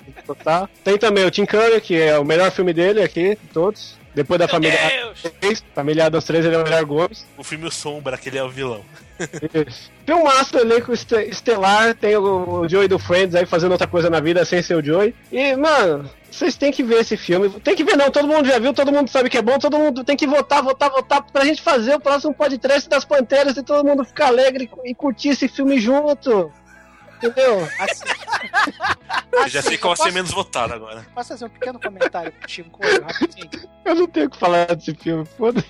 tem 0.83 0.97
também 0.97 1.25
o 1.25 1.31
Tim 1.31 1.45
Curry, 1.45 1.81
que 1.81 1.95
é 1.95 2.17
o 2.17 2.25
melhor 2.25 2.51
filme 2.51 2.73
dele 2.73 3.03
aqui, 3.03 3.37
todos. 3.53 3.98
Depois 4.19 4.37
da 4.37 4.49
família 4.49 4.77
Adams 4.85 5.23
3, 5.39 5.63
Família 5.73 6.05
Adams 6.07 6.25
3, 6.25 6.45
ele 6.45 6.55
é 6.55 6.59
o 6.59 6.63
melhor 6.63 6.83
Gomes. 6.83 7.25
O 7.37 7.43
filme 7.43 7.65
O 7.67 7.71
Sombra, 7.71 8.17
que 8.17 8.27
ele 8.27 8.37
é 8.37 8.43
o 8.43 8.49
vilão. 8.49 8.83
Filmaço, 10.05 10.57
elenco 10.57 10.91
este- 10.91 11.29
estelar, 11.29 11.93
tem 11.95 12.17
o 12.17 12.67
Joey 12.67 12.89
do 12.89 12.99
Friends 12.99 13.33
aí 13.33 13.45
fazendo 13.45 13.71
outra 13.71 13.87
coisa 13.87 14.09
na 14.09 14.19
vida 14.19 14.43
sem 14.43 14.61
ser 14.61 14.75
o 14.75 14.83
Joey. 14.83 15.15
E, 15.31 15.55
mano, 15.55 16.09
vocês 16.29 16.57
têm 16.57 16.69
que 16.69 16.83
ver 16.83 16.99
esse 16.99 17.15
filme. 17.15 17.49
Tem 17.61 17.75
que 17.77 17.83
ver 17.85 17.95
não, 17.95 18.11
todo 18.11 18.27
mundo 18.27 18.45
já 18.45 18.59
viu, 18.59 18.73
todo 18.73 18.91
mundo 18.91 19.09
sabe 19.09 19.29
que 19.29 19.37
é 19.37 19.41
bom, 19.41 19.57
todo 19.57 19.77
mundo 19.79 20.03
tem 20.03 20.17
que 20.17 20.27
votar, 20.27 20.61
votar, 20.61 20.89
votar 20.89 21.21
pra 21.23 21.45
gente 21.45 21.61
fazer 21.61 21.95
o 21.95 21.99
próximo 22.01 22.33
podcast 22.33 22.89
das 22.89 23.05
Panteras 23.05 23.55
e 23.55 23.63
todo 23.63 23.87
mundo 23.87 24.03
ficar 24.03 24.27
alegre 24.27 24.69
e 24.83 24.93
curtir 24.93 25.29
esse 25.29 25.47
filme 25.47 25.79
junto. 25.79 26.51
Entendeu? 27.21 27.67
Eu 29.31 29.47
já 29.49 29.61
sei 29.61 29.77
qual 29.77 29.95
vai 29.95 30.07
ser 30.07 30.13
menos 30.13 30.31
votado 30.31 30.73
agora. 30.73 31.05
Posso 31.13 31.29
fazer 31.29 31.45
um 31.45 31.49
pequeno 31.49 31.79
comentário 31.79 32.31
pro 32.31 32.49
Chico 32.49 32.79
rapidinho? 33.03 33.49
Eu 33.83 33.95
não 33.95 34.07
tenho 34.07 34.27
o 34.27 34.29
que 34.29 34.37
falar 34.37 34.73
desse 34.75 34.93
filme, 34.95 35.25
foda-se. 35.37 35.67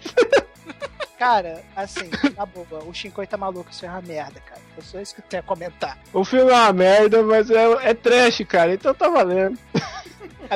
Cara, 1.17 1.61
assim, 1.75 2.09
na 2.37 2.45
boa, 2.45 2.83
o 2.85 2.93
Shinkoi 2.93 3.27
tá 3.27 3.35
maluco, 3.35 3.69
isso 3.71 3.85
é 3.85 3.89
uma 3.89 4.01
merda, 4.01 4.39
cara. 4.39 4.61
Eu 4.77 4.83
só 4.83 5.01
isso 5.01 5.13
que 5.13 5.19
eu 5.19 5.25
tenho 5.25 5.41
a 5.41 5.45
comentar. 5.45 5.97
O 6.13 6.23
filme 6.23 6.49
é 6.49 6.55
uma 6.55 6.71
merda, 6.71 7.21
mas 7.23 7.49
é, 7.51 7.89
é 7.89 7.93
trash, 7.93 8.41
cara, 8.47 8.73
então 8.73 8.93
tá 8.93 9.09
valendo. 9.09 9.59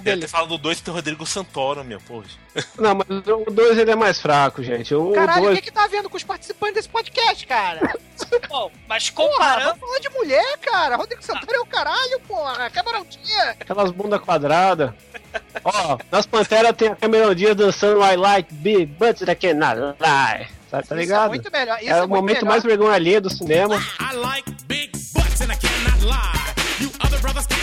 Deve 0.02 0.22
ter 0.22 0.28
falado 0.28 0.50
do 0.50 0.58
2 0.58 0.82
tem 0.82 0.92
o 0.92 0.96
Rodrigo 0.96 1.26
Santoro, 1.26 1.84
meu, 1.84 2.00
poxa. 2.02 2.38
Não, 2.80 2.96
mas 2.96 3.08
o 3.10 3.52
2 3.52 3.78
ele 3.78 3.92
é 3.92 3.96
mais 3.96 4.20
fraco, 4.20 4.64
gente. 4.64 4.94
O 4.96 5.12
Caralho, 5.12 5.42
o 5.42 5.46
dois- 5.46 5.56
que 5.60 5.66
que 5.66 5.72
tá 5.72 5.86
vendo 5.88 6.10
com 6.10 6.18
os 6.18 6.24
participantes 6.24 6.76
desse 6.76 6.90
podcast, 6.90 7.46
cara? 7.48 7.94
Bom, 8.50 8.72
mas 8.88 9.10
Porra, 9.10 9.30
comparando. 9.30 9.66
vamos 9.66 9.80
falar 9.80 10.00
de 10.00 10.10
mulher, 10.10 10.58
cara. 10.60 10.96
Rodrigo 10.96 11.24
Santoro 11.24 11.54
é 11.56 11.60
o 11.60 11.66
caralho, 11.66 12.20
porra. 12.28 12.70
Camarão 12.70 13.04
dia. 13.06 13.50
Aquelas 13.60 13.92
bunda 13.92 14.18
quadrada. 14.20 14.96
Ó, 15.64 15.98
nas 16.12 16.26
Panteras 16.26 16.76
tem 16.76 16.90
a 16.90 16.96
Cameron 16.96 17.34
Diaz 17.36 17.56
dançando 17.56 18.02
I 18.04 18.16
like 18.16 18.54
big 18.54 18.86
butts 18.86 19.26
that 19.26 19.36
cannot 19.40 19.76
lie. 20.00 20.48
Tá, 20.70 20.82
tá 20.82 20.82
Isso 20.82 20.94
é 20.94 20.98
ligado? 20.98 21.30
muito 21.30 21.52
melhor, 21.52 21.78
isso 21.80 21.90
é 21.92 21.98
é 22.00 22.04
o 22.04 22.08
momento 22.08 22.38
melhor. 22.38 22.50
mais 22.50 22.64
vergonha 22.64 22.94
alheia 22.94 23.22
do 23.22 23.30
cinema. 23.30 23.76
I 24.00 24.16
like 24.16 24.52
big 24.66 24.92
butts 25.14 25.42
and 25.42 25.52
I 25.52 25.56
cannot 25.58 26.04
lie. 26.04 26.54
You 26.80 26.92
other 27.06 27.20
brothers 27.20 27.46
can't 27.48 27.63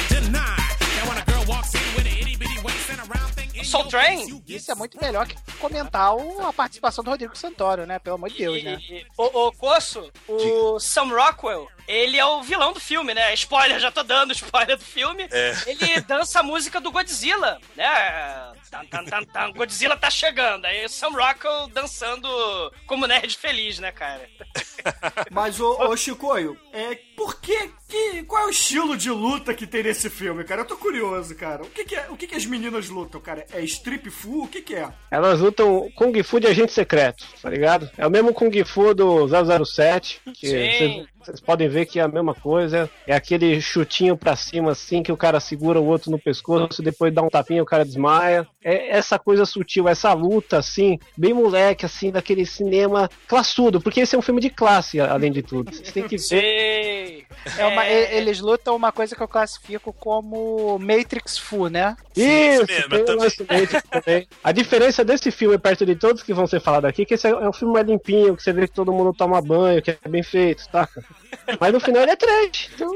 Soul 3.65 3.87
Train? 3.87 4.43
Isso 4.47 4.71
é 4.71 4.75
muito 4.75 5.01
melhor 5.01 5.27
que 5.27 5.37
comentar 5.59 6.15
o- 6.15 6.47
a 6.47 6.53
participação 6.53 7.03
do 7.05 7.11
Rodrigo 7.11 7.37
Santoro, 7.37 7.87
né? 7.87 7.99
Pelo 7.99 8.17
amor 8.17 8.31
de 8.31 8.39
Deus, 8.39 8.63
né? 8.63 8.79
E- 8.89 9.07
O, 9.17 9.47
o 9.49 9.53
Coço, 9.53 10.11
o 10.29 10.79
Sam 10.81 11.09
Rockwell, 11.09 11.69
ele 11.87 12.19
é 12.19 12.25
o 12.25 12.43
vilão 12.43 12.73
do 12.73 12.81
filme, 12.81 13.13
né? 13.15 13.33
Spoiler, 13.35 13.79
já 13.81 13.91
tô 13.91 14.03
dando 14.03 14.33
spoiler 14.33 14.77
do 14.77 14.85
filme. 14.85 15.27
É. 15.31 15.55
Ele 15.67 16.01
dança 16.03 16.41
a 16.41 16.43
música 16.43 16.81
do 16.81 16.91
Godzilla, 16.93 17.61
né? 17.77 18.53
Tan, 18.71 18.85
tan, 18.87 19.05
tan, 19.05 19.25
tan. 19.25 19.53
Godzilla 19.53 19.97
tá 19.97 20.09
chegando. 20.11 20.65
Aí 20.65 20.85
o 20.85 20.89
Sam 20.89 21.11
Rockwell 21.11 21.67
dançando 21.69 22.29
como 22.87 23.07
nerd 23.07 23.37
feliz, 23.37 23.79
né, 23.79 23.91
cara? 23.93 24.29
Mas, 25.31 25.61
ô, 25.61 25.73
ô 25.89 25.97
Chicoio, 25.97 26.59
é, 26.73 26.95
por 27.17 27.41
que, 27.41 27.71
que. 27.91 28.23
Qual 28.23 28.45
é 28.45 28.47
o 28.47 28.51
estilo 28.51 28.97
de 28.97 29.11
luta 29.11 29.53
que 29.53 29.67
tem 29.67 29.83
nesse 29.83 30.09
filme, 30.09 30.45
cara? 30.45 30.63
Eu 30.63 30.67
tô 30.67 30.77
curioso, 30.77 31.35
cara. 31.35 31.63
O 31.63 31.67
que, 31.67 31.85
que, 31.85 31.97
é, 31.97 32.07
o 32.09 32.17
que, 32.17 32.27
que 32.27 32.37
as 32.37 32.47
meninas 32.47 32.89
lutam, 32.89 33.21
cara? 33.21 33.45
É 33.53 33.61
strip 33.63 34.09
full? 34.09 34.45
O 34.45 34.49
que, 34.49 34.63
que 34.63 34.75
é? 34.75 34.89
Elas 35.11 35.41
lutam 35.41 35.91
Kung 35.97 36.23
Fu 36.23 36.39
de 36.39 36.47
agente 36.47 36.73
secreto, 36.73 37.25
tá 37.43 37.51
ligado? 37.51 37.91
É 37.99 38.07
o 38.07 38.11
mesmo 38.11 38.33
Kung 38.33 38.53
Fu 38.65 38.95
do 38.95 39.27
007, 39.29 40.21
que 40.35 40.47
Sim. 40.47 41.07
vocês 41.19 41.41
podem 41.41 41.69
ver 41.69 41.87
que 41.87 41.99
é 41.99 42.03
a 42.03 42.09
mesma 42.09 42.35
coisa. 42.35 42.89
É 43.07 43.15
aquele 43.15 43.61
chutinho 43.61 44.17
pra 44.17 44.37
cima 44.37 44.71
assim 44.71 45.03
que 45.03 45.13
o 45.13 45.17
cara 45.17 45.41
segura 45.41 45.81
o 45.81 45.87
outro 45.87 46.11
no 46.11 46.19
pescoço, 46.19 46.83
depois 46.83 47.13
dá 47.13 47.23
um 47.23 47.29
tapinha 47.29 47.63
o 47.63 47.67
cara 47.67 47.85
desmaia. 47.85 48.47
É 48.63 48.97
essa 48.97 49.19
coisa 49.19 49.45
sutil, 49.45 49.89
essa 49.89 50.13
luta 50.13 50.59
assim, 50.59 50.99
bem 51.17 51.35
moleque 51.35 51.85
assim, 51.85 52.11
daquele 52.11 52.47
cinema 52.47 53.11
classudo, 53.27 53.81
porque 53.81 54.01
esse 54.01 54.15
é 54.15 54.19
um 54.19 54.23
filme 54.23 54.41
de 54.41 54.51
classe, 54.51 55.01
além 55.01 55.33
de 55.33 55.43
tudo. 55.43 55.75
Vocês 55.75 55.93
têm 55.93 56.05
que 56.05 56.17
ver. 56.17 56.23
Sei. 56.23 57.20
É 57.57 57.67
uma- 57.67 57.87
e- 57.89 58.17
Eles 58.17 58.41
lutam 58.41 58.77
uma 58.77 58.93
coisa 58.93 59.15
que 59.17 59.23
eu 59.23 59.29
classifico 59.29 59.93
como 59.93 60.79
Matrix 60.79 61.39
Fu, 61.39 61.69
né? 61.69 61.97
Isso, 62.17 62.67
mesmo, 62.67 62.95
eu 62.97 63.17
um 63.19 63.91
também. 63.93 64.29
A 64.43 64.53
diferença 64.53 65.05
desse 65.05 65.31
filme, 65.31 65.59
perto 65.59 65.87
de 65.87 65.95
todos 65.97 66.23
que 66.23 66.35
vão 66.35 66.47
ser 66.47 66.61
falados 66.61 66.89
aqui, 66.91 67.03
é 67.03 67.05
que 67.05 67.15
esse 67.15 67.27
é 67.27 67.49
um 67.49 67.53
filme 67.53 67.75
mais 67.75 67.87
limpinho, 67.87 68.37
que 68.37 68.43
você 68.43 68.53
vê 68.53 68.67
que 68.69 68.75
todo 68.75 68.93
mundo 68.93 69.13
toma 69.15 69.41
banho, 69.41 69.81
que 69.83 69.91
é 69.91 70.09
bem 70.09 70.23
feito, 70.23 70.69
tá? 70.69 70.89
Mas 71.59 71.73
no 71.73 71.81
final 71.81 72.03
ele 72.03 72.13
é 72.13 72.17
trash. 72.17 72.71
Então, 72.75 72.91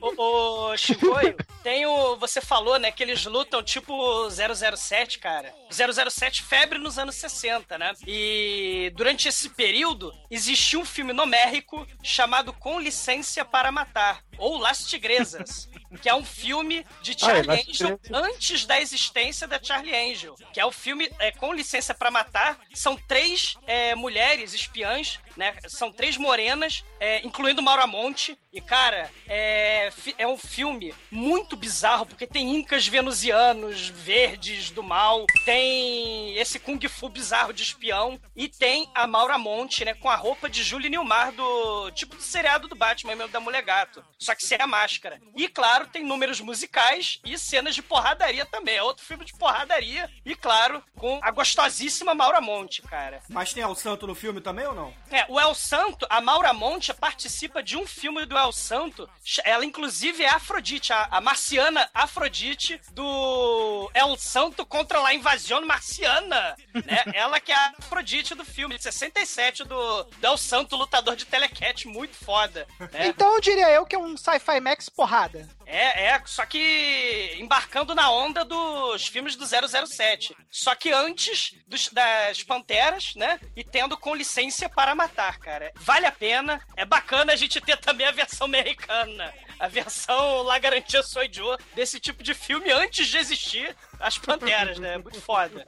Ô, 0.00 0.70
ô 0.70 0.76
Chicoio, 0.76 1.36
tem 1.62 1.86
o. 1.86 2.16
Você 2.16 2.40
falou, 2.40 2.78
né, 2.78 2.90
que 2.90 3.02
eles 3.02 3.24
lutam 3.24 3.62
tipo 3.62 4.28
007, 4.30 5.18
cara. 5.18 5.54
007 5.70 6.42
febre 6.42 6.78
nos 6.78 6.98
anos 6.98 7.14
60, 7.16 7.78
né? 7.78 7.92
E 8.06 8.92
durante 8.94 9.28
esse 9.28 9.48
período 9.50 10.12
existiu 10.30 10.80
um 10.80 10.84
filme 10.84 11.12
nomérico 11.12 11.86
chamado 12.02 12.52
Com 12.52 12.78
Licença 12.78 13.44
para 13.44 13.72
Matar, 13.72 14.22
ou 14.38 14.58
Las 14.58 14.84
Tigresas. 14.86 15.68
Que 16.02 16.08
é 16.08 16.14
um 16.14 16.24
filme 16.24 16.84
de 17.02 17.12
Ah, 17.22 17.38
é, 17.38 17.44
Charlie 17.44 17.64
Angel 17.68 18.00
antes 18.12 18.66
da 18.66 18.80
existência 18.80 19.46
da 19.46 19.62
Charlie 19.62 19.94
Angel. 19.94 20.34
Que 20.52 20.60
é 20.60 20.66
o 20.66 20.72
filme 20.72 21.08
é, 21.20 21.30
Com 21.30 21.52
Licença 21.52 21.94
para 21.94 22.10
Matar. 22.10 22.58
São 22.74 22.96
três 22.96 23.56
é, 23.66 23.94
mulheres 23.94 24.54
espiãs, 24.54 25.20
né? 25.36 25.56
São 25.68 25.92
três 25.92 26.16
morenas, 26.16 26.84
é, 26.98 27.24
incluindo 27.24 27.62
Maura 27.62 27.86
Monte. 27.86 28.36
E, 28.52 28.60
cara, 28.60 29.10
é, 29.28 29.92
é 30.18 30.26
um 30.26 30.36
filme 30.36 30.94
muito 31.10 31.56
bizarro, 31.56 32.06
porque 32.06 32.26
tem 32.26 32.54
incas 32.54 32.86
venusianos, 32.86 33.88
verdes 33.88 34.70
do 34.70 34.82
mal, 34.82 35.26
tem 35.44 36.36
esse 36.38 36.60
Kung 36.60 36.78
Fu 36.88 37.08
bizarro 37.08 37.52
de 37.52 37.64
espião, 37.64 38.20
e 38.36 38.48
tem 38.48 38.88
a 38.94 39.06
Maura 39.08 39.38
Monte, 39.38 39.84
né, 39.84 39.94
com 39.94 40.08
a 40.08 40.14
roupa 40.14 40.48
de 40.48 40.62
Julie 40.62 40.88
Newmar 40.88 41.32
do 41.32 41.90
tipo 41.92 42.14
do 42.14 42.22
seriado 42.22 42.68
do 42.68 42.76
Batman, 42.76 43.16
mesmo 43.16 43.32
da 43.32 43.40
Mulher 43.40 43.62
Gato. 43.62 44.04
Só 44.24 44.34
que 44.34 44.42
sem 44.42 44.58
a 44.58 44.66
máscara. 44.66 45.20
E, 45.36 45.46
claro, 45.48 45.86
tem 45.86 46.02
números 46.02 46.40
musicais 46.40 47.20
e 47.24 47.36
cenas 47.38 47.74
de 47.74 47.82
porradaria 47.82 48.46
também. 48.46 48.76
É 48.76 48.82
outro 48.82 49.04
filme 49.04 49.24
de 49.24 49.34
porradaria. 49.34 50.10
E, 50.24 50.34
claro, 50.34 50.82
com 50.96 51.20
a 51.22 51.30
gostosíssima 51.30 52.14
Maura 52.14 52.40
Monte, 52.40 52.80
cara. 52.80 53.22
Mas 53.28 53.52
tem 53.52 53.62
El 53.62 53.74
Santo 53.74 54.06
no 54.06 54.14
filme 54.14 54.40
também 54.40 54.66
ou 54.66 54.74
não? 54.74 54.94
É, 55.10 55.26
o 55.28 55.38
El 55.38 55.54
Santo, 55.54 56.06
a 56.08 56.22
Maura 56.22 56.54
Monte 56.54 56.94
participa 56.94 57.62
de 57.62 57.76
um 57.76 57.86
filme 57.86 58.24
do 58.24 58.38
El 58.38 58.50
Santo. 58.52 59.08
Ela, 59.44 59.64
inclusive, 59.64 60.22
é 60.22 60.28
Afrodite, 60.30 60.92
a, 60.92 61.06
a 61.10 61.20
marciana 61.20 61.90
Afrodite 61.92 62.80
do 62.92 63.90
El 63.92 64.16
Santo 64.16 64.64
contra 64.64 65.04
a 65.04 65.12
invasão 65.14 65.64
marciana. 65.66 66.56
Né? 66.72 67.04
Ela 67.14 67.38
que 67.40 67.52
é 67.52 67.54
a 67.56 67.74
Afrodite 67.78 68.34
do 68.34 68.44
filme 68.44 68.76
de 68.76 68.82
67 68.84 69.64
do, 69.64 70.04
do 70.04 70.26
El 70.26 70.38
Santo, 70.38 70.76
lutador 70.76 71.14
de 71.14 71.26
telecat, 71.26 71.86
muito 71.86 72.16
foda. 72.16 72.66
né? 72.92 73.08
Então 73.08 73.34
eu 73.34 73.40
diria 73.40 73.70
eu 73.70 73.84
que 73.84 73.94
é 73.94 73.98
um 73.98 74.13
sci-fi 74.16 74.60
max 74.60 74.88
porrada. 74.88 75.48
É, 75.66 76.06
é, 76.08 76.22
só 76.26 76.44
que 76.46 77.36
embarcando 77.38 77.94
na 77.94 78.10
onda 78.10 78.44
dos 78.44 79.06
filmes 79.06 79.34
do 79.36 79.46
007. 79.46 80.36
Só 80.50 80.74
que 80.74 80.90
antes 80.92 81.54
dos- 81.66 81.88
das 81.88 82.42
Panteras, 82.42 83.14
né? 83.16 83.40
E 83.56 83.64
tendo 83.64 83.96
com 83.96 84.14
licença 84.14 84.68
para 84.68 84.94
matar, 84.94 85.38
cara. 85.38 85.72
Vale 85.76 86.06
a 86.06 86.12
pena. 86.12 86.60
É 86.76 86.84
bacana 86.84 87.32
a 87.32 87.36
gente 87.36 87.60
ter 87.60 87.76
também 87.78 88.06
a 88.06 88.10
versão 88.12 88.46
americana. 88.46 89.32
A 89.58 89.68
versão 89.68 90.42
La 90.42 90.58
Garantia 90.58 91.02
Soy 91.02 91.28
Joe 91.32 91.56
desse 91.74 91.98
tipo 92.00 92.22
de 92.22 92.34
filme 92.34 92.70
antes 92.70 93.06
de 93.06 93.16
existir 93.16 93.74
as 94.00 94.18
Panteras, 94.18 94.78
né? 94.78 94.98
Muito 94.98 95.20
foda. 95.20 95.66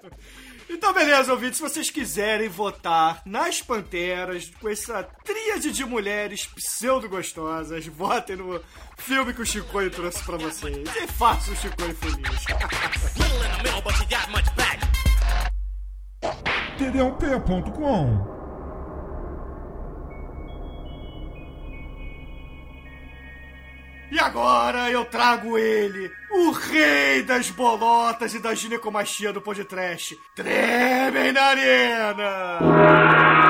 Então, 0.69 0.93
beleza, 0.93 1.33
ouvintes, 1.33 1.57
se 1.59 1.63
vocês 1.63 1.91
quiserem 1.91 2.49
votar 2.49 3.23
nas 3.25 3.63
Panteras 3.63 4.51
com 4.61 4.69
essa 4.69 5.03
tríade 5.25 5.71
de 5.71 5.85
mulheres 5.85 6.47
pseudo-gostosas, 6.47 7.87
votem 7.87 8.37
no 8.37 8.61
filme 8.97 9.33
que 9.33 9.43
o 9.43 9.47
Chicoio 9.47 9.91
trouxe 9.91 10.23
pra 10.25 10.37
vocês. 10.37 10.97
É 10.97 11.05
e 11.05 11.09
faça 11.09 11.53
o 11.53 11.57
Chicoio 11.57 11.95
feliz. 11.97 12.45
Terãoper.com 16.79 18.36
E 24.11 24.21
agora 24.21 24.91
eu 24.91 25.05
trago 25.05 25.59
ele, 25.59 26.11
o 26.31 26.51
rei 26.53 27.23
das 27.23 27.51
bolotas 27.51 28.35
e 28.35 28.39
da 28.39 28.55
ginecomastia 28.55 29.33
do 29.33 29.41
podcast. 29.41 30.17
Tremem 30.35 31.33
na 31.33 31.43
arena! 31.43 33.46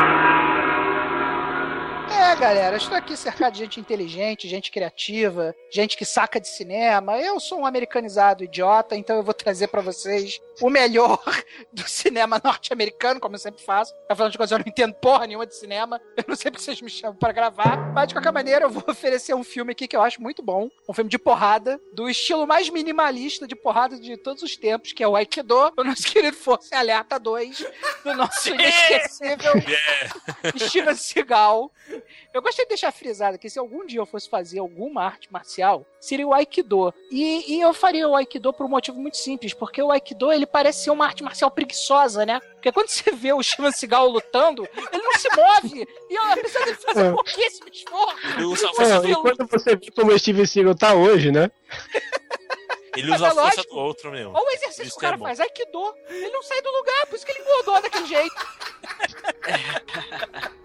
Galera, 2.38 2.76
estou 2.76 2.94
aqui 2.94 3.16
cercado 3.16 3.54
de 3.54 3.60
gente 3.60 3.80
inteligente, 3.80 4.46
gente 4.46 4.70
criativa, 4.70 5.54
gente 5.72 5.96
que 5.96 6.04
saca 6.04 6.38
de 6.38 6.46
cinema. 6.46 7.18
Eu 7.18 7.40
sou 7.40 7.60
um 7.60 7.66
americanizado 7.66 8.44
idiota, 8.44 8.94
então 8.94 9.16
eu 9.16 9.22
vou 9.22 9.32
trazer 9.32 9.68
pra 9.68 9.80
vocês 9.80 10.38
o 10.60 10.68
melhor 10.68 11.18
do 11.72 11.88
cinema 11.88 12.40
norte-americano, 12.44 13.18
como 13.18 13.36
eu 13.36 13.38
sempre 13.38 13.62
faço. 13.64 13.94
Afinal 14.06 14.28
de 14.28 14.36
contas, 14.36 14.50
eu 14.52 14.58
não 14.58 14.66
entendo 14.66 14.92
porra 14.94 15.26
nenhuma 15.26 15.46
de 15.46 15.56
cinema. 15.56 15.98
Eu 16.14 16.24
não 16.28 16.36
sei 16.36 16.50
porque 16.50 16.62
vocês 16.62 16.80
me 16.82 16.90
chamam 16.90 17.16
pra 17.16 17.32
gravar. 17.32 17.92
Mas, 17.94 18.08
de 18.08 18.14
qualquer 18.14 18.32
maneira, 18.32 18.66
eu 18.66 18.70
vou 18.70 18.84
oferecer 18.86 19.34
um 19.34 19.42
filme 19.42 19.72
aqui 19.72 19.88
que 19.88 19.96
eu 19.96 20.02
acho 20.02 20.20
muito 20.20 20.42
bom. 20.42 20.68
Um 20.86 20.92
filme 20.92 21.10
de 21.10 21.18
porrada, 21.18 21.80
do 21.94 22.08
estilo 22.08 22.46
mais 22.46 22.68
minimalista 22.68 23.46
de 23.46 23.56
porrada 23.56 23.98
de 23.98 24.14
todos 24.18 24.42
os 24.42 24.56
tempos, 24.56 24.92
que 24.92 25.02
é 25.02 25.08
o 25.08 25.16
Aikido, 25.16 25.72
o 25.74 25.84
nosso 25.84 26.02
querido 26.12 26.36
Força 26.36 26.76
Alerta 26.76 27.18
2, 27.18 27.64
do 28.04 28.14
nosso 28.14 28.50
inesquecível 28.50 29.52
Steven 30.58 30.94
Seagal. 30.94 31.72
Eu 32.36 32.42
gostaria 32.42 32.66
de 32.66 32.68
deixar 32.68 32.92
frisado 32.92 33.38
que 33.38 33.48
se 33.48 33.58
algum 33.58 33.86
dia 33.86 33.98
eu 33.98 34.04
fosse 34.04 34.28
fazer 34.28 34.58
alguma 34.58 35.02
arte 35.02 35.32
marcial, 35.32 35.86
seria 35.98 36.26
o 36.26 36.34
Aikido. 36.34 36.92
E, 37.10 37.54
e 37.54 37.60
eu 37.62 37.72
faria 37.72 38.06
o 38.06 38.14
Aikido 38.14 38.52
por 38.52 38.66
um 38.66 38.68
motivo 38.68 39.00
muito 39.00 39.16
simples, 39.16 39.54
porque 39.54 39.80
o 39.80 39.90
Aikido 39.90 40.30
ele 40.30 40.44
parece 40.44 40.84
ser 40.84 40.90
uma 40.90 41.06
arte 41.06 41.22
marcial 41.22 41.50
preguiçosa, 41.50 42.26
né? 42.26 42.38
Porque 42.52 42.70
quando 42.70 42.88
você 42.88 43.10
vê 43.10 43.32
o 43.32 43.42
Steven 43.42 43.72
Seagal 43.72 44.06
lutando, 44.08 44.68
ele 44.92 45.02
não 45.02 45.12
se 45.14 45.28
move. 45.34 45.88
E 46.10 46.16
apesar 46.18 46.64
dele 46.66 46.76
fazer 46.76 47.06
É. 47.06 47.10
pouquíssimo 47.10 47.68
esforço, 47.72 48.16
Não, 48.38 49.08
e 49.08 49.14
quando 49.14 49.46
você 49.50 49.74
vê 49.76 49.90
como 49.90 50.12
o 50.12 50.18
Steven 50.18 50.44
Seagal 50.44 50.74
tá 50.74 50.92
hoje, 50.94 51.32
né? 51.32 51.50
Ele 52.96 53.14
usa 53.14 53.26
é 53.26 53.28
a 53.28 53.34
força 53.34 53.56
lógico. 53.56 53.74
do 53.74 53.80
outro, 53.80 54.10
meu. 54.10 54.32
olha 54.32 54.44
o 54.44 54.50
exercício 54.50 54.84
Isso 54.84 54.92
que 54.92 54.98
o 54.98 55.00
cara 55.00 55.16
é 55.16 55.18
faz, 55.18 55.40
Aikido. 55.40 55.94
Ele 56.08 56.30
não 56.30 56.42
sai 56.42 56.62
do 56.62 56.70
lugar, 56.70 57.06
por 57.06 57.16
isso 57.16 57.26
que 57.26 57.32
ele 57.32 57.40
engordou 57.40 57.82
daquele 57.82 58.06
jeito. 58.06 58.36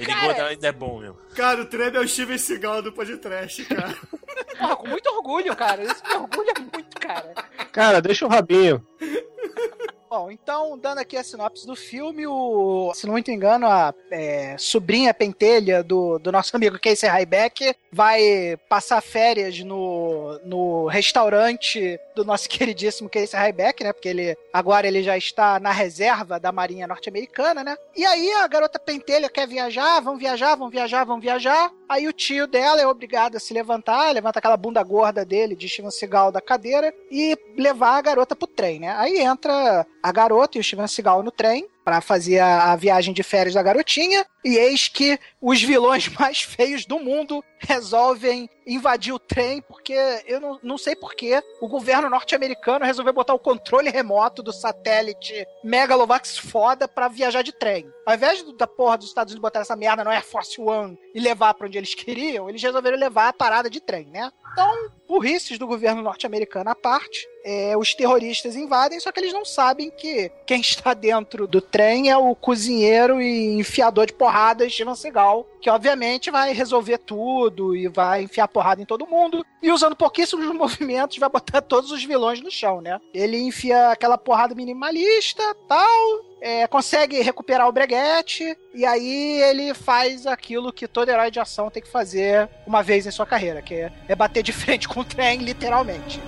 Ele 0.00 0.12
engorda 0.12 0.46
ainda 0.46 0.66
é 0.66 0.72
bom, 0.72 0.98
meu. 0.98 1.14
Cara, 1.36 1.60
o 1.60 1.66
Treme 1.66 1.98
é 1.98 2.00
o 2.00 2.08
Steven 2.08 2.38
Seagal 2.38 2.80
do 2.80 2.90
podcast, 2.90 3.62
cara. 3.66 3.94
Porra, 4.58 4.76
com 4.76 4.88
muito 4.88 5.06
orgulho, 5.10 5.54
cara. 5.54 5.82
Isso 5.82 6.02
me 6.08 6.14
orgulha 6.14 6.54
muito, 6.72 6.98
cara. 6.98 7.34
Cara, 7.70 8.00
deixa 8.00 8.24
o 8.24 8.28
rabinho. 8.28 8.84
Bom, 10.10 10.28
então, 10.28 10.76
dando 10.76 10.98
aqui 10.98 11.16
a 11.16 11.22
sinopse 11.22 11.64
do 11.64 11.76
filme, 11.76 12.26
o, 12.26 12.92
se 12.92 13.06
não 13.06 13.14
me 13.14 13.22
engano, 13.28 13.68
a 13.68 13.94
é, 14.10 14.56
sobrinha 14.58 15.14
pentelha 15.14 15.84
do, 15.84 16.18
do 16.18 16.32
nosso 16.32 16.56
amigo 16.56 16.80
Casey 16.80 17.08
Ryback 17.08 17.76
vai 17.92 18.56
passar 18.68 19.00
férias 19.00 19.60
no, 19.60 20.36
no 20.44 20.86
restaurante 20.88 21.96
do 22.16 22.24
nosso 22.24 22.48
queridíssimo 22.50 23.08
Casey 23.08 23.38
Ryback, 23.38 23.84
né? 23.84 23.92
Porque 23.92 24.08
ele 24.08 24.36
agora 24.52 24.88
ele 24.88 25.00
já 25.00 25.16
está 25.16 25.60
na 25.60 25.70
reserva 25.70 26.40
da 26.40 26.50
Marinha 26.50 26.88
Norte-Americana, 26.88 27.62
né? 27.62 27.76
E 27.96 28.04
aí 28.04 28.32
a 28.32 28.48
garota 28.48 28.80
pentelha 28.80 29.28
quer 29.28 29.46
viajar, 29.46 30.00
vão 30.00 30.16
viajar, 30.16 30.56
vão 30.56 30.68
viajar, 30.68 31.04
vão 31.04 31.20
viajar. 31.20 31.70
Aí 31.88 32.08
o 32.08 32.12
tio 32.12 32.48
dela 32.48 32.80
é 32.80 32.86
obrigado 32.86 33.36
a 33.36 33.40
se 33.40 33.54
levantar, 33.54 34.12
levanta 34.12 34.40
aquela 34.40 34.56
bunda 34.56 34.82
gorda 34.82 35.24
dele 35.24 35.54
de 35.54 35.68
Steven 35.68 35.90
Seagal 35.90 36.32
da 36.32 36.40
cadeira 36.40 36.92
e 37.10 37.38
levar 37.56 37.96
a 37.96 38.02
garota 38.02 38.34
pro 38.34 38.48
trem, 38.48 38.80
né? 38.80 38.92
Aí 38.96 39.18
entra 39.18 39.86
a 40.02 40.12
garota 40.12 40.56
e 40.56 40.60
o 40.60 40.64
Steven 40.64 40.86
Seagal 40.86 41.22
no 41.22 41.30
trem 41.30 41.68
para 41.90 42.00
fazer 42.00 42.38
a, 42.38 42.70
a 42.70 42.76
viagem 42.76 43.12
de 43.12 43.24
férias 43.24 43.54
da 43.54 43.62
garotinha. 43.64 44.24
E 44.44 44.56
eis 44.56 44.86
que 44.86 45.18
os 45.40 45.60
vilões 45.60 46.08
mais 46.16 46.40
feios 46.40 46.86
do 46.86 47.00
mundo 47.00 47.42
resolvem 47.58 48.48
invadir 48.64 49.12
o 49.12 49.18
trem, 49.18 49.60
porque 49.60 49.92
eu 50.26 50.40
não, 50.40 50.58
não 50.62 50.78
sei 50.78 50.94
porquê 50.94 51.42
o 51.60 51.68
governo 51.68 52.08
norte-americano 52.08 52.84
resolveu 52.84 53.12
botar 53.12 53.34
o 53.34 53.38
controle 53.38 53.90
remoto 53.90 54.42
do 54.42 54.52
satélite 54.52 55.44
Megalovax 55.64 56.38
foda 56.38 56.86
pra 56.86 57.08
viajar 57.08 57.42
de 57.42 57.52
trem. 57.52 57.90
Ao 58.06 58.14
invés 58.14 58.42
da 58.56 58.66
porra 58.68 58.96
dos 58.96 59.08
Estados 59.08 59.32
Unidos 59.32 59.42
botar 59.42 59.60
essa 59.60 59.76
merda 59.76 60.04
no 60.04 60.10
Air 60.10 60.24
Force 60.24 60.60
One 60.60 60.96
e 61.12 61.20
levar 61.20 61.54
pra 61.54 61.66
onde 61.66 61.76
eles 61.76 61.94
queriam, 61.94 62.48
eles 62.48 62.62
resolveram 62.62 62.96
levar 62.96 63.28
a 63.28 63.32
parada 63.32 63.68
de 63.68 63.80
trem, 63.80 64.06
né? 64.06 64.30
Então, 64.52 64.90
burrices 65.06 65.58
do 65.58 65.66
governo 65.66 66.02
norte-americano 66.02 66.70
à 66.70 66.74
parte, 66.74 67.28
é, 67.44 67.76
os 67.76 67.94
terroristas 67.94 68.56
invadem, 68.56 68.98
só 69.00 69.12
que 69.12 69.20
eles 69.20 69.32
não 69.32 69.44
sabem 69.44 69.90
que 69.90 70.30
quem 70.46 70.60
está 70.60 70.92
dentro 70.94 71.46
do 71.46 71.60
trem 71.60 71.79
é 71.80 72.16
o 72.16 72.34
cozinheiro 72.34 73.20
e 73.20 73.58
enfiador 73.58 74.06
de 74.06 74.12
porrada 74.12 74.68
Steven 74.68 74.94
Seagal, 74.94 75.46
que 75.60 75.70
obviamente 75.70 76.30
vai 76.30 76.52
resolver 76.52 76.98
tudo 76.98 77.76
e 77.76 77.88
vai 77.88 78.22
enfiar 78.22 78.48
porrada 78.48 78.80
em 78.80 78.86
todo 78.86 79.06
mundo, 79.06 79.44
e 79.62 79.70
usando 79.70 79.96
pouquíssimos 79.96 80.46
movimentos 80.54 81.18
vai 81.18 81.28
botar 81.28 81.60
todos 81.60 81.90
os 81.90 82.04
vilões 82.04 82.40
no 82.40 82.50
chão, 82.50 82.80
né? 82.80 83.00
Ele 83.12 83.38
enfia 83.38 83.90
aquela 83.90 84.16
porrada 84.16 84.54
minimalista, 84.54 85.42
tal, 85.68 86.24
é, 86.40 86.66
consegue 86.66 87.20
recuperar 87.20 87.68
o 87.68 87.72
breguete, 87.72 88.56
e 88.74 88.84
aí 88.84 89.42
ele 89.42 89.74
faz 89.74 90.26
aquilo 90.26 90.72
que 90.72 90.88
todo 90.88 91.08
herói 91.08 91.30
de 91.30 91.40
ação 91.40 91.70
tem 91.70 91.82
que 91.82 91.90
fazer 91.90 92.48
uma 92.66 92.82
vez 92.82 93.06
em 93.06 93.10
sua 93.10 93.26
carreira, 93.26 93.60
que 93.60 93.74
é, 93.74 93.92
é 94.08 94.14
bater 94.14 94.42
de 94.42 94.52
frente 94.54 94.88
com 94.88 95.00
o 95.00 95.04
trem, 95.04 95.38
literalmente. 95.38 96.20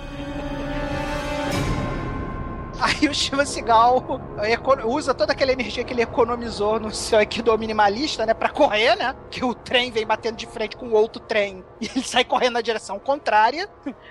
Aí 3.01 3.07
o 3.07 3.15
Steven 3.15 3.45
Seagal 3.45 4.19
econo- 4.43 4.87
usa 4.89 5.13
toda 5.13 5.31
aquela 5.31 5.53
energia 5.53 5.85
que 5.85 5.93
ele 5.93 6.01
economizou 6.01 6.79
no 6.81 6.91
seu 6.91 7.17
Aikido 7.17 7.57
minimalista, 7.57 8.25
né, 8.25 8.33
pra 8.33 8.49
correr, 8.49 8.95
né? 8.97 9.15
Que 9.31 9.43
o 9.45 9.53
trem 9.55 9.89
vem 9.89 10.05
batendo 10.05 10.35
de 10.35 10.45
frente 10.45 10.75
com 10.75 10.87
o 10.87 10.93
outro 10.93 11.21
trem 11.21 11.63
e 11.79 11.85
ele 11.85 12.03
sai 12.03 12.25
correndo 12.25 12.53
na 12.55 12.61
direção 12.61 12.99
contrária. 12.99 13.69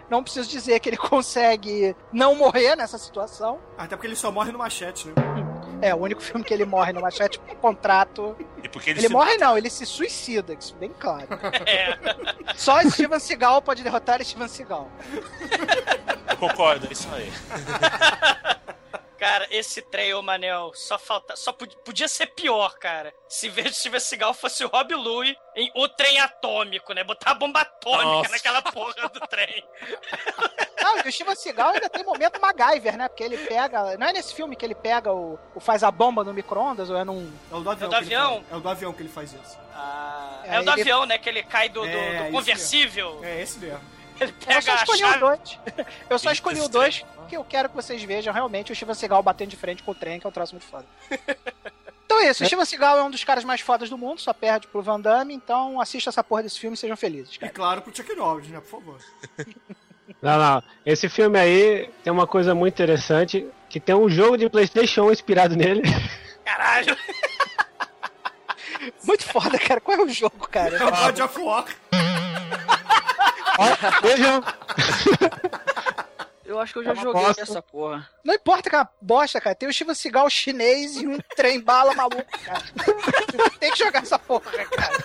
Não 0.09 0.23
preciso 0.23 0.49
dizer 0.49 0.81
que 0.81 0.89
ele 0.89 0.97
consegue 0.97 1.95
não 2.11 2.35
morrer 2.35 2.75
nessa 2.75 2.97
situação. 2.97 3.59
Até 3.77 3.95
porque 3.95 4.07
ele 4.07 4.17
só 4.17 4.33
morre 4.33 4.51
no 4.53 4.59
machete, 4.59 5.09
né? 5.09 5.15
É, 5.83 5.93
o 5.95 5.99
único 5.99 6.23
filme 6.23 6.45
que 6.45 6.55
ele 6.55 6.65
morre 6.65 6.93
no 6.93 7.01
machete 7.01 7.39
por 7.41 7.57
contrato. 7.57 8.37
E 8.63 8.69
porque 8.69 8.91
ele, 8.91 9.01
Ele 9.01 9.09
se- 9.09 9.13
morre 9.13 9.37
não, 9.37 9.59
ele 9.59 9.69
se 9.69 9.85
suicida, 9.85 10.55
isso 10.55 10.75
bem 10.77 10.91
claro. 10.99 11.27
É. 11.67 11.99
Só 12.57 12.81
Steven 12.89 13.19
Seagal 13.19 13.61
pode 13.61 13.83
derrotar 13.83 14.25
Steven 14.25 14.47
Seagal. 14.49 14.89
Eu 16.31 16.37
concordo, 16.37 16.87
é 16.89 16.93
isso 16.93 17.09
aí. 17.13 17.31
Cara, 19.23 19.47
esse 19.53 19.81
trem, 19.83 20.13
ô 20.15 20.21
Manel, 20.21 20.73
só 20.75 20.99
falta. 20.99 21.37
Só 21.37 21.53
pod- 21.53 21.77
podia 21.85 22.09
ser 22.09 22.27
pior, 22.35 22.77
cara. 22.79 23.15
Se 23.29 23.47
em 23.47 23.51
vez 23.51 23.69
de 23.71 23.77
Steven 23.77 24.01
Seagal 24.01 24.35
fosse 24.35 24.65
o 24.65 24.69
Rob 24.69 24.93
Louie 24.97 25.37
em 25.55 25.71
o 25.77 25.89
trem 25.89 26.19
atômico, 26.19 26.93
né? 26.93 27.05
Botar 27.05 27.31
a 27.31 27.35
bomba 27.35 27.61
atômica 27.61 28.03
Nossa. 28.05 28.31
naquela 28.31 28.61
porra 28.61 29.09
do 29.09 29.21
trem. 29.29 29.65
Não, 30.83 30.99
e 30.99 31.09
o 31.09 31.13
Steven 31.13 31.37
Seagal 31.37 31.71
ainda 31.71 31.89
tem 31.89 32.03
momento 32.05 32.41
MacGyver, 32.41 32.97
né? 32.97 33.07
Porque 33.09 33.23
ele 33.23 33.39
pega. 33.39 33.97
Não 33.97 34.09
é 34.09 34.13
nesse 34.13 34.35
filme 34.35 34.57
que 34.57 34.65
ele 34.65 34.75
pega 34.75 35.13
o, 35.13 35.39
o 35.55 35.61
faz 35.61 35.85
a 35.85 35.91
bomba 35.93 36.25
no 36.25 36.35
micro-ondas, 36.35 36.91
ou 36.91 36.97
é 36.97 37.05
num. 37.05 37.33
É 37.51 37.55
o 37.55 37.61
do 37.61 37.71
avião. 37.71 37.89
do 37.89 37.97
que 37.97 38.03
ele 38.05 38.15
avião? 38.17 38.35
faz- 38.41 38.53
É 38.53 38.57
o 38.57 38.61
do 38.61 38.69
avião 38.69 38.93
que 38.93 39.03
ele 39.03 39.09
faz 39.09 39.33
isso. 39.33 39.57
Ah, 39.73 40.41
É, 40.45 40.57
é 40.57 40.61
o 40.61 40.65
do 40.65 40.71
ele- 40.73 40.81
avião, 40.81 41.07
né? 41.07 41.17
Que 41.19 41.29
ele 41.29 41.45
cai 41.45 41.69
do, 41.69 41.83
do- 41.83 41.87
É, 41.87 42.25
do 42.25 42.33
conversível. 42.33 43.21
É 43.23 43.41
esse 43.41 43.61
mesmo. 43.61 43.81
Ele 44.21 44.31
Eu 44.31 44.47
pega 44.47 44.61
só 44.63 44.73
a 44.73 44.75
escolhi 44.75 45.05
o 45.05 45.19
dois. 45.21 45.59
Eu 46.11 46.19
só 46.19 46.31
escolhi 46.33 46.61
o 46.61 46.69
dois 46.69 47.05
porque 47.33 47.37
eu 47.37 47.45
quero 47.45 47.69
que 47.71 47.75
vocês 47.75 48.03
vejam 48.03 48.33
realmente 48.33 48.71
o 48.73 48.75
Steven 48.77 48.95
Seagal 48.95 49.23
batendo 49.23 49.49
de 49.51 49.57
frente 49.57 49.83
com 49.83 49.93
o 49.93 49.95
trem, 49.95 50.21
que 50.21 50.27
é 50.27 50.29
um 50.29 50.33
troço 50.33 50.55
muito 50.55 50.67
foda. 50.67 50.87
Então 52.05 52.21
é 52.21 52.29
isso, 52.29 52.43
o 52.45 52.47
Steven 52.47 52.65
Seagal 52.67 52.99
é 52.99 53.03
um 53.03 53.11
dos 53.11 53.25
caras 53.25 53.43
mais 53.43 53.63
fodas 53.63 53.89
do 53.89 53.97
mundo, 53.97 54.21
só 54.21 54.35
perde 54.35 54.67
pro 54.67 54.83
Van 54.83 55.01
Damme, 55.01 55.33
então 55.33 55.81
assista 55.81 56.11
essa 56.11 56.23
porra 56.23 56.43
desse 56.43 56.59
filme 56.61 56.75
e 56.75 56.79
sejam 56.79 56.95
felizes, 56.95 57.37
E 57.37 57.39
cara. 57.39 57.53
claro 57.55 57.81
pro 57.81 57.97
Chuck 57.97 58.15
Norris, 58.15 58.49
né? 58.49 58.61
Por 58.61 58.69
favor. 58.69 58.99
Não, 60.21 60.39
não. 60.39 60.63
Esse 60.85 61.09
filme 61.09 61.39
aí 61.39 61.89
tem 62.05 62.13
uma 62.13 62.27
coisa 62.27 62.55
muito 62.55 62.75
interessante, 62.75 63.47
que 63.71 63.81
tem 63.81 63.95
um 63.95 64.11
jogo 64.11 64.37
de 64.37 64.51
Playstation 64.51 65.05
1 65.05 65.13
inspirado 65.13 65.57
nele. 65.57 65.81
Caralho. 66.45 66.95
Muito 69.05 69.25
foda, 69.25 69.59
cara. 69.59 69.81
Qual 69.81 69.97
é 69.97 70.03
o 70.03 70.09
jogo, 70.11 70.47
cara? 70.49 70.77
É 70.77 70.85
o 70.85 70.91
God 70.91 71.19
of 71.21 71.41
War. 71.41 71.65
Ó, 73.59 74.01
Vejam. 74.03 74.45
Eu 76.53 76.61
acho 76.61 76.73
que 76.75 76.79
eu 76.81 76.85
já 76.85 76.93
É 76.93 76.97
joguei 76.97 77.23
bosta. 77.23 77.43
essa 77.43 77.63
porra. 77.63 78.09
Não 78.23 78.35
importa 78.35 78.69
que 78.69 78.77
é 78.77 78.79
uma 78.79 78.89
bosta, 79.01 79.41
cara. 79.41 79.55
Tem 79.57 79.69
o 79.69 79.73
Steven 79.73 79.95
Seagal 79.95 80.29
chinês 80.29 80.97
e 80.97 81.07
um 81.07 81.19
trem 81.35 81.61
bala 81.61 81.95
maluco, 81.95 82.25
cara. 82.45 82.63
Tem 83.59 83.71
que 83.73 83.79
jogar 83.79 84.03
essa 84.03 84.19
porra, 84.19 84.51
cara. 84.67 84.99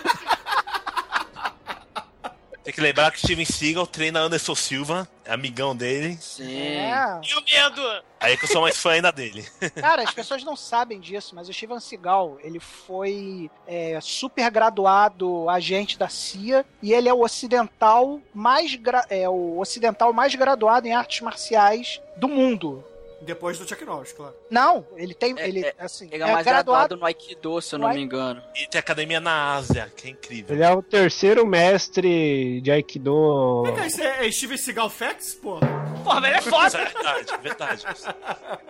Tem 2.68 2.74
que 2.74 2.82
lembrar 2.82 3.12
que 3.14 3.20
Steven 3.22 3.46
Seagal 3.46 3.88
treina 3.88 4.20
Anderson 4.20 4.54
Silva, 4.54 5.08
é 5.24 5.32
amigão 5.32 5.74
dele. 5.74 6.18
Sim. 6.20 6.54
É. 6.54 7.18
Tenho 7.26 7.42
medo! 7.46 7.82
Aí 8.20 8.36
que 8.36 8.44
eu 8.44 8.50
sou 8.50 8.62
mais 8.62 8.76
fã 8.76 8.90
ainda 8.92 9.10
dele. 9.10 9.48
Cara, 9.80 10.04
as 10.04 10.14
pessoas 10.14 10.44
não 10.44 10.54
sabem 10.58 11.00
disso, 11.00 11.34
mas 11.34 11.48
o 11.48 11.54
Steven 11.54 11.80
Seagal, 11.80 12.38
ele 12.44 12.60
foi 12.60 13.50
é, 13.66 13.98
super 14.02 14.52
graduado 14.52 15.50
agente 15.50 15.98
da 15.98 16.10
CIA 16.10 16.66
e 16.84 16.92
ele 16.92 17.08
é 17.08 17.14
o 17.14 17.22
ocidental 17.22 18.20
mais 18.34 18.76
gra- 18.76 19.06
é 19.10 19.30
o 19.30 19.58
ocidental 19.60 20.12
mais 20.12 20.36
graduado 20.36 20.90
em 20.90 20.94
artes 20.94 21.22
marciais 21.22 22.02
do 22.18 22.28
mundo. 22.28 22.84
Depois 23.22 23.58
do 23.58 23.68
Chuck 23.68 23.84
Norris, 23.84 24.14
claro. 24.14 24.36
Não, 24.50 24.86
ele 24.96 25.14
tem, 25.14 25.34
É- 25.38 25.48
ele 25.48 25.66
é- 25.66 25.74
assim, 25.80 26.08
Ele 26.12 26.24
é 26.24 26.32
mais 26.32 26.46
graduado 26.46 26.96
no 26.96 27.06
Aikido, 27.06 27.60
se 27.62 27.74
eu 27.76 27.80
não 27.80 27.90
me 27.90 28.00
engano. 28.02 28.42
E 28.56 28.68
tem 28.68 28.80
academia 28.80 29.20
na 29.20 29.56
Ásia, 29.56 29.92
que 29.96 30.08
é 30.08 30.12
incrível. 30.12 30.56
Ele 30.56 30.64
é 30.64 30.72
o 30.72 30.82
terceiro 30.84 31.46
mestre 31.46 32.62
de 32.62 32.72
Aikido. 32.72 33.64
Isso 33.86 34.02
é, 34.02 34.28
é 34.28 34.32
Steven 34.32 34.58
Seagal 34.58 34.90
Facts, 34.90 35.34
pô? 35.36 35.60
Porra, 36.04 36.22
mas 36.22 36.26
ele 36.30 36.36
é 36.36 36.40
Isso 36.40 36.50
foda! 36.50 36.78
é 36.78 36.86
verdade, 36.86 37.34
é 37.34 37.38
verdade. 37.38 37.84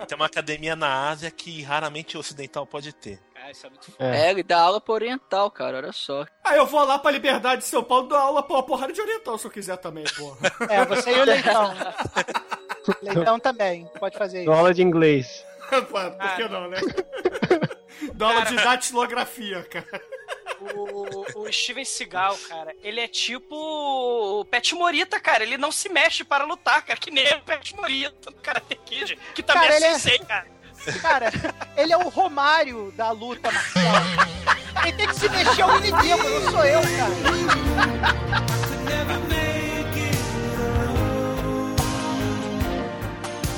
Tem 0.07 0.15
uma 0.15 0.25
academia 0.25 0.75
na 0.75 1.09
Ásia 1.09 1.29
que 1.29 1.61
raramente 1.61 2.15
o 2.17 2.19
ocidental 2.19 2.65
pode 2.65 2.93
ter. 2.93 3.19
Cara, 3.37 3.51
isso 3.51 3.67
é 3.67 3.69
muito 3.69 3.91
foda. 3.91 4.03
É. 4.17 4.27
É, 4.27 4.29
ele 4.31 4.43
dá 4.43 4.59
aula 4.59 4.81
pro 4.81 4.93
oriental, 4.93 5.51
cara, 5.51 5.77
olha 5.77 5.91
só. 5.91 6.25
Aí 6.43 6.57
eu 6.57 6.65
vou 6.65 6.83
lá 6.83 6.97
pra 6.97 7.11
Liberdade 7.11 7.61
de 7.61 7.67
São 7.67 7.83
Paulo 7.83 8.07
dar 8.07 8.19
aula 8.19 8.41
pra 8.41 8.55
uma 8.55 8.63
porrada 8.63 8.91
de 8.91 8.99
oriental, 8.99 9.37
se 9.37 9.45
eu 9.45 9.51
quiser 9.51 9.77
também, 9.77 10.03
porra. 10.15 10.37
É, 10.69 10.85
você 10.85 11.11
e 11.11 11.19
o 11.19 11.23
Leitão. 11.23 11.73
Leitão 13.01 13.39
também, 13.39 13.85
pode 13.99 14.17
fazer 14.17 14.43
Dou 14.43 14.53
isso. 14.53 14.59
aula 14.59 14.73
de 14.73 14.81
inglês. 14.81 15.45
Pô, 15.69 15.77
Por 16.11 16.35
que 16.35 16.47
não, 16.47 16.69
né? 16.69 16.77
Dá 18.13 18.27
aula 18.27 18.45
de 18.45 18.55
datilografia, 18.55 19.63
cara. 19.63 20.01
O, 20.75 21.41
o 21.41 21.53
Steven 21.53 21.85
Seagal, 21.85 22.35
cara, 22.49 22.73
ele 22.81 22.99
é 22.99 23.07
tipo 23.07 23.55
o 23.55 24.45
Pet 24.45 24.73
Morita, 24.73 25.19
cara. 25.19 25.43
Ele 25.43 25.57
não 25.57 25.71
se 25.71 25.87
mexe 25.89 26.23
para 26.23 26.45
lutar, 26.45 26.83
cara. 26.83 26.99
Que 26.99 27.11
nem 27.11 27.31
o 27.35 27.41
Pet 27.41 27.75
Morita 27.75 28.31
do 28.31 28.37
Karate 28.37 28.75
Kid, 28.85 29.19
que 29.35 29.43
também 29.43 29.63
Cara, 29.69 29.75
é 29.75 29.77
é- 29.77 29.91
sensei, 29.93 30.19
cara. 30.19 30.47
Cara, 31.01 31.31
ele 31.75 31.93
é 31.93 31.97
o 31.97 32.09
Romário 32.09 32.93
da 32.95 33.11
luta 33.11 33.51
marcial. 33.51 33.95
Quem 34.83 34.93
tem 34.93 35.07
que 35.07 35.15
se 35.15 35.29
mexer 35.29 35.61
é 35.61 35.65
o 35.65 35.77
inimigo, 35.77 36.29
não 36.29 36.51
sou 36.51 36.65
eu, 36.65 36.81
cara. 36.81 38.17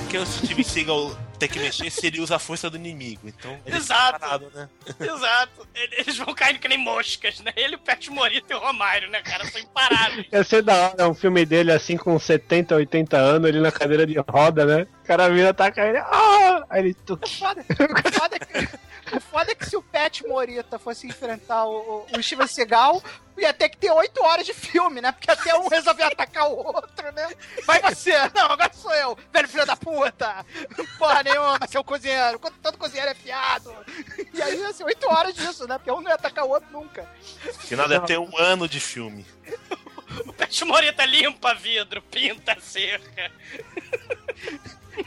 Porque 0.01 0.17
o 0.17 0.25
Steven 0.25 0.63
Seagal 0.63 1.11
tem 1.39 1.49
que 1.49 1.59
mexer 1.59 1.89
se 1.89 2.05
ele 2.07 2.19
usa 2.19 2.35
a 2.35 2.39
força 2.39 2.69
do 2.69 2.75
inimigo. 2.77 3.21
Então, 3.27 3.57
ele 3.65 3.77
Exato. 3.77 4.19
parado, 4.19 4.51
né? 4.53 4.69
Exato. 4.99 5.67
Eles 5.73 6.17
vão 6.17 6.33
caindo 6.33 6.59
que 6.59 6.67
nem 6.67 6.77
moscas, 6.77 7.39
né? 7.39 7.53
Ele, 7.55 7.75
o 7.75 7.79
Pet 7.79 8.11
Morita 8.11 8.53
e 8.53 8.55
o 8.55 8.59
Romário, 8.59 9.09
né, 9.09 9.21
cara? 9.21 9.45
São 9.45 9.61
imparáveis. 9.61 10.27
Ia 10.31 10.43
ser 10.43 10.61
da 10.61 10.89
hora 10.89 11.09
um 11.09 11.13
filme 11.13 11.45
dele 11.45 11.71
assim 11.71 11.95
com 11.97 12.19
70, 12.19 12.75
80 12.75 13.17
anos, 13.17 13.47
ele 13.47 13.61
na 13.61 13.71
cadeira 13.71 14.05
de 14.05 14.17
roda, 14.19 14.65
né? 14.65 14.87
O 15.03 15.07
cara 15.07 15.29
vira, 15.29 15.53
tá 15.53 15.71
caindo. 15.71 15.97
Ah! 15.97 16.65
Aí 16.69 16.81
ele. 16.81 16.93
Tu... 16.93 17.17
Foda. 17.27 17.61
O 17.61 18.11
foda 18.11 18.35
é 18.35 18.39
que, 18.39 18.69
o 19.13 19.19
foda 19.19 19.51
é 19.51 19.55
que 19.55 19.65
se 19.65 19.75
o 19.75 19.81
Pet 19.81 20.25
Morita 20.27 20.77
fosse 20.79 21.07
enfrentar 21.07 21.65
o, 21.65 22.05
o 22.15 22.23
Steven 22.23 22.47
Seagal, 22.47 23.01
ia 23.37 23.53
ter 23.53 23.69
que 23.69 23.77
ter 23.77 23.91
oito 23.91 24.21
horas 24.23 24.45
de 24.45 24.53
filme, 24.53 25.01
né? 25.01 25.11
Porque 25.11 25.31
até 25.31 25.55
um 25.55 25.67
resolver 25.67 26.03
atacar 26.03 26.47
o 26.49 26.57
outro, 26.57 27.11
né? 27.13 27.29
Vai 27.65 27.81
você! 27.81 28.11
Não, 28.35 28.51
agora 28.51 28.71
sou 28.73 28.93
eu! 28.93 29.17
Velho 29.31 29.47
filho 29.47 29.65
da 29.65 29.75
puta! 29.75 30.45
Porra 30.97 31.23
nenhuma, 31.23 31.59
seu 31.67 31.83
cozinheiro! 31.83 32.39
Todo 32.61 32.77
cozinheiro 32.77 33.11
é 33.11 33.15
fiado! 33.15 33.73
E 34.33 34.41
aí 34.41 34.59
ia 34.59 34.73
ser 34.73 34.83
oito 34.83 35.07
horas 35.07 35.33
disso, 35.33 35.67
né? 35.67 35.77
Porque 35.77 35.91
um 35.91 36.01
não 36.01 36.09
ia 36.09 36.15
atacar 36.15 36.45
o 36.45 36.49
outro 36.49 36.69
nunca. 36.71 37.09
Que 37.67 37.75
nada 37.75 37.95
é 37.95 37.99
ter 37.99 38.19
um 38.19 38.37
ano 38.37 38.67
de 38.67 38.79
filme. 38.79 39.25
O 40.25 40.33
Pet 40.33 40.65
Morita 40.65 41.05
limpa 41.05 41.53
vidro, 41.53 42.01
pinta 42.01 42.53
a 42.53 42.59
cerca. 42.59 43.31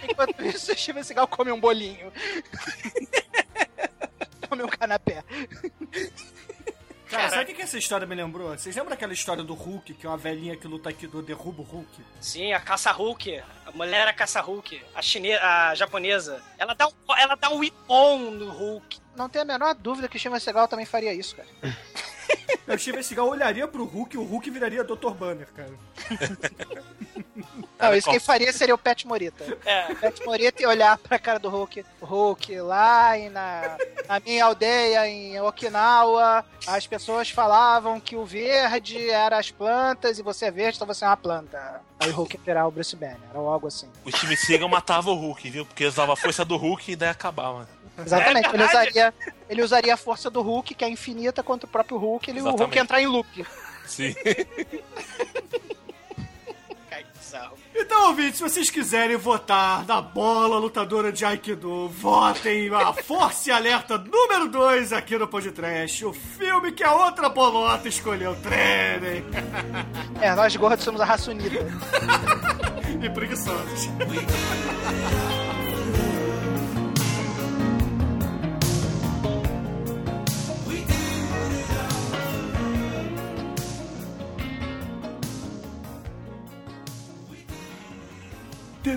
Enquanto 0.08 0.42
isso, 0.44 0.72
o 0.72 0.76
Steven 0.76 1.02
Seagal 1.02 1.28
come 1.28 1.52
um 1.52 1.60
bolinho. 1.60 2.12
Come 4.52 4.62
um 4.62 4.68
canapé. 4.68 5.24
Cara, 7.08 7.28
sabe 7.28 7.42
o 7.42 7.46
que 7.46 7.54
que 7.54 7.62
essa 7.62 7.76
história 7.76 8.06
me 8.06 8.14
lembrou? 8.14 8.48
Vocês 8.48 8.74
lembram 8.74 8.94
aquela 8.94 9.12
história 9.12 9.42
do 9.42 9.52
Hulk, 9.52 9.94
que 9.94 10.06
uma 10.06 10.16
velhinha 10.16 10.56
que 10.56 10.66
luta 10.66 10.88
Aikido 10.88 11.22
derruba 11.22 11.60
o 11.60 11.64
Hulk? 11.64 12.04
Sim, 12.20 12.52
a 12.54 12.60
caça 12.60 12.90
Hulk. 12.90 13.42
A 13.66 13.70
mulher 13.72 14.02
era 14.02 14.12
caça 14.14 14.40
Hulk. 14.40 14.82
A 14.94 15.02
chinesa, 15.02 15.42
a 15.42 15.74
japonesa. 15.74 16.42
Ela 16.56 16.74
dá 16.74 16.86
um, 16.86 16.92
ela 17.18 17.34
dá 17.34 17.50
um 17.50 17.62
ipom 17.62 18.30
no 18.30 18.50
Hulk. 18.50 18.98
Não 19.14 19.28
tem 19.28 19.42
a 19.42 19.44
menor 19.44 19.74
dúvida 19.74 20.08
que 20.08 20.16
o 20.16 20.20
Steven 20.20 20.40
Seagal 20.40 20.68
também 20.68 20.86
faria 20.86 21.12
isso, 21.12 21.36
cara. 21.36 21.48
O 22.66 22.78
Steven 22.78 23.02
Seagal 23.02 23.28
olharia 23.28 23.66
pro 23.66 23.84
Hulk 23.84 24.14
e 24.14 24.18
o 24.18 24.22
Hulk 24.22 24.50
viraria 24.50 24.84
Dr. 24.84 25.10
Banner, 25.10 25.48
cara. 25.54 25.72
Não, 27.78 27.94
isso 27.94 28.08
quem 28.08 28.20
faria 28.20 28.52
seria 28.52 28.74
o 28.74 28.78
Pet 28.78 29.06
Morita. 29.06 29.58
É. 29.64 29.92
O 29.92 29.96
Pet 29.96 30.24
Morita 30.24 30.62
ia 30.62 30.68
olhar 30.68 30.96
pra 30.98 31.18
cara 31.18 31.38
do 31.38 31.48
Hulk. 31.48 31.84
Hulk, 32.00 32.60
lá 32.60 33.18
e 33.18 33.28
na, 33.28 33.76
na 34.08 34.20
minha 34.20 34.44
aldeia 34.44 35.08
em 35.08 35.40
Okinawa, 35.40 36.44
as 36.66 36.86
pessoas 36.86 37.30
falavam 37.30 37.98
que 37.98 38.14
o 38.14 38.24
verde 38.24 39.10
era 39.10 39.38
as 39.38 39.50
plantas 39.50 40.18
e 40.18 40.22
você 40.22 40.46
é 40.46 40.50
verde, 40.50 40.76
então 40.76 40.86
você 40.86 41.04
é 41.04 41.08
uma 41.08 41.16
planta. 41.16 41.80
Aí 41.98 42.10
o 42.10 42.14
Hulk 42.14 42.38
virar 42.44 42.66
o 42.66 42.70
Bruce 42.70 42.94
Banner, 42.94 43.18
ou 43.34 43.48
algo 43.48 43.66
assim. 43.66 43.88
O 44.04 44.10
Steven 44.10 44.36
Seagal 44.36 44.68
matava 44.68 45.10
o 45.10 45.14
Hulk, 45.14 45.50
viu? 45.50 45.66
Porque 45.66 45.84
usava 45.84 46.12
a 46.12 46.16
força 46.16 46.44
do 46.44 46.56
Hulk 46.56 46.92
e 46.92 46.96
daí 46.96 47.08
acabava. 47.08 47.68
Exatamente, 47.98 48.48
É 48.48 48.54
ele, 48.54 48.64
usaria, 48.64 49.14
ele 49.48 49.62
usaria 49.62 49.94
a 49.94 49.96
força 49.96 50.30
do 50.30 50.40
Hulk, 50.40 50.74
que 50.74 50.84
é 50.84 50.88
infinita, 50.88 51.42
contra 51.42 51.66
o 51.66 51.70
próprio 51.70 51.98
Hulk, 51.98 52.30
ele, 52.30 52.40
o 52.40 52.50
Hulk 52.50 52.76
ia 52.76 52.82
entrar 52.82 53.00
em 53.00 53.06
loop. 53.06 53.46
Sim. 53.86 54.14
Então, 57.74 58.08
ouvintes, 58.08 58.36
se 58.36 58.42
vocês 58.42 58.70
quiserem 58.70 59.16
votar 59.16 59.86
na 59.86 60.00
bola 60.00 60.58
lutadora 60.58 61.10
de 61.10 61.24
Aikido, 61.24 61.88
votem 61.88 62.72
a 62.74 62.92
Força 62.92 63.48
e 63.48 63.52
Alerta 63.52 63.96
número 63.96 64.48
2 64.48 64.92
aqui 64.92 65.16
no 65.16 65.26
Podcast. 65.26 66.04
O 66.04 66.12
filme 66.12 66.72
que 66.72 66.84
a 66.84 66.94
outra 66.94 67.28
bolota 67.28 67.88
escolheu. 67.88 68.36
Treinem 68.36 69.24
É, 70.20 70.34
nós 70.34 70.54
gordos 70.54 70.84
somos 70.84 71.00
a 71.00 71.04
raça 71.04 71.30
unida. 71.30 71.66
e 73.02 73.10
preguiçosos. 73.10 73.88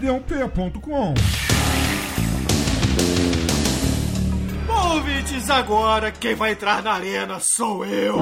td1p.com 0.05 1.13
Bom, 4.67 4.93
ouvintes, 4.95 5.49
agora 5.49 6.11
quem 6.11 6.35
vai 6.35 6.51
entrar 6.51 6.83
na 6.83 6.93
arena 6.93 7.39
sou 7.39 7.83
eu. 7.85 8.15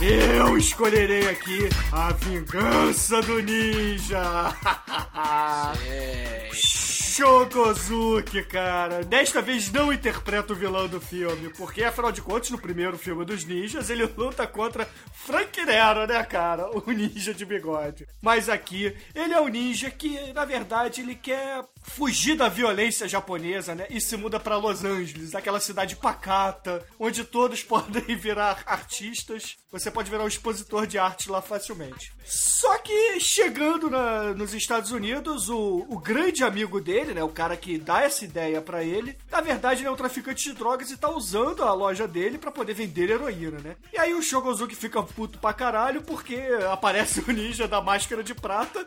Eu 0.00 0.56
escolherei 0.58 1.28
aqui 1.28 1.68
a 1.90 2.12
vingança 2.12 3.20
do 3.22 3.42
ninja. 3.42 4.22
Shogozuki, 7.14 8.42
cara. 8.42 9.04
Desta 9.04 9.40
vez 9.40 9.70
não 9.70 9.92
interpreta 9.92 10.52
o 10.52 10.56
vilão 10.56 10.88
do 10.88 11.00
filme, 11.00 11.48
porque 11.50 11.84
afinal 11.84 12.10
de 12.10 12.20
contas, 12.20 12.50
no 12.50 12.58
primeiro 12.58 12.98
filme 12.98 13.24
dos 13.24 13.44
ninjas, 13.44 13.88
ele 13.88 14.04
luta 14.16 14.48
contra 14.48 14.88
Frank 15.12 15.64
Nero, 15.64 16.08
né, 16.08 16.24
cara? 16.24 16.64
O 16.74 16.90
ninja 16.90 17.32
de 17.32 17.44
bigode. 17.44 18.04
Mas 18.20 18.48
aqui, 18.48 18.96
ele 19.14 19.32
é 19.32 19.40
um 19.40 19.46
ninja 19.46 19.90
que, 19.90 20.32
na 20.32 20.44
verdade, 20.44 21.02
ele 21.02 21.14
quer 21.14 21.62
fugir 21.84 22.36
da 22.36 22.48
violência 22.48 23.06
japonesa, 23.06 23.74
né? 23.74 23.86
E 23.90 24.00
se 24.00 24.16
muda 24.16 24.40
pra 24.40 24.56
Los 24.56 24.84
Angeles, 24.84 25.34
aquela 25.34 25.60
cidade 25.60 25.96
pacata, 25.96 26.84
onde 26.98 27.22
todos 27.24 27.62
podem 27.64 28.16
virar 28.16 28.62
artistas. 28.66 29.56
Você 29.70 29.90
pode 29.90 30.10
virar 30.10 30.24
um 30.24 30.28
expositor 30.28 30.86
de 30.86 30.98
arte 30.98 31.30
lá 31.30 31.42
facilmente. 31.42 32.12
Só 32.24 32.78
que 32.78 33.20
chegando 33.20 33.90
na- 33.90 34.32
nos 34.34 34.54
Estados 34.54 34.90
Unidos, 34.92 35.48
o, 35.48 35.84
o 35.88 35.98
grande 35.98 36.42
amigo 36.42 36.80
dele, 36.80 37.12
né? 37.12 37.22
O 37.22 37.28
cara 37.28 37.56
que 37.56 37.76
dá 37.78 38.02
essa 38.02 38.24
ideia 38.24 38.60
pra 38.60 38.82
ele, 38.82 39.16
na 39.30 39.40
verdade 39.40 39.80
ele 39.82 39.88
é 39.88 39.90
um 39.90 39.96
traficante 39.96 40.44
de 40.44 40.54
drogas 40.54 40.90
e 40.90 40.96
tá 40.96 41.10
usando 41.10 41.62
a 41.62 41.72
loja 41.74 42.06
dele 42.08 42.38
pra 42.38 42.50
poder 42.50 42.72
vender 42.74 43.10
heroína, 43.10 43.58
né? 43.58 43.76
E 43.92 43.98
aí 43.98 44.14
o 44.14 44.22
Shogozuki 44.22 44.74
fica 44.74 45.02
puto 45.02 45.38
pra 45.38 45.52
caralho 45.52 46.02
porque 46.02 46.36
aparece 46.72 47.20
o 47.20 47.32
ninja 47.32 47.68
da 47.68 47.80
máscara 47.80 48.22
de 48.22 48.34
prata 48.34 48.86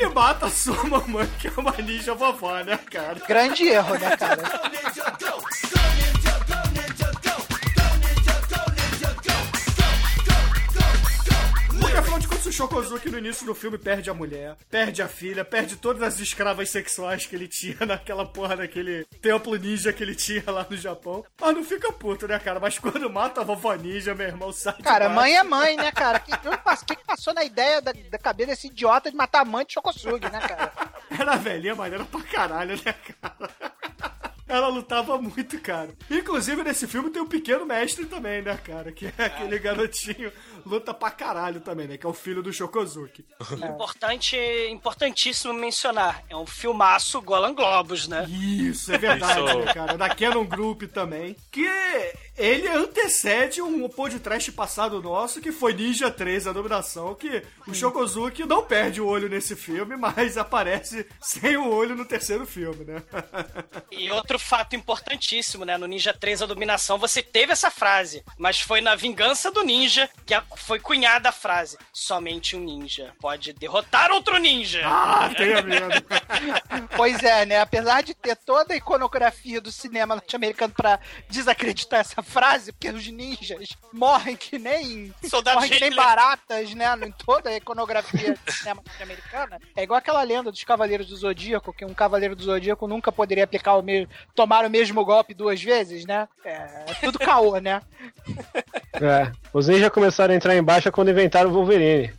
e 0.00 0.06
mata 0.08 0.46
a 0.46 0.50
sua 0.50 0.82
mamãe, 0.88 1.28
que 1.40 1.48
é 1.48 1.52
uma 1.56 1.72
ninja 1.72 2.14
vovó, 2.14 2.31
né, 2.64 2.78
cara? 2.90 3.20
Grande 3.26 3.68
erro, 3.68 3.98
né, 3.98 4.16
cara? 4.16 4.42
O 12.52 12.54
Shokozuki 12.54 13.08
no 13.08 13.16
início 13.16 13.46
do 13.46 13.54
filme 13.54 13.78
perde 13.78 14.10
a 14.10 14.14
mulher, 14.14 14.54
perde 14.68 15.00
a 15.00 15.08
filha, 15.08 15.42
perde 15.42 15.74
todas 15.74 16.02
as 16.02 16.20
escravas 16.20 16.68
sexuais 16.68 17.24
que 17.24 17.34
ele 17.34 17.48
tinha 17.48 17.86
naquela 17.86 18.26
porra 18.26 18.54
daquele 18.54 19.06
templo 19.22 19.56
ninja 19.56 19.90
que 19.90 20.02
ele 20.02 20.14
tinha 20.14 20.44
lá 20.48 20.66
no 20.68 20.76
Japão. 20.76 21.24
Mas 21.40 21.54
não 21.54 21.64
fica 21.64 21.90
puto, 21.90 22.28
né, 22.28 22.38
cara? 22.38 22.60
Mas 22.60 22.78
quando 22.78 23.08
mata 23.08 23.40
a 23.40 23.44
vovó 23.44 23.72
ninja, 23.74 24.14
meu 24.14 24.26
irmão 24.26 24.52
sai 24.52 24.74
Cara, 24.82 25.08
mãe 25.08 25.34
é 25.34 25.42
mãe, 25.42 25.78
né, 25.78 25.90
cara? 25.92 26.18
Quem 26.18 26.34
que, 26.36 26.96
que 26.96 27.04
passou 27.06 27.32
na 27.32 27.42
ideia 27.42 27.80
da, 27.80 27.92
da 27.92 28.18
cabeça 28.18 28.50
desse 28.50 28.66
idiota 28.66 29.10
de 29.10 29.16
matar 29.16 29.40
a 29.40 29.46
mãe 29.46 29.64
de 29.64 29.72
Chokosugi, 29.72 30.30
né, 30.30 30.40
cara? 30.40 30.91
Era 31.22 31.36
velhinha, 31.36 31.74
mas 31.76 31.92
era 31.92 32.04
pra 32.04 32.20
caralho, 32.22 32.74
né, 32.84 32.92
cara? 33.20 33.50
Ela 34.48 34.66
lutava 34.68 35.16
muito, 35.22 35.58
cara. 35.60 35.94
Inclusive, 36.10 36.62
nesse 36.64 36.86
filme 36.88 37.10
tem 37.10 37.22
o 37.22 37.26
pequeno 37.26 37.64
mestre 37.64 38.04
também, 38.06 38.42
né, 38.42 38.56
cara? 38.56 38.90
Que 38.90 39.06
é 39.06 39.24
aquele 39.24 39.58
garotinho, 39.58 40.32
luta 40.64 40.92
pra 40.94 41.10
caralho 41.10 41.60
também, 41.60 41.86
né? 41.88 41.96
Que 41.96 42.06
é 42.06 42.08
o 42.08 42.12
filho 42.14 42.42
do 42.42 42.52
Shokozuki. 42.52 43.24
Importante, 43.52 44.36
importantíssimo 44.70 45.52
mencionar. 45.52 46.22
É 46.28 46.36
um 46.36 46.46
filmaço 46.46 47.20
Golan 47.20 47.54
Globus, 47.54 48.08
né? 48.08 48.26
Isso, 48.28 48.92
é 48.92 48.98
verdade, 48.98 49.40
Isso. 49.40 49.58
né, 49.58 49.72
cara? 49.74 49.96
Da 49.98 50.08
Canon 50.14 50.44
Group 50.44 50.82
também. 50.84 51.36
Que 51.50 51.66
ele 52.36 52.66
antecede 52.68 53.60
um 53.60 53.88
podcast 53.88 54.50
passado 54.52 55.02
nosso, 55.02 55.40
que 55.40 55.52
foi 55.52 55.74
Ninja 55.74 56.10
3, 56.10 56.46
a 56.46 56.52
dominação, 56.52 57.14
que 57.14 57.42
o 57.66 57.74
Shokozuki 57.74 58.44
não 58.44 58.62
perde 58.64 59.00
o 59.00 59.06
olho 59.06 59.28
nesse 59.28 59.54
filme, 59.54 59.96
mas 59.96 60.36
aparece 60.38 61.06
sem 61.20 61.56
o 61.56 61.68
olho 61.70 61.94
no 61.94 62.04
terceiro 62.04 62.46
filme, 62.46 62.84
né? 62.84 63.02
E 63.90 64.10
outro 64.10 64.38
fato 64.38 64.74
importantíssimo, 64.74 65.64
né? 65.64 65.76
No 65.76 65.86
Ninja 65.86 66.12
3, 66.14 66.42
a 66.42 66.46
dominação, 66.46 66.98
você 66.98 67.22
teve 67.22 67.52
essa 67.52 67.70
frase, 67.70 68.24
mas 68.38 68.60
foi 68.60 68.80
na 68.80 68.94
vingança 68.94 69.50
do 69.50 69.62
ninja 69.62 70.08
que 70.24 70.32
a- 70.34 70.42
foi 70.56 70.78
cunhada 70.78 71.28
a 71.28 71.32
frase: 71.32 71.76
somente 71.92 72.56
um 72.56 72.60
ninja 72.60 73.12
pode 73.20 73.52
derrotar 73.52 74.10
outro 74.10 74.38
ninja. 74.38 74.82
Ah, 74.84 75.30
tenha 75.36 75.62
medo. 75.62 75.92
Pois 76.96 77.22
é, 77.22 77.46
né? 77.46 77.60
Apesar 77.60 78.02
de 78.02 78.14
ter 78.14 78.36
toda 78.36 78.74
a 78.74 78.76
iconografia 78.76 79.60
do 79.60 79.70
cinema 79.70 80.14
norte-americano 80.14 80.72
pra 80.74 80.98
desacreditar 81.28 82.00
essa 82.00 82.22
frase, 82.22 82.72
porque 82.72 82.88
os 82.88 83.06
ninjas 83.08 83.76
morrem 83.92 84.36
que 84.36 84.58
nem. 84.58 85.12
Soldado 85.28 85.56
morrem 85.56 85.70
que 85.70 85.80
nem 85.80 85.94
baratas, 85.94 86.74
né? 86.74 86.86
Em 87.06 87.12
toda 87.12 87.50
a 87.50 87.56
iconografia 87.56 88.34
do 88.34 88.52
cinema 88.52 88.82
norte-americano. 88.84 89.56
É 89.76 89.82
igual 89.82 89.98
aquela 89.98 90.22
lenda 90.22 90.50
dos 90.50 90.64
Cavaleiros 90.64 91.08
do 91.08 91.16
Zodíaco, 91.16 91.72
que 91.72 91.84
um 91.84 91.94
Cavaleiro 91.94 92.36
do 92.36 92.44
Zodíaco 92.44 92.86
nunca 92.86 93.10
poderia 93.10 93.44
aplicar 93.44 93.76
o 93.76 93.82
mesmo. 93.82 94.08
tomar 94.34 94.64
o 94.64 94.70
mesmo 94.70 95.04
golpe 95.04 95.34
duas 95.34 95.62
vezes, 95.62 96.04
né? 96.04 96.28
É, 96.44 96.84
é 96.88 96.94
tudo 97.00 97.18
caô, 97.18 97.58
né? 97.58 97.80
É. 98.94 99.32
Os 99.52 99.68
ninjas 99.68 99.90
começaram 99.90 100.32
a 100.32 100.36
entrar 100.42 100.56
em 100.56 100.62
baixa 100.62 100.90
quando 100.90 101.10
inventaram 101.10 101.50
o 101.50 101.52
Wolverine. 101.52 102.12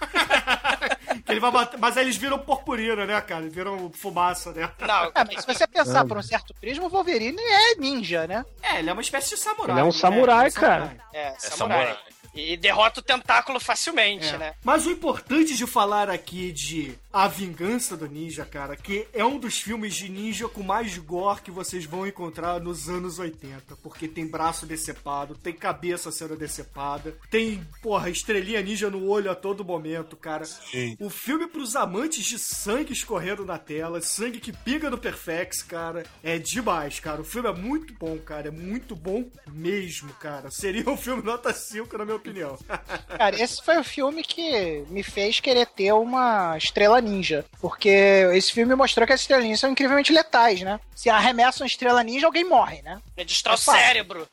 Ele 1.28 1.38
vai 1.38 1.50
bater- 1.52 1.78
Mas 1.78 1.96
aí 1.96 2.04
eles 2.04 2.16
viram 2.16 2.38
purpurina, 2.38 3.06
né, 3.06 3.20
cara? 3.20 3.42
Eles 3.42 3.54
viram 3.54 3.90
fumaça, 3.92 4.50
né? 4.52 4.68
Não, 4.80 5.04
É, 5.14 5.24
mas 5.24 5.40
se 5.42 5.46
você 5.46 5.66
pensar 5.66 6.04
por 6.04 6.16
um 6.16 6.22
certo 6.22 6.52
prisma, 6.54 6.86
o 6.86 6.88
Wolverine 6.88 7.40
é 7.40 7.74
ninja, 7.76 8.26
né? 8.26 8.44
É, 8.62 8.80
ele 8.80 8.90
é 8.90 8.92
uma 8.92 9.02
espécie 9.02 9.30
de 9.30 9.36
samurai. 9.36 9.74
Ele 9.74 9.80
é 9.80 9.84
um 9.84 9.86
né? 9.86 9.92
samurai, 9.92 10.46
Ele 10.46 10.54
é 10.54 10.58
um 10.58 10.60
cara. 10.60 10.80
samurai. 10.86 11.00
é, 11.12 11.34
samurai. 11.38 11.98
E 12.34 12.56
derrota 12.56 13.00
o 13.00 13.02
tentáculo 13.02 13.58
facilmente, 13.58 14.26
É. 14.26 14.38
né? 14.38 14.54
Mas 14.64 14.86
o 14.86 14.90
importante 14.90 15.56
de 15.56 15.66
falar 15.66 16.08
aqui 16.08 16.52
de 16.52 16.94
A 17.12 17.26
Vingança 17.26 17.96
do 17.96 18.06
Ninja, 18.08 18.44
cara, 18.44 18.76
que 18.76 19.06
é 19.12 19.24
um 19.24 19.38
dos 19.38 19.58
filmes 19.60 19.94
de 19.96 20.08
ninja 20.08 20.48
com 20.48 20.62
mais 20.62 20.96
gore 20.98 21.40
que 21.42 21.50
vocês 21.50 21.84
vão 21.84 22.06
encontrar 22.06 22.60
nos 22.60 22.88
anos 22.88 23.18
80. 23.18 23.76
Porque 23.82 24.06
tem 24.06 24.26
braço 24.26 24.64
decepado, 24.64 25.34
tem 25.34 25.52
cabeça 25.52 26.12
sendo 26.12 26.36
decepada, 26.36 27.16
tem, 27.30 27.66
porra, 27.82 28.08
estrelinha 28.10 28.60
ninja 28.62 28.88
no 28.88 29.08
olho 29.08 29.30
a 29.30 29.34
todo 29.34 29.64
momento, 29.64 30.16
cara. 30.16 30.44
Sim. 30.44 30.96
O 31.00 31.10
filme 31.10 31.48
pros 31.48 31.74
amantes 31.74 32.24
de 32.24 32.38
sangue 32.38 32.92
escorrendo 32.92 33.44
na 33.44 33.58
tela, 33.58 34.00
sangue 34.00 34.38
que 34.38 34.52
pinga 34.52 34.88
no 34.88 34.98
Perfex, 34.98 35.62
cara, 35.62 36.04
é 36.22 36.38
demais, 36.38 37.00
cara. 37.00 37.20
O 37.20 37.24
filme 37.24 37.48
é 37.48 37.52
muito 37.52 37.92
bom, 37.94 38.16
cara. 38.18 38.48
É 38.48 38.50
muito 38.52 38.94
bom 38.94 39.28
mesmo, 39.52 40.12
cara. 40.14 40.50
Seria 40.50 40.88
um 40.88 40.96
filme 40.96 41.22
nota 41.22 41.52
5, 41.52 41.98
na 41.98 42.04
minha 42.04 42.16
opinião. 42.20 42.58
Cara, 43.18 43.42
esse 43.42 43.62
foi 43.62 43.78
o 43.78 43.84
filme 43.84 44.22
que 44.22 44.84
me 44.88 45.02
fez 45.02 45.40
querer 45.40 45.66
ter 45.66 45.92
uma 45.92 46.56
estrela 46.56 47.00
ninja. 47.00 47.44
Porque 47.60 47.88
esse 48.34 48.52
filme 48.52 48.74
mostrou 48.74 49.06
que 49.06 49.12
as 49.12 49.20
estrelas 49.20 49.44
ninjas 49.44 49.60
são 49.60 49.70
incrivelmente 49.70 50.12
letais, 50.12 50.60
né? 50.60 50.78
Se 50.94 51.08
arremessa 51.10 51.62
uma 51.62 51.66
estrela 51.66 52.02
ninja, 52.04 52.26
alguém 52.26 52.44
morre, 52.44 52.82
né? 52.82 53.00
É 53.16 53.24
destrói 53.24 53.54
o 53.54 53.56
É 53.56 53.58
fácil. 53.58 53.80
cérebro. 53.80 54.28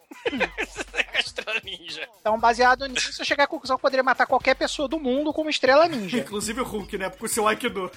a 1.15 1.19
estrela 1.19 1.59
ninja. 1.63 2.07
Então, 2.19 2.39
baseado 2.39 2.85
nisso, 2.87 3.21
eu 3.21 3.25
cheguei 3.25 3.43
à 3.45 3.47
conclusão 3.47 3.77
que 3.77 3.81
poderia 3.81 4.03
matar 4.03 4.25
qualquer 4.27 4.55
pessoa 4.55 4.87
do 4.87 4.99
mundo 4.99 5.33
com 5.33 5.41
uma 5.41 5.49
estrela 5.51 5.87
ninja. 5.87 6.17
Inclusive 6.19 6.61
o 6.61 6.65
Hulk, 6.65 6.97
né? 6.97 7.09
Com 7.09 7.25
o 7.25 7.29
seu 7.29 7.47
Aikido. 7.47 7.89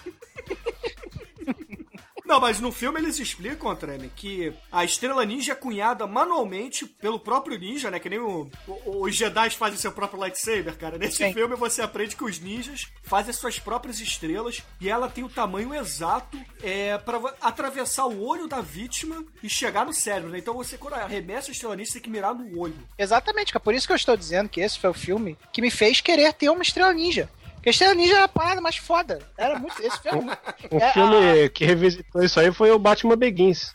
Não, 2.31 2.39
mas 2.39 2.61
no 2.61 2.71
filme 2.71 3.01
eles 3.01 3.19
explicam, 3.19 3.75
Treme, 3.75 4.09
que 4.15 4.53
a 4.71 4.85
estrela 4.85 5.25
ninja 5.25 5.51
é 5.51 5.55
cunhada 5.57 6.07
manualmente 6.07 6.87
pelo 6.87 7.19
próprio 7.19 7.59
ninja, 7.59 7.91
né? 7.91 7.99
Que 7.99 8.09
nem 8.09 8.21
o, 8.21 8.49
o- 8.69 9.05
os 9.05 9.17
Jedi 9.17 9.51
fazem 9.51 9.77
seu 9.77 9.91
próprio 9.91 10.21
lightsaber, 10.21 10.77
cara. 10.79 10.97
Nesse 10.97 11.17
Sim. 11.17 11.33
filme 11.35 11.57
você 11.57 11.83
aprende 11.83 12.15
que 12.15 12.23
os 12.23 12.39
ninjas 12.39 12.87
fazem 13.03 13.31
as 13.31 13.37
suas 13.37 13.59
próprias 13.59 13.99
estrelas 14.01 14.63
e 14.81 14.89
ela 14.89 15.09
tem 15.11 15.25
o 15.25 15.29
tamanho 15.29 15.75
exato 15.75 16.39
é, 16.63 16.97
para 16.99 17.19
atravessar 17.41 18.07
o 18.07 18.23
olho 18.25 18.47
da 18.47 18.61
vítima 18.61 19.25
e 19.43 19.49
chegar 19.49 19.85
no 19.85 19.93
cérebro, 19.93 20.31
né? 20.31 20.39
Então 20.39 20.55
você, 20.55 20.79
quando 20.79 20.95
arremessa 20.95 21.51
a 21.51 21.53
estrela 21.53 21.75
ninja, 21.75 21.89
você 21.91 21.95
tem 21.95 22.03
que 22.03 22.11
mirar 22.11 22.33
no 22.33 22.61
olho. 22.61 22.77
Exatamente, 22.97 23.53
cara. 23.53 23.61
Por 23.65 23.75
isso 23.75 23.89
que 23.89 23.93
eu 23.93 23.97
estou 23.97 24.17
dizendo 24.17 24.49
que 24.49 24.61
esse 24.61 24.79
foi 24.79 24.91
o 24.91 24.95
filme 24.95 25.37
que 25.53 25.61
me 25.61 25.69
fez 25.71 26.01
querer 26.01 26.33
ter 26.33 26.49
uma 26.49 26.63
estrela 26.63 26.93
ninja. 26.95 27.29
Porque 27.61 27.69
a 27.69 27.73
estrela 27.73 27.95
ninja 27.95 28.15
era 28.15 28.25
a 28.25 28.29
parada 28.29 28.59
mais 28.63 28.77
foda. 28.79 29.19
Era 29.37 29.59
muito. 29.59 29.79
Esse 29.83 30.01
filme. 30.01 30.31
Um 30.73 30.79
É, 30.79 30.93
filme 30.95 31.49
que 31.51 31.65
revisitou 31.67 32.23
isso 32.23 32.41
aí 32.41 32.51
foi 32.51 32.71
o 32.71 32.79
Batman 32.79 33.17
Begins. 33.17 33.75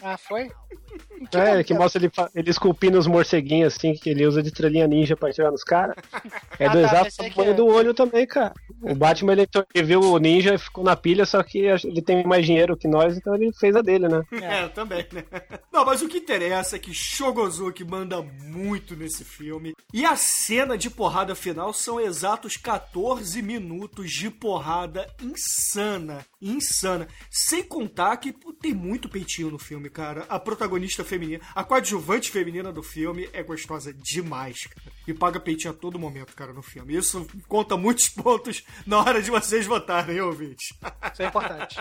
Ah, 0.00 0.16
foi? 0.16 0.52
É, 1.32 1.64
que 1.64 1.72
mostra 1.74 2.02
ele, 2.02 2.12
ele 2.34 2.50
esculpindo 2.50 2.98
os 2.98 3.06
morceguinhos 3.06 3.74
assim, 3.74 3.94
que 3.94 4.10
ele 4.10 4.26
usa 4.26 4.42
de 4.42 4.48
estrelinha 4.48 4.86
ninja 4.86 5.16
pra 5.16 5.30
atirar 5.30 5.50
nos 5.50 5.64
caras. 5.64 5.96
É 6.56 6.66
Ah, 6.66 6.72
do 6.72 6.80
tá, 6.82 6.86
exato 6.86 7.16
tamanho 7.16 7.50
é. 7.50 7.54
do 7.54 7.66
olho 7.66 7.92
também, 7.92 8.24
cara. 8.24 8.54
O 8.80 8.94
Batman 8.94 9.32
ele, 9.32 9.48
ele 9.74 9.86
viu 9.86 10.00
o 10.00 10.18
ninja 10.18 10.54
e 10.54 10.58
ficou 10.58 10.84
na 10.84 10.94
pilha, 10.94 11.26
só 11.26 11.42
que 11.42 11.58
ele 11.58 12.00
tem 12.00 12.24
mais 12.24 12.46
dinheiro 12.46 12.76
que 12.76 12.86
nós, 12.86 13.16
então 13.16 13.34
ele 13.34 13.52
fez 13.52 13.74
a 13.74 13.82
dele, 13.82 14.06
né? 14.06 14.22
É, 14.40 14.68
também, 14.68 15.04
né? 15.12 15.24
Não, 15.72 15.84
mas 15.84 16.00
o 16.00 16.08
que 16.08 16.18
interessa 16.18 16.76
é 16.76 16.78
que 16.78 16.94
Shogozuki 16.94 17.82
manda 17.82 18.22
muito 18.22 18.94
nesse 18.94 19.24
filme. 19.24 19.74
E 19.92 20.04
a 20.04 20.14
cena 20.14 20.78
de 20.78 20.88
porrada 20.88 21.34
final 21.34 21.72
são 21.72 21.98
exatos 21.98 22.56
14 22.56 23.42
minutos 23.42 24.12
de 24.12 24.30
porrada 24.30 25.08
insana. 25.20 26.24
Insana. 26.40 27.08
Sem 27.30 27.64
contar 27.64 28.16
que 28.18 28.32
pô, 28.32 28.52
tem 28.52 28.72
muito 28.72 29.08
peitinho 29.08 29.50
no 29.50 29.58
filme, 29.58 29.90
cara. 29.90 30.24
A 30.28 30.38
protagonista 30.38 30.83
feminina, 30.92 31.42
a 31.54 31.64
coadjuvante 31.64 32.30
feminina 32.30 32.70
do 32.72 32.82
filme 32.82 33.28
é 33.32 33.42
gostosa 33.42 33.92
demais, 33.94 34.66
cara. 34.66 34.92
E 35.06 35.14
paga 35.14 35.38
peitinho 35.40 35.72
a 35.72 35.76
todo 35.76 35.98
momento, 35.98 36.34
cara, 36.34 36.52
no 36.52 36.62
filme. 36.62 36.96
Isso 36.96 37.26
conta 37.48 37.76
muitos 37.76 38.08
pontos 38.12 38.62
na 38.86 38.98
hora 38.98 39.22
de 39.22 39.30
vocês 39.30 39.64
votarem, 39.66 40.16
hein, 40.16 40.20
ouvinte. 40.22 40.74
Isso 41.12 41.22
é 41.22 41.26
importante. 41.26 41.76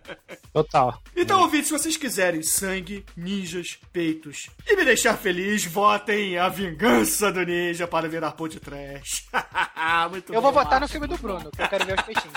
Total. 0.52 1.02
Então, 1.14 1.40
ouvintes, 1.42 1.68
se 1.68 1.72
vocês 1.72 1.96
quiserem 1.96 2.42
sangue, 2.42 3.04
ninjas, 3.16 3.78
peitos 3.92 4.48
e 4.66 4.74
me 4.76 4.84
deixar 4.84 5.16
feliz, 5.16 5.64
votem 5.64 6.38
a 6.38 6.48
vingança 6.48 7.30
do 7.30 7.44
ninja 7.44 7.86
para 7.86 8.08
virar 8.08 8.32
pão 8.32 8.48
de 8.48 8.58
trash. 8.60 9.26
Muito 10.10 10.32
Eu 10.32 10.40
vou 10.40 10.52
bem. 10.52 10.62
votar 10.62 10.80
no 10.80 10.88
filme 10.88 11.06
do 11.06 11.16
Bruno, 11.18 11.50
que 11.50 11.60
eu 11.62 11.68
quero 11.68 11.84
ver 11.84 11.98
os 11.98 12.04
peixinhos. 12.04 12.34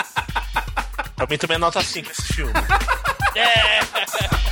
Pra 1.16 1.28
mim 1.30 1.38
também 1.38 1.56
é 1.56 1.60
nota 1.60 1.82
5 1.84 2.12
esse 2.12 2.34
filme. 2.34 2.54
Teriãop.com 3.34 4.49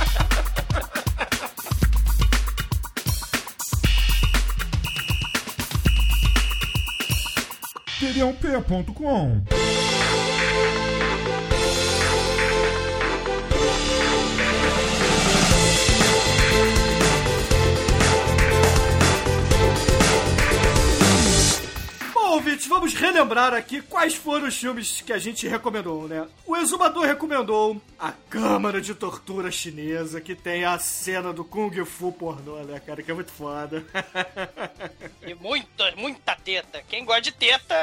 Bom, 8.08 9.42
vamos 22.78 22.94
relembrar 22.94 23.54
aqui 23.54 23.82
quais 23.82 24.14
foram 24.14 24.46
os 24.46 24.56
filmes 24.56 25.00
que 25.00 25.12
a 25.12 25.18
gente 25.18 25.48
recomendou, 25.48 26.06
né? 26.06 26.28
O 26.46 26.56
Exumador 26.56 27.04
recomendou 27.04 27.82
A 27.98 28.12
Câmara 28.30 28.80
de 28.80 28.94
Tortura 28.94 29.50
Chinesa, 29.50 30.20
que 30.20 30.36
tem 30.36 30.64
a 30.64 30.78
cena 30.78 31.32
do 31.32 31.44
Kung 31.44 31.84
Fu 31.84 32.12
pornô, 32.12 32.58
né, 32.62 32.78
cara? 32.78 33.02
Que 33.02 33.10
é 33.10 33.14
muito 33.14 33.32
foda. 33.32 33.84
E 35.26 35.34
muita, 35.34 35.94
muita 35.96 36.34
teta. 36.36 36.82
Quem 36.88 37.04
gosta 37.04 37.20
de 37.22 37.32
teta, 37.32 37.74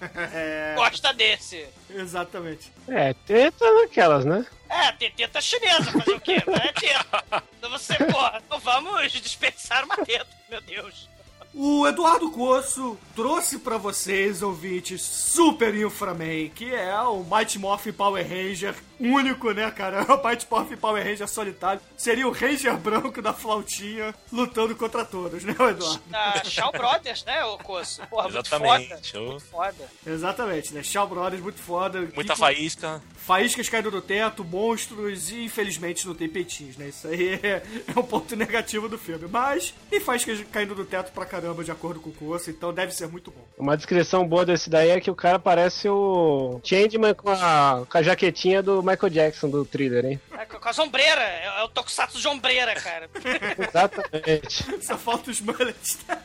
É, 0.32 0.74
gosta 0.76 1.12
desse. 1.12 1.66
exatamente. 1.90 2.72
É, 2.88 3.12
teta 3.12 3.70
naquelas, 3.82 4.24
né? 4.24 4.46
É, 4.70 4.92
tem 4.92 5.10
teta 5.10 5.40
chinesa, 5.40 5.90
fazer 5.92 6.12
o 6.12 6.20
quê? 6.20 6.34
É 6.46 6.72
teta. 6.72 7.44
Então 7.58 7.70
você, 7.70 7.94
porra, 7.96 8.42
não 8.50 8.58
vamos 8.60 9.10
dispensar 9.12 9.84
uma 9.84 9.96
teta, 9.96 10.26
meu 10.50 10.60
Deus. 10.60 11.08
O 11.56 11.86
Eduardo 11.86 12.32
Coço 12.32 12.98
trouxe 13.14 13.60
pra 13.60 13.78
vocês, 13.78 14.42
ouvintes, 14.42 15.00
Super 15.00 15.72
Inframan, 15.72 16.48
que 16.52 16.74
é 16.74 17.00
o 17.02 17.22
Mighty 17.22 17.60
Morphin 17.60 17.92
Power 17.92 18.26
Ranger 18.28 18.74
único, 19.00 19.50
né, 19.52 19.70
cara? 19.70 20.04
O 20.14 20.26
Mighty 20.28 20.46
Morphin 20.50 20.76
Power 20.76 21.04
Ranger 21.04 21.28
solitário. 21.28 21.80
Seria 21.96 22.26
o 22.26 22.30
Ranger 22.32 22.76
branco 22.76 23.20
da 23.20 23.32
flautinha 23.32 24.14
lutando 24.32 24.74
contra 24.76 25.04
todos, 25.04 25.42
né, 25.44 25.52
Eduardo? 25.52 26.00
Da 26.08 26.42
Shaw 26.44 26.70
Brothers, 26.72 27.24
né, 27.24 27.44
o 27.44 27.58
Coço? 27.58 28.00
Porra, 28.08 28.28
Exatamente. 28.28 28.88
muito 28.88 29.04
foda. 29.10 29.24
Muito 29.30 29.44
foda. 29.44 29.74
Exatamente, 30.06 30.74
né? 30.74 30.82
Shaw 30.82 31.06
Brothers, 31.08 31.42
muito 31.42 31.60
foda. 31.60 32.00
Muita 32.14 32.34
Que- 32.34 32.38
faísca. 32.40 33.02
Faíscas 33.16 33.68
caindo 33.70 33.90
do 33.90 34.02
teto, 34.02 34.44
monstros 34.44 35.30
e 35.30 35.44
infelizmente 35.44 36.06
não 36.06 36.14
tem 36.14 36.28
peitinhos, 36.28 36.76
né? 36.76 36.88
Isso 36.88 37.08
aí 37.08 37.34
é, 37.42 37.62
é 37.94 37.98
um 37.98 38.02
ponto 38.02 38.36
negativo 38.36 38.86
do 38.88 38.98
filme. 38.98 39.26
Mas 39.30 39.72
tem 39.88 39.98
faíscas 39.98 40.40
caindo 40.52 40.74
do 40.74 40.84
teto 40.84 41.10
pra 41.12 41.24
caramba, 41.24 41.64
de 41.64 41.70
acordo 41.70 42.00
com 42.00 42.10
o 42.10 42.12
curso, 42.12 42.50
então 42.50 42.72
deve 42.72 42.92
ser 42.92 43.08
muito 43.08 43.30
bom. 43.30 43.42
Uma 43.58 43.76
descrição 43.76 44.26
boa 44.28 44.44
desse 44.44 44.68
daí 44.68 44.90
é 44.90 45.00
que 45.00 45.10
o 45.10 45.14
cara 45.14 45.38
parece 45.38 45.88
o 45.88 46.60
Changeman 46.62 47.14
com 47.14 47.30
a, 47.30 47.84
com 47.90 47.98
a 47.98 48.02
jaquetinha 48.02 48.62
do 48.62 48.82
Michael 48.84 49.10
Jackson 49.10 49.50
do 49.50 49.64
thriller, 49.64 50.04
hein? 50.04 50.20
É, 50.32 50.44
com 50.44 50.68
a 50.68 50.72
sombreira. 50.72 51.22
É, 51.22 51.60
é 51.60 51.62
o 51.64 51.68
Tokusatsu 51.68 52.20
de 52.20 52.28
ombreira, 52.28 52.74
cara. 52.74 53.08
Exatamente. 53.68 54.64
Só 54.84 54.96
falta 54.96 55.30
os 55.30 55.40
mullets, 55.40 55.98
né? 56.06 56.22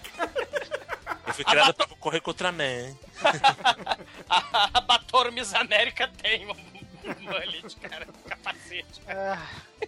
Eu 1.28 1.34
fui 1.34 1.45
criado 1.45 1.74
pra 1.74 1.88
correr 1.99 2.22
contra 2.22 2.49
a 2.49 2.51
Man. 2.51 2.95
a, 4.30 4.70
a 4.74 4.82
Batoro 4.82 5.32
Miss 5.32 5.53
América 5.53 6.10
tem 6.22 6.47
um 6.47 6.78
mullet, 7.22 7.76
cara. 7.82 8.08
Capacete. 8.28 9.02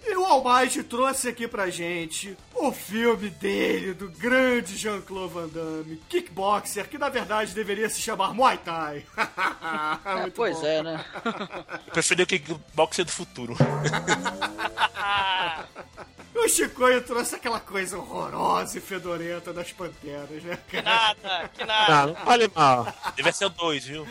E 0.04 0.16
o 0.16 0.26
Almighty 0.26 0.84
trouxe 0.84 1.30
aqui 1.30 1.48
pra 1.48 1.70
gente 1.70 2.36
o 2.56 2.72
filme 2.72 3.30
dele, 3.30 3.94
do 3.94 4.10
grande 4.10 4.76
Jean-Claude 4.78 5.34
Van 5.34 5.48
Damme, 5.48 6.02
Kickboxer, 6.10 6.88
que 6.88 6.98
na 6.98 7.10
verdade 7.10 7.54
deveria 7.54 7.90
se 7.90 8.02
chamar 8.02 8.34
Muay 8.34 8.58
Thai. 8.58 9.06
É, 10.04 10.30
pois 10.32 10.58
bom. 10.60 10.66
é, 10.66 10.84
né? 10.84 11.06
Eu 11.88 11.92
preferi 11.94 12.24
o 12.24 12.28
kickboxer 12.28 13.06
do 13.06 13.12
futuro. 13.12 13.56
O 16.34 16.50
Chicoio 16.50 17.02
trouxe 17.04 17.36
aquela 17.36 17.60
coisa 17.60 17.98
horrorosa 18.00 18.76
e 18.78 18.82
fedorenta 18.82 19.54
das 19.54 19.72
panteras, 19.72 20.42
né, 20.44 20.58
Que 20.68 20.82
cara? 20.82 21.16
nada, 21.24 21.50
que 21.50 21.64
nada. 21.64 22.08
não 22.08 22.16
fale 22.16 22.52
mal. 22.56 22.88
Deve 23.16 23.32
ser 23.32 23.46
o 23.46 23.50
2, 23.50 23.86
viu? 23.86 24.08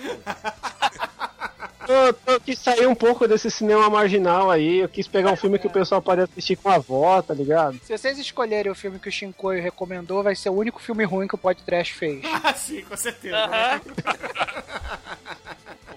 Eu, 1.90 2.14
eu 2.34 2.40
quis 2.40 2.58
sair 2.58 2.86
um 2.86 2.94
pouco 2.94 3.26
desse 3.26 3.50
cinema 3.50 3.88
marginal 3.90 4.50
aí. 4.50 4.78
Eu 4.78 4.88
quis 4.88 5.06
pegar 5.08 5.32
um 5.32 5.36
filme 5.36 5.58
que 5.58 5.66
o 5.66 5.70
pessoal 5.70 6.00
pode 6.00 6.20
assistir 6.22 6.56
com 6.56 6.68
a 6.68 6.74
avó, 6.76 7.20
tá 7.22 7.34
ligado? 7.34 7.78
Se 7.84 7.96
vocês 7.96 8.18
escolherem 8.18 8.70
o 8.70 8.74
filme 8.74 8.98
que 8.98 9.08
o 9.08 9.12
Shinkoio 9.12 9.62
recomendou, 9.62 10.22
vai 10.22 10.34
ser 10.36 10.48
o 10.50 10.54
único 10.54 10.80
filme 10.80 11.04
ruim 11.04 11.26
que 11.26 11.34
o 11.34 11.38
podcast 11.38 11.92
fez. 11.94 12.22
Ah, 12.42 12.54
sim, 12.54 12.82
com 12.82 12.96
certeza. 12.96 13.36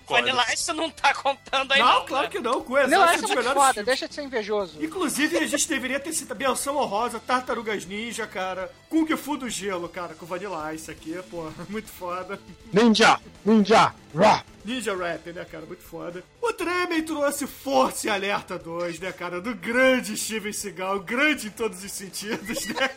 Concordo. 0.06 0.26
Vanilla 0.28 0.54
Ice 0.54 0.74
não 0.74 0.89
tá 0.89 1.14
contando 1.14 1.72
aí, 1.72 1.80
Não, 1.80 2.00
não. 2.00 2.06
claro 2.06 2.26
né? 2.26 2.30
que 2.32 2.39
não, 2.39 2.62
com 2.62 2.74
Não, 2.74 2.82
exato 2.82 3.04
essa 3.14 3.26
é 3.26 3.36
muito 3.36 3.44
foda, 3.54 3.74
filmes. 3.74 3.86
deixa 3.86 4.08
de 4.08 4.14
ser 4.16 4.24
invejoso. 4.24 4.84
Inclusive, 4.84 5.38
a 5.38 5.48
gente 5.48 5.68
deveria 5.68 6.00
ter 6.00 6.12
citado 6.14 6.38
Benção 6.38 6.76
Honrosa, 6.78 7.20
Tartarugas 7.20 7.86
Ninja, 7.86 8.28
cara. 8.28 8.70
Kung 8.89 9.08
Fu 9.16 9.38
do 9.38 9.50
Gelo, 9.50 9.88
cara, 9.88 10.14
com 10.14 10.26
Vanilla 10.26 10.74
Ice 10.74 10.91
aqui, 10.91 11.18
pô, 11.32 11.50
muito 11.70 11.89
foda. 11.89 12.39
Ninja! 12.72 13.18
Ninja! 13.46 13.94
Rá! 14.16 14.44
Ninja 14.66 14.95
Rap, 14.95 15.32
né, 15.32 15.45
cara, 15.45 15.66
muito 15.66 15.84
foda. 15.84 16.24
O 16.41 16.53
Tremen 16.53 17.03
trouxe 17.03 17.45
Força 17.45 18.07
e 18.07 18.09
Alerta 18.09 18.57
2, 18.57 18.99
né, 18.99 19.11
cara, 19.11 19.41
do 19.41 19.53
grande 19.53 20.16
Steven 20.16 20.53
Seagal, 20.53 20.99
grande 21.01 21.47
em 21.47 21.51
todos 21.51 21.84
os 21.84 21.91
sentidos, 21.91 22.66
né, 22.68 22.89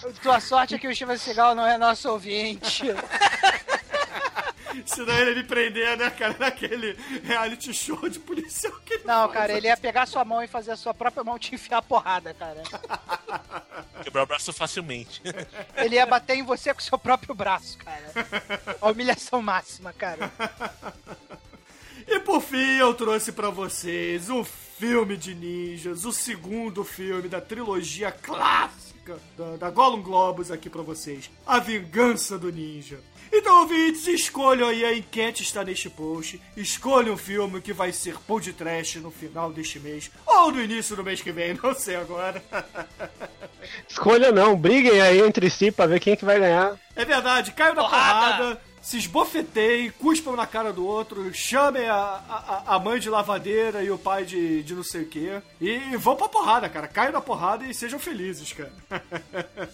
Tua 0.22 0.40
sorte 0.40 0.74
é 0.74 0.78
que 0.78 0.88
o 0.88 0.94
Steven 0.94 1.16
Seagal 1.16 1.54
não 1.54 1.66
é 1.66 1.76
nosso 1.76 2.08
ouvinte. 2.10 2.84
Senão 4.86 5.14
ele 5.18 5.30
ia 5.30 5.36
me 5.36 5.44
prender, 5.44 5.96
né, 5.96 6.10
cara, 6.10 6.36
naquele 6.38 6.96
reality 7.24 7.72
show 7.74 8.08
de 8.08 8.18
policial 8.18 8.72
que 8.84 8.94
ele 8.94 9.04
Não, 9.04 9.22
faz. 9.28 9.32
cara, 9.32 9.52
ele 9.52 9.66
ia 9.66 9.76
pegar 9.76 10.06
sua 10.06 10.24
mão 10.24 10.42
e 10.42 10.46
fazer 10.48 10.72
a 10.72 10.76
sua 10.76 10.94
própria 10.94 11.24
mão 11.24 11.38
te 11.38 11.54
enfiar 11.54 11.78
a 11.78 11.82
porrada, 11.82 12.34
cara. 12.34 12.62
Quebrar 14.02 14.22
o 14.22 14.26
braço 14.26 14.52
facilmente. 14.52 15.20
Ele 15.76 15.96
ia 15.96 16.06
bater 16.06 16.36
em 16.36 16.42
você 16.42 16.72
com 16.72 16.80
seu 16.80 16.98
próprio 16.98 17.34
braço, 17.34 17.78
cara. 17.78 18.12
A 18.80 18.90
humilhação 18.90 19.42
máxima, 19.42 19.92
cara. 19.92 20.30
E 22.06 22.18
por 22.20 22.40
fim, 22.40 22.76
eu 22.78 22.92
trouxe 22.94 23.30
pra 23.32 23.50
vocês 23.50 24.28
um 24.30 24.42
filme 24.44 25.16
de 25.16 25.34
ninjas, 25.34 26.04
o 26.04 26.12
segundo 26.12 26.82
filme 26.82 27.28
da 27.28 27.40
trilogia 27.40 28.10
clássica 28.10 29.18
da, 29.36 29.56
da 29.56 29.70
Gollum 29.70 30.02
Globus 30.02 30.50
aqui 30.50 30.68
pra 30.70 30.82
vocês. 30.82 31.30
A 31.46 31.58
Vingança 31.58 32.38
do 32.38 32.50
Ninja. 32.50 32.98
Então, 33.32 33.60
ouvintes, 33.60 34.06
escolham 34.08 34.68
aí 34.68 34.84
a 34.84 34.94
enquete 34.96 35.42
está 35.42 35.62
neste 35.62 35.88
post. 35.88 36.40
Escolham 36.56 37.14
um 37.14 37.16
filme 37.16 37.60
que 37.60 37.72
vai 37.72 37.92
ser 37.92 38.16
pão 38.26 38.40
de 38.40 38.52
trash 38.52 38.96
no 38.96 39.10
final 39.10 39.52
deste 39.52 39.78
mês. 39.78 40.10
Ou 40.26 40.50
no 40.50 40.60
início 40.62 40.96
do 40.96 41.04
mês 41.04 41.20
que 41.22 41.30
vem, 41.30 41.54
não 41.62 41.74
sei 41.74 41.96
agora. 41.96 42.42
Escolha 43.88 44.32
não, 44.32 44.56
briguem 44.56 45.00
aí 45.00 45.20
entre 45.20 45.48
si 45.48 45.70
pra 45.70 45.86
ver 45.86 46.00
quem 46.00 46.16
que 46.16 46.24
vai 46.24 46.38
ganhar. 46.40 46.76
É 46.96 47.04
verdade, 47.04 47.52
caiam 47.52 47.74
na 47.74 47.82
Porrada! 47.82 48.36
porrada, 48.36 48.60
se 48.82 48.96
esbofeteiem, 48.96 49.90
cuspam 49.90 50.34
na 50.34 50.46
cara 50.46 50.72
do 50.72 50.86
outro, 50.86 51.32
chamem 51.34 51.86
a, 51.86 51.94
a, 51.94 52.74
a 52.74 52.78
mãe 52.78 52.98
de 52.98 53.10
lavadeira 53.10 53.82
e 53.82 53.90
o 53.90 53.98
pai 53.98 54.24
de, 54.24 54.62
de 54.62 54.74
não 54.74 54.82
sei 54.82 55.02
o 55.02 55.06
quê. 55.08 55.40
E 55.60 55.96
vão 55.98 56.16
pra 56.16 56.28
porrada, 56.28 56.68
cara. 56.68 56.88
Caiam 56.88 57.12
na 57.12 57.20
porrada 57.20 57.64
e 57.64 57.74
sejam 57.74 57.98
felizes, 57.98 58.52
cara. 58.54 58.72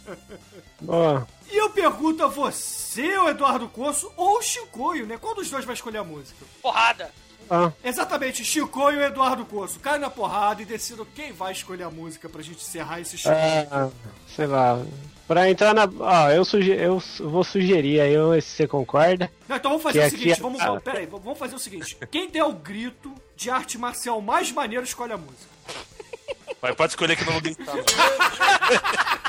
Ó, 0.86 1.22
E 1.50 1.56
eu 1.56 1.70
pergunto 1.70 2.22
a 2.24 2.26
você, 2.26 2.85
o 3.02 3.28
Eduardo 3.28 3.68
Corso, 3.68 4.10
ou 4.16 4.38
o 4.38 4.42
Chicoio, 4.42 5.06
né? 5.06 5.16
Qual 5.18 5.34
dos 5.34 5.50
dois 5.50 5.64
vai 5.64 5.74
escolher 5.74 5.98
a 5.98 6.04
música? 6.04 6.44
Porrada. 6.62 7.10
ó. 7.50 7.70
Exatamente, 7.84 8.44
Chicoio 8.44 9.00
e 9.00 9.04
Eduardo 9.04 9.44
Corso. 9.44 9.78
Caiam 9.80 10.00
na 10.00 10.10
porrada 10.10 10.62
e 10.62 10.64
decidam 10.64 11.06
quem 11.14 11.32
vai 11.32 11.52
escolher 11.52 11.84
a 11.84 11.90
música 11.90 12.28
pra 12.28 12.42
gente 12.42 12.58
encerrar 12.64 13.00
esse 13.00 13.16
show. 13.18 13.32
Ah, 13.32 13.88
sei 14.34 14.46
lá. 14.46 14.80
Pra 15.28 15.50
entrar 15.50 15.74
na. 15.74 15.88
Ó, 15.98 16.30
eu, 16.30 16.44
suge... 16.44 16.70
eu 16.70 17.02
vou 17.20 17.42
sugerir 17.42 18.00
aí, 18.00 18.12
eu- 18.12 18.40
se 18.40 18.48
você 18.48 18.66
concorda. 18.68 19.28
Não, 19.48 19.56
então 19.56 19.70
vamos 19.72 19.82
fazer 19.82 20.06
o 20.06 20.10
seguinte, 20.10 20.32
é- 20.32 20.36
vamos, 20.36 20.60
Ah. 20.60 20.66
vamos, 20.66 20.82
pera 20.84 20.98
aí, 21.00 21.06
vamos 21.06 21.36
fazer 21.38 21.56
o 21.56 21.58
seguinte. 21.58 21.98
Quem 22.12 22.30
der 22.30 22.44
o 22.44 22.52
grito 22.52 23.12
de 23.34 23.50
arte 23.50 23.76
marcial 23.76 24.20
mais 24.20 24.52
maneiro 24.52 24.84
escolhe 24.84 25.12
a 25.12 25.16
música. 25.16 25.56
Mas 26.62 26.74
pode 26.76 26.92
escolher 26.92 27.16
que 27.16 27.24
não 27.24 27.32
vou 27.32 27.42
gritar. 27.42 27.74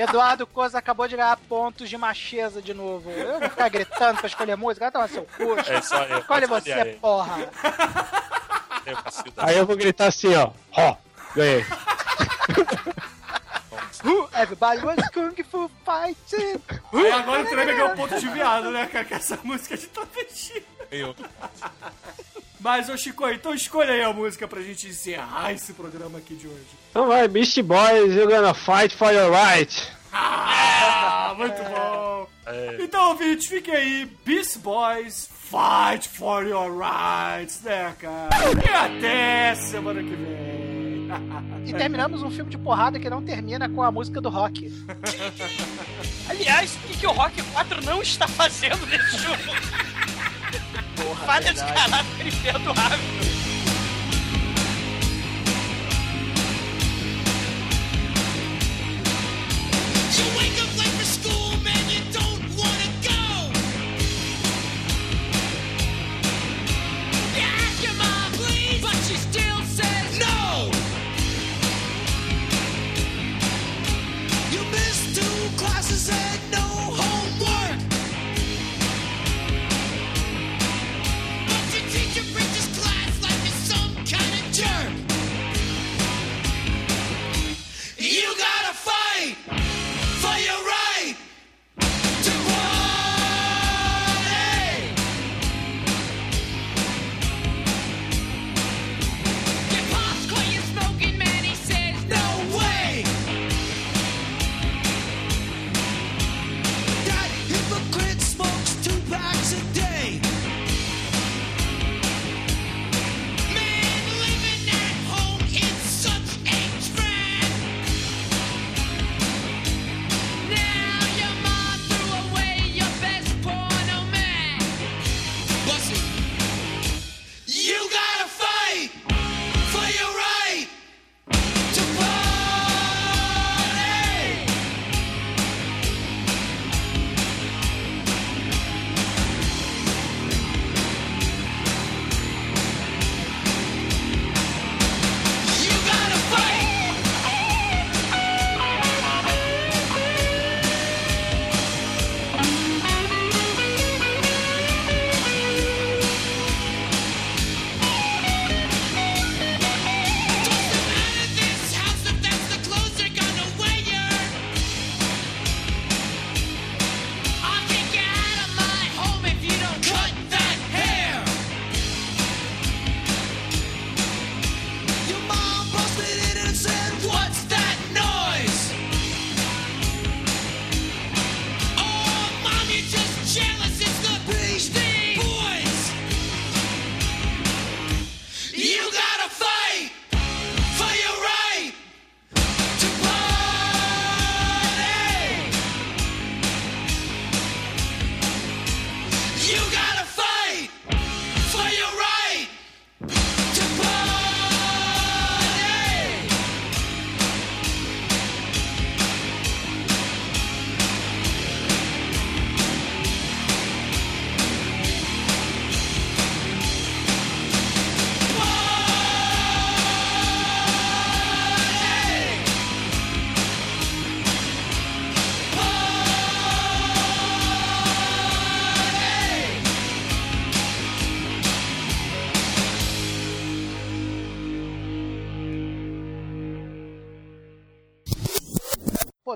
Eduardo 0.00 0.46
Coza 0.46 0.78
acabou 0.78 1.06
de 1.06 1.16
ganhar 1.16 1.36
pontos 1.48 1.88
de 1.88 1.96
macheza 1.98 2.62
de 2.62 2.72
novo. 2.72 3.10
Eu 3.10 3.40
vou 3.40 3.48
ficar 3.50 3.68
gritando 3.68 4.18
pra 4.18 4.26
escolher 4.26 4.56
música. 4.56 4.90
Vai 4.90 4.92
tomar 4.92 5.08
seu 5.08 5.24
cu. 5.24 5.58
É 5.70 5.82
só 5.82 6.04
eu. 6.04 6.18
Escolhe 6.18 6.46
você, 6.46 6.72
aí. 6.72 6.94
porra. 6.94 7.50
Eu. 8.86 8.96
Aí 9.36 9.58
eu 9.58 9.66
vou 9.66 9.76
gritar 9.76 10.06
assim, 10.06 10.34
ó. 10.34 10.50
Ó, 10.72 10.96
ganhei. 11.34 11.64
Everybody 14.40 14.82
was 14.82 15.08
Kung 15.12 15.34
Fu 15.44 15.70
Fighting. 15.84 16.60
Aí 16.94 17.12
agora 17.12 17.42
o 17.42 17.44
Tremor 17.44 17.66
ganhou 17.66 17.88
um 17.90 17.96
ponto 17.96 18.18
de 18.18 18.28
viado, 18.28 18.70
né, 18.70 18.86
cara? 18.86 19.04
Que 19.04 19.14
essa 19.14 19.38
música 19.42 19.74
é 19.74 19.76
de 19.76 19.86
travesti. 19.88 20.64
Eu. 20.90 21.14
Mas, 22.60 22.88
ô 22.90 22.96
Chico, 22.96 23.26
então 23.28 23.54
escolha 23.54 23.92
aí 23.92 24.02
a 24.02 24.12
música 24.12 24.46
pra 24.46 24.60
gente 24.60 24.86
encerrar 24.86 25.52
esse 25.52 25.72
programa 25.72 26.18
aqui 26.18 26.34
de 26.34 26.46
hoje. 26.46 26.66
Então 26.90 27.06
vai, 27.06 27.26
Beast 27.26 27.60
Boys, 27.62 28.14
you're 28.14 28.26
gonna 28.26 28.52
fight 28.52 28.94
for 28.94 29.12
your 29.12 29.30
right. 29.30 29.72
Ah, 30.12 31.34
muito 31.38 31.62
bom. 31.62 32.26
É. 32.44 32.78
Então, 32.80 33.10
ouvintes, 33.10 33.46
fiquem 33.46 33.72
aí. 33.72 34.10
Beast 34.24 34.58
Boys, 34.58 35.28
fight 35.32 36.08
for 36.08 36.44
your 36.44 36.76
rights, 36.76 37.60
né, 37.62 37.94
cara? 37.96 38.28
E 38.66 38.68
até 38.68 39.54
semana 39.54 40.02
que 40.02 40.08
vem. 40.08 41.08
E 41.66 41.72
terminamos 41.72 42.22
um 42.24 42.30
filme 42.30 42.50
de 42.50 42.58
porrada 42.58 42.98
que 42.98 43.08
não 43.08 43.22
termina 43.22 43.68
com 43.68 43.82
a 43.84 43.92
música 43.92 44.20
do 44.20 44.28
rock. 44.28 44.72
Aliás, 46.28 46.74
o 46.74 46.78
que, 46.88 46.98
que 46.98 47.06
o 47.06 47.12
Rock 47.12 47.40
4 47.52 47.84
não 47.84 48.02
está 48.02 48.26
fazendo 48.26 48.84
nesse 48.86 49.16
jogo? 49.16 49.42
Porra, 51.10 51.26
Falha 51.26 51.52
de 51.52 51.60
caráter 51.60 52.26
imperdoável. 52.26 52.98
Wake 60.36 60.62
up 60.62 60.69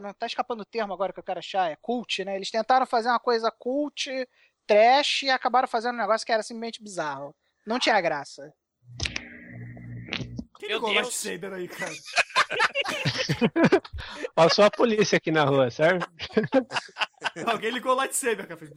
não 0.05 0.15
tá 0.15 0.27
escapando 0.27 0.61
o 0.61 0.65
termo 0.65 0.93
agora 0.93 1.13
que 1.13 1.19
eu 1.19 1.25
quero 1.25 1.39
achar. 1.39 1.71
É 1.71 1.77
cult, 1.77 2.25
né? 2.25 2.37
Eles 2.37 2.51
tentaram 2.51 2.87
fazer 2.87 3.09
uma 3.09 3.19
coisa 3.21 3.51
cult, 3.51 4.11
trash 4.67 5.23
e 5.25 5.31
acabaram 5.31 5.69
fazendo 5.69 5.95
um 5.95 5.99
negócio 5.99 6.27
que 6.27 6.33
era 6.33 6.43
simplesmente 6.43 6.83
bizarro. 6.83 7.35
Não 7.67 7.79
tinha 7.79 8.01
graça. 8.01 8.53
Quem 10.59 10.69
Meu 10.69 10.79
ligou 10.79 10.91
o 10.91 10.95
Deus. 10.95 11.07
lightsaber 11.25 11.53
aí, 11.53 11.69
cara? 11.69 11.93
Passou 14.35 14.65
a 14.65 14.71
polícia 14.71 15.17
aqui 15.17 15.31
na 15.31 15.45
rua, 15.45 15.71
certo? 15.71 16.09
Alguém 17.47 17.71
ligou 17.71 17.93
o 17.93 17.97
lightsaber, 17.97 18.47
cara. 18.47 18.59
Fez. 18.59 18.71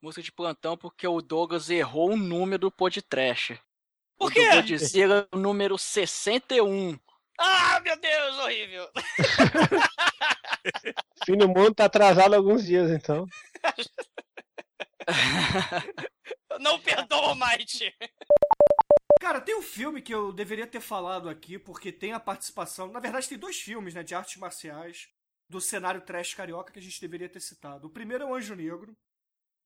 Música 0.00 0.22
de 0.22 0.32
plantão 0.32 0.76
porque 0.76 1.06
o 1.06 1.20
Douglas 1.20 1.68
errou 1.68 2.12
o 2.12 2.16
número 2.16 2.58
do 2.58 2.70
podcast. 2.70 3.60
Por 4.16 4.28
O 4.28 4.30
quê? 4.32 4.40
Douglas 4.40 4.66
dizia 4.66 5.28
o 5.32 5.38
número 5.38 5.76
61. 5.76 6.98
Ah, 7.42 7.80
meu 7.80 7.98
Deus, 7.98 8.38
horrível. 8.38 8.86
Fim 11.24 11.36
do 11.38 11.48
mundo 11.48 11.74
tá 11.74 11.86
atrasado 11.86 12.34
alguns 12.34 12.64
dias, 12.64 12.90
então. 12.90 13.26
Não 16.60 16.78
perdoo, 16.80 17.34
Might. 17.34 17.94
Cara, 19.20 19.40
tem 19.40 19.56
um 19.56 19.62
filme 19.62 20.02
que 20.02 20.14
eu 20.14 20.32
deveria 20.32 20.66
ter 20.66 20.80
falado 20.80 21.28
aqui, 21.28 21.58
porque 21.58 21.90
tem 21.92 22.12
a 22.12 22.20
participação. 22.20 22.88
Na 22.92 23.00
verdade, 23.00 23.28
tem 23.28 23.38
dois 23.38 23.56
filmes, 23.60 23.94
né, 23.94 24.02
de 24.02 24.14
artes 24.14 24.36
marciais 24.36 25.08
do 25.48 25.60
cenário 25.60 26.00
trash 26.02 26.34
carioca 26.34 26.72
que 26.72 26.78
a 26.78 26.82
gente 26.82 27.00
deveria 27.00 27.28
ter 27.28 27.40
citado. 27.40 27.88
O 27.88 27.90
primeiro 27.90 28.24
é 28.24 28.26
o 28.26 28.34
Anjo 28.34 28.54
Negro, 28.54 28.94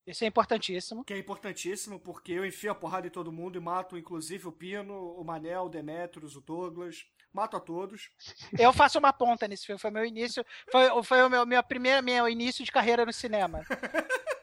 Isso 0.06 0.24
é 0.24 0.28
importantíssimo. 0.28 1.04
que 1.06 1.12
é 1.12 1.18
importantíssimo, 1.18 2.00
porque 2.00 2.32
eu 2.32 2.46
enfio 2.46 2.70
a 2.72 2.74
porrada 2.74 3.06
em 3.06 3.10
todo 3.10 3.32
mundo 3.32 3.58
e 3.58 3.60
mato, 3.60 3.98
inclusive, 3.98 4.48
o 4.48 4.52
Pino, 4.52 4.94
o 5.18 5.24
Manel, 5.24 5.64
o 5.64 5.68
Demetrius, 5.68 6.36
o 6.36 6.40
Douglas. 6.40 7.04
Mato 7.34 7.56
a 7.56 7.60
todos. 7.60 8.10
Eu 8.56 8.72
faço 8.72 8.96
uma 8.96 9.12
ponta 9.12 9.48
nesse 9.48 9.66
filme. 9.66 9.80
Foi 9.80 9.90
meu 9.90 10.04
início. 10.04 10.46
Foi, 10.70 11.02
foi 11.02 11.22
o 11.24 11.28
meu, 11.28 11.44
minha 11.44 11.64
primeira, 11.64 12.00
meu 12.00 12.28
início 12.28 12.64
de 12.64 12.70
carreira 12.70 13.04
no 13.04 13.12
cinema. 13.12 13.62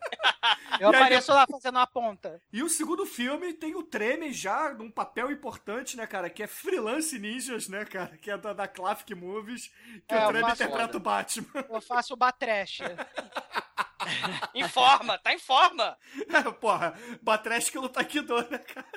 Eu 0.80 0.92
E 0.92 0.96
aí, 0.96 1.02
apareço 1.02 1.32
lá 1.32 1.46
fazendo 1.46 1.76
uma 1.76 1.86
ponta. 1.86 2.42
E 2.52 2.64
o 2.64 2.70
segundo 2.70 3.06
filme 3.06 3.54
tem 3.54 3.76
o 3.76 3.84
Treme 3.84 4.34
já 4.34 4.74
num 4.74 4.90
papel 4.90 5.30
importante, 5.30 5.96
né, 5.96 6.08
cara? 6.08 6.30
Que 6.30 6.44
é 6.44 6.48
Freelance 6.48 7.20
Ninjas, 7.20 7.68
né, 7.68 7.86
cara? 7.86 8.18
Que 8.18 8.32
é 8.32 8.38
da, 8.38 8.52
da 8.52 8.68
Classic 8.68 9.14
Movies. 9.14 9.72
Que 10.08 10.16
É, 10.16 10.26
o 10.26 10.30
Treme 10.30 10.52
interpreta 10.52 10.98
o 10.98 11.00
Batman. 11.00 11.66
Eu 11.70 11.82
faço 11.82 12.14
o 12.16 12.18
Batrash. 12.18 12.80
Informa, 14.56 15.20
tá 15.20 15.32
em 15.32 15.40
forma. 15.40 15.96
Porra, 16.60 16.96
Batrash 17.22 17.70
que 17.70 17.78
luta 17.78 18.00
aqui 18.00 18.20
dor, 18.20 18.50
né, 18.50 18.58
cara? 18.58 18.88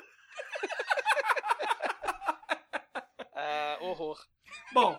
Ah, 3.47 3.77
horror. 3.79 4.17
Bom, 4.73 4.97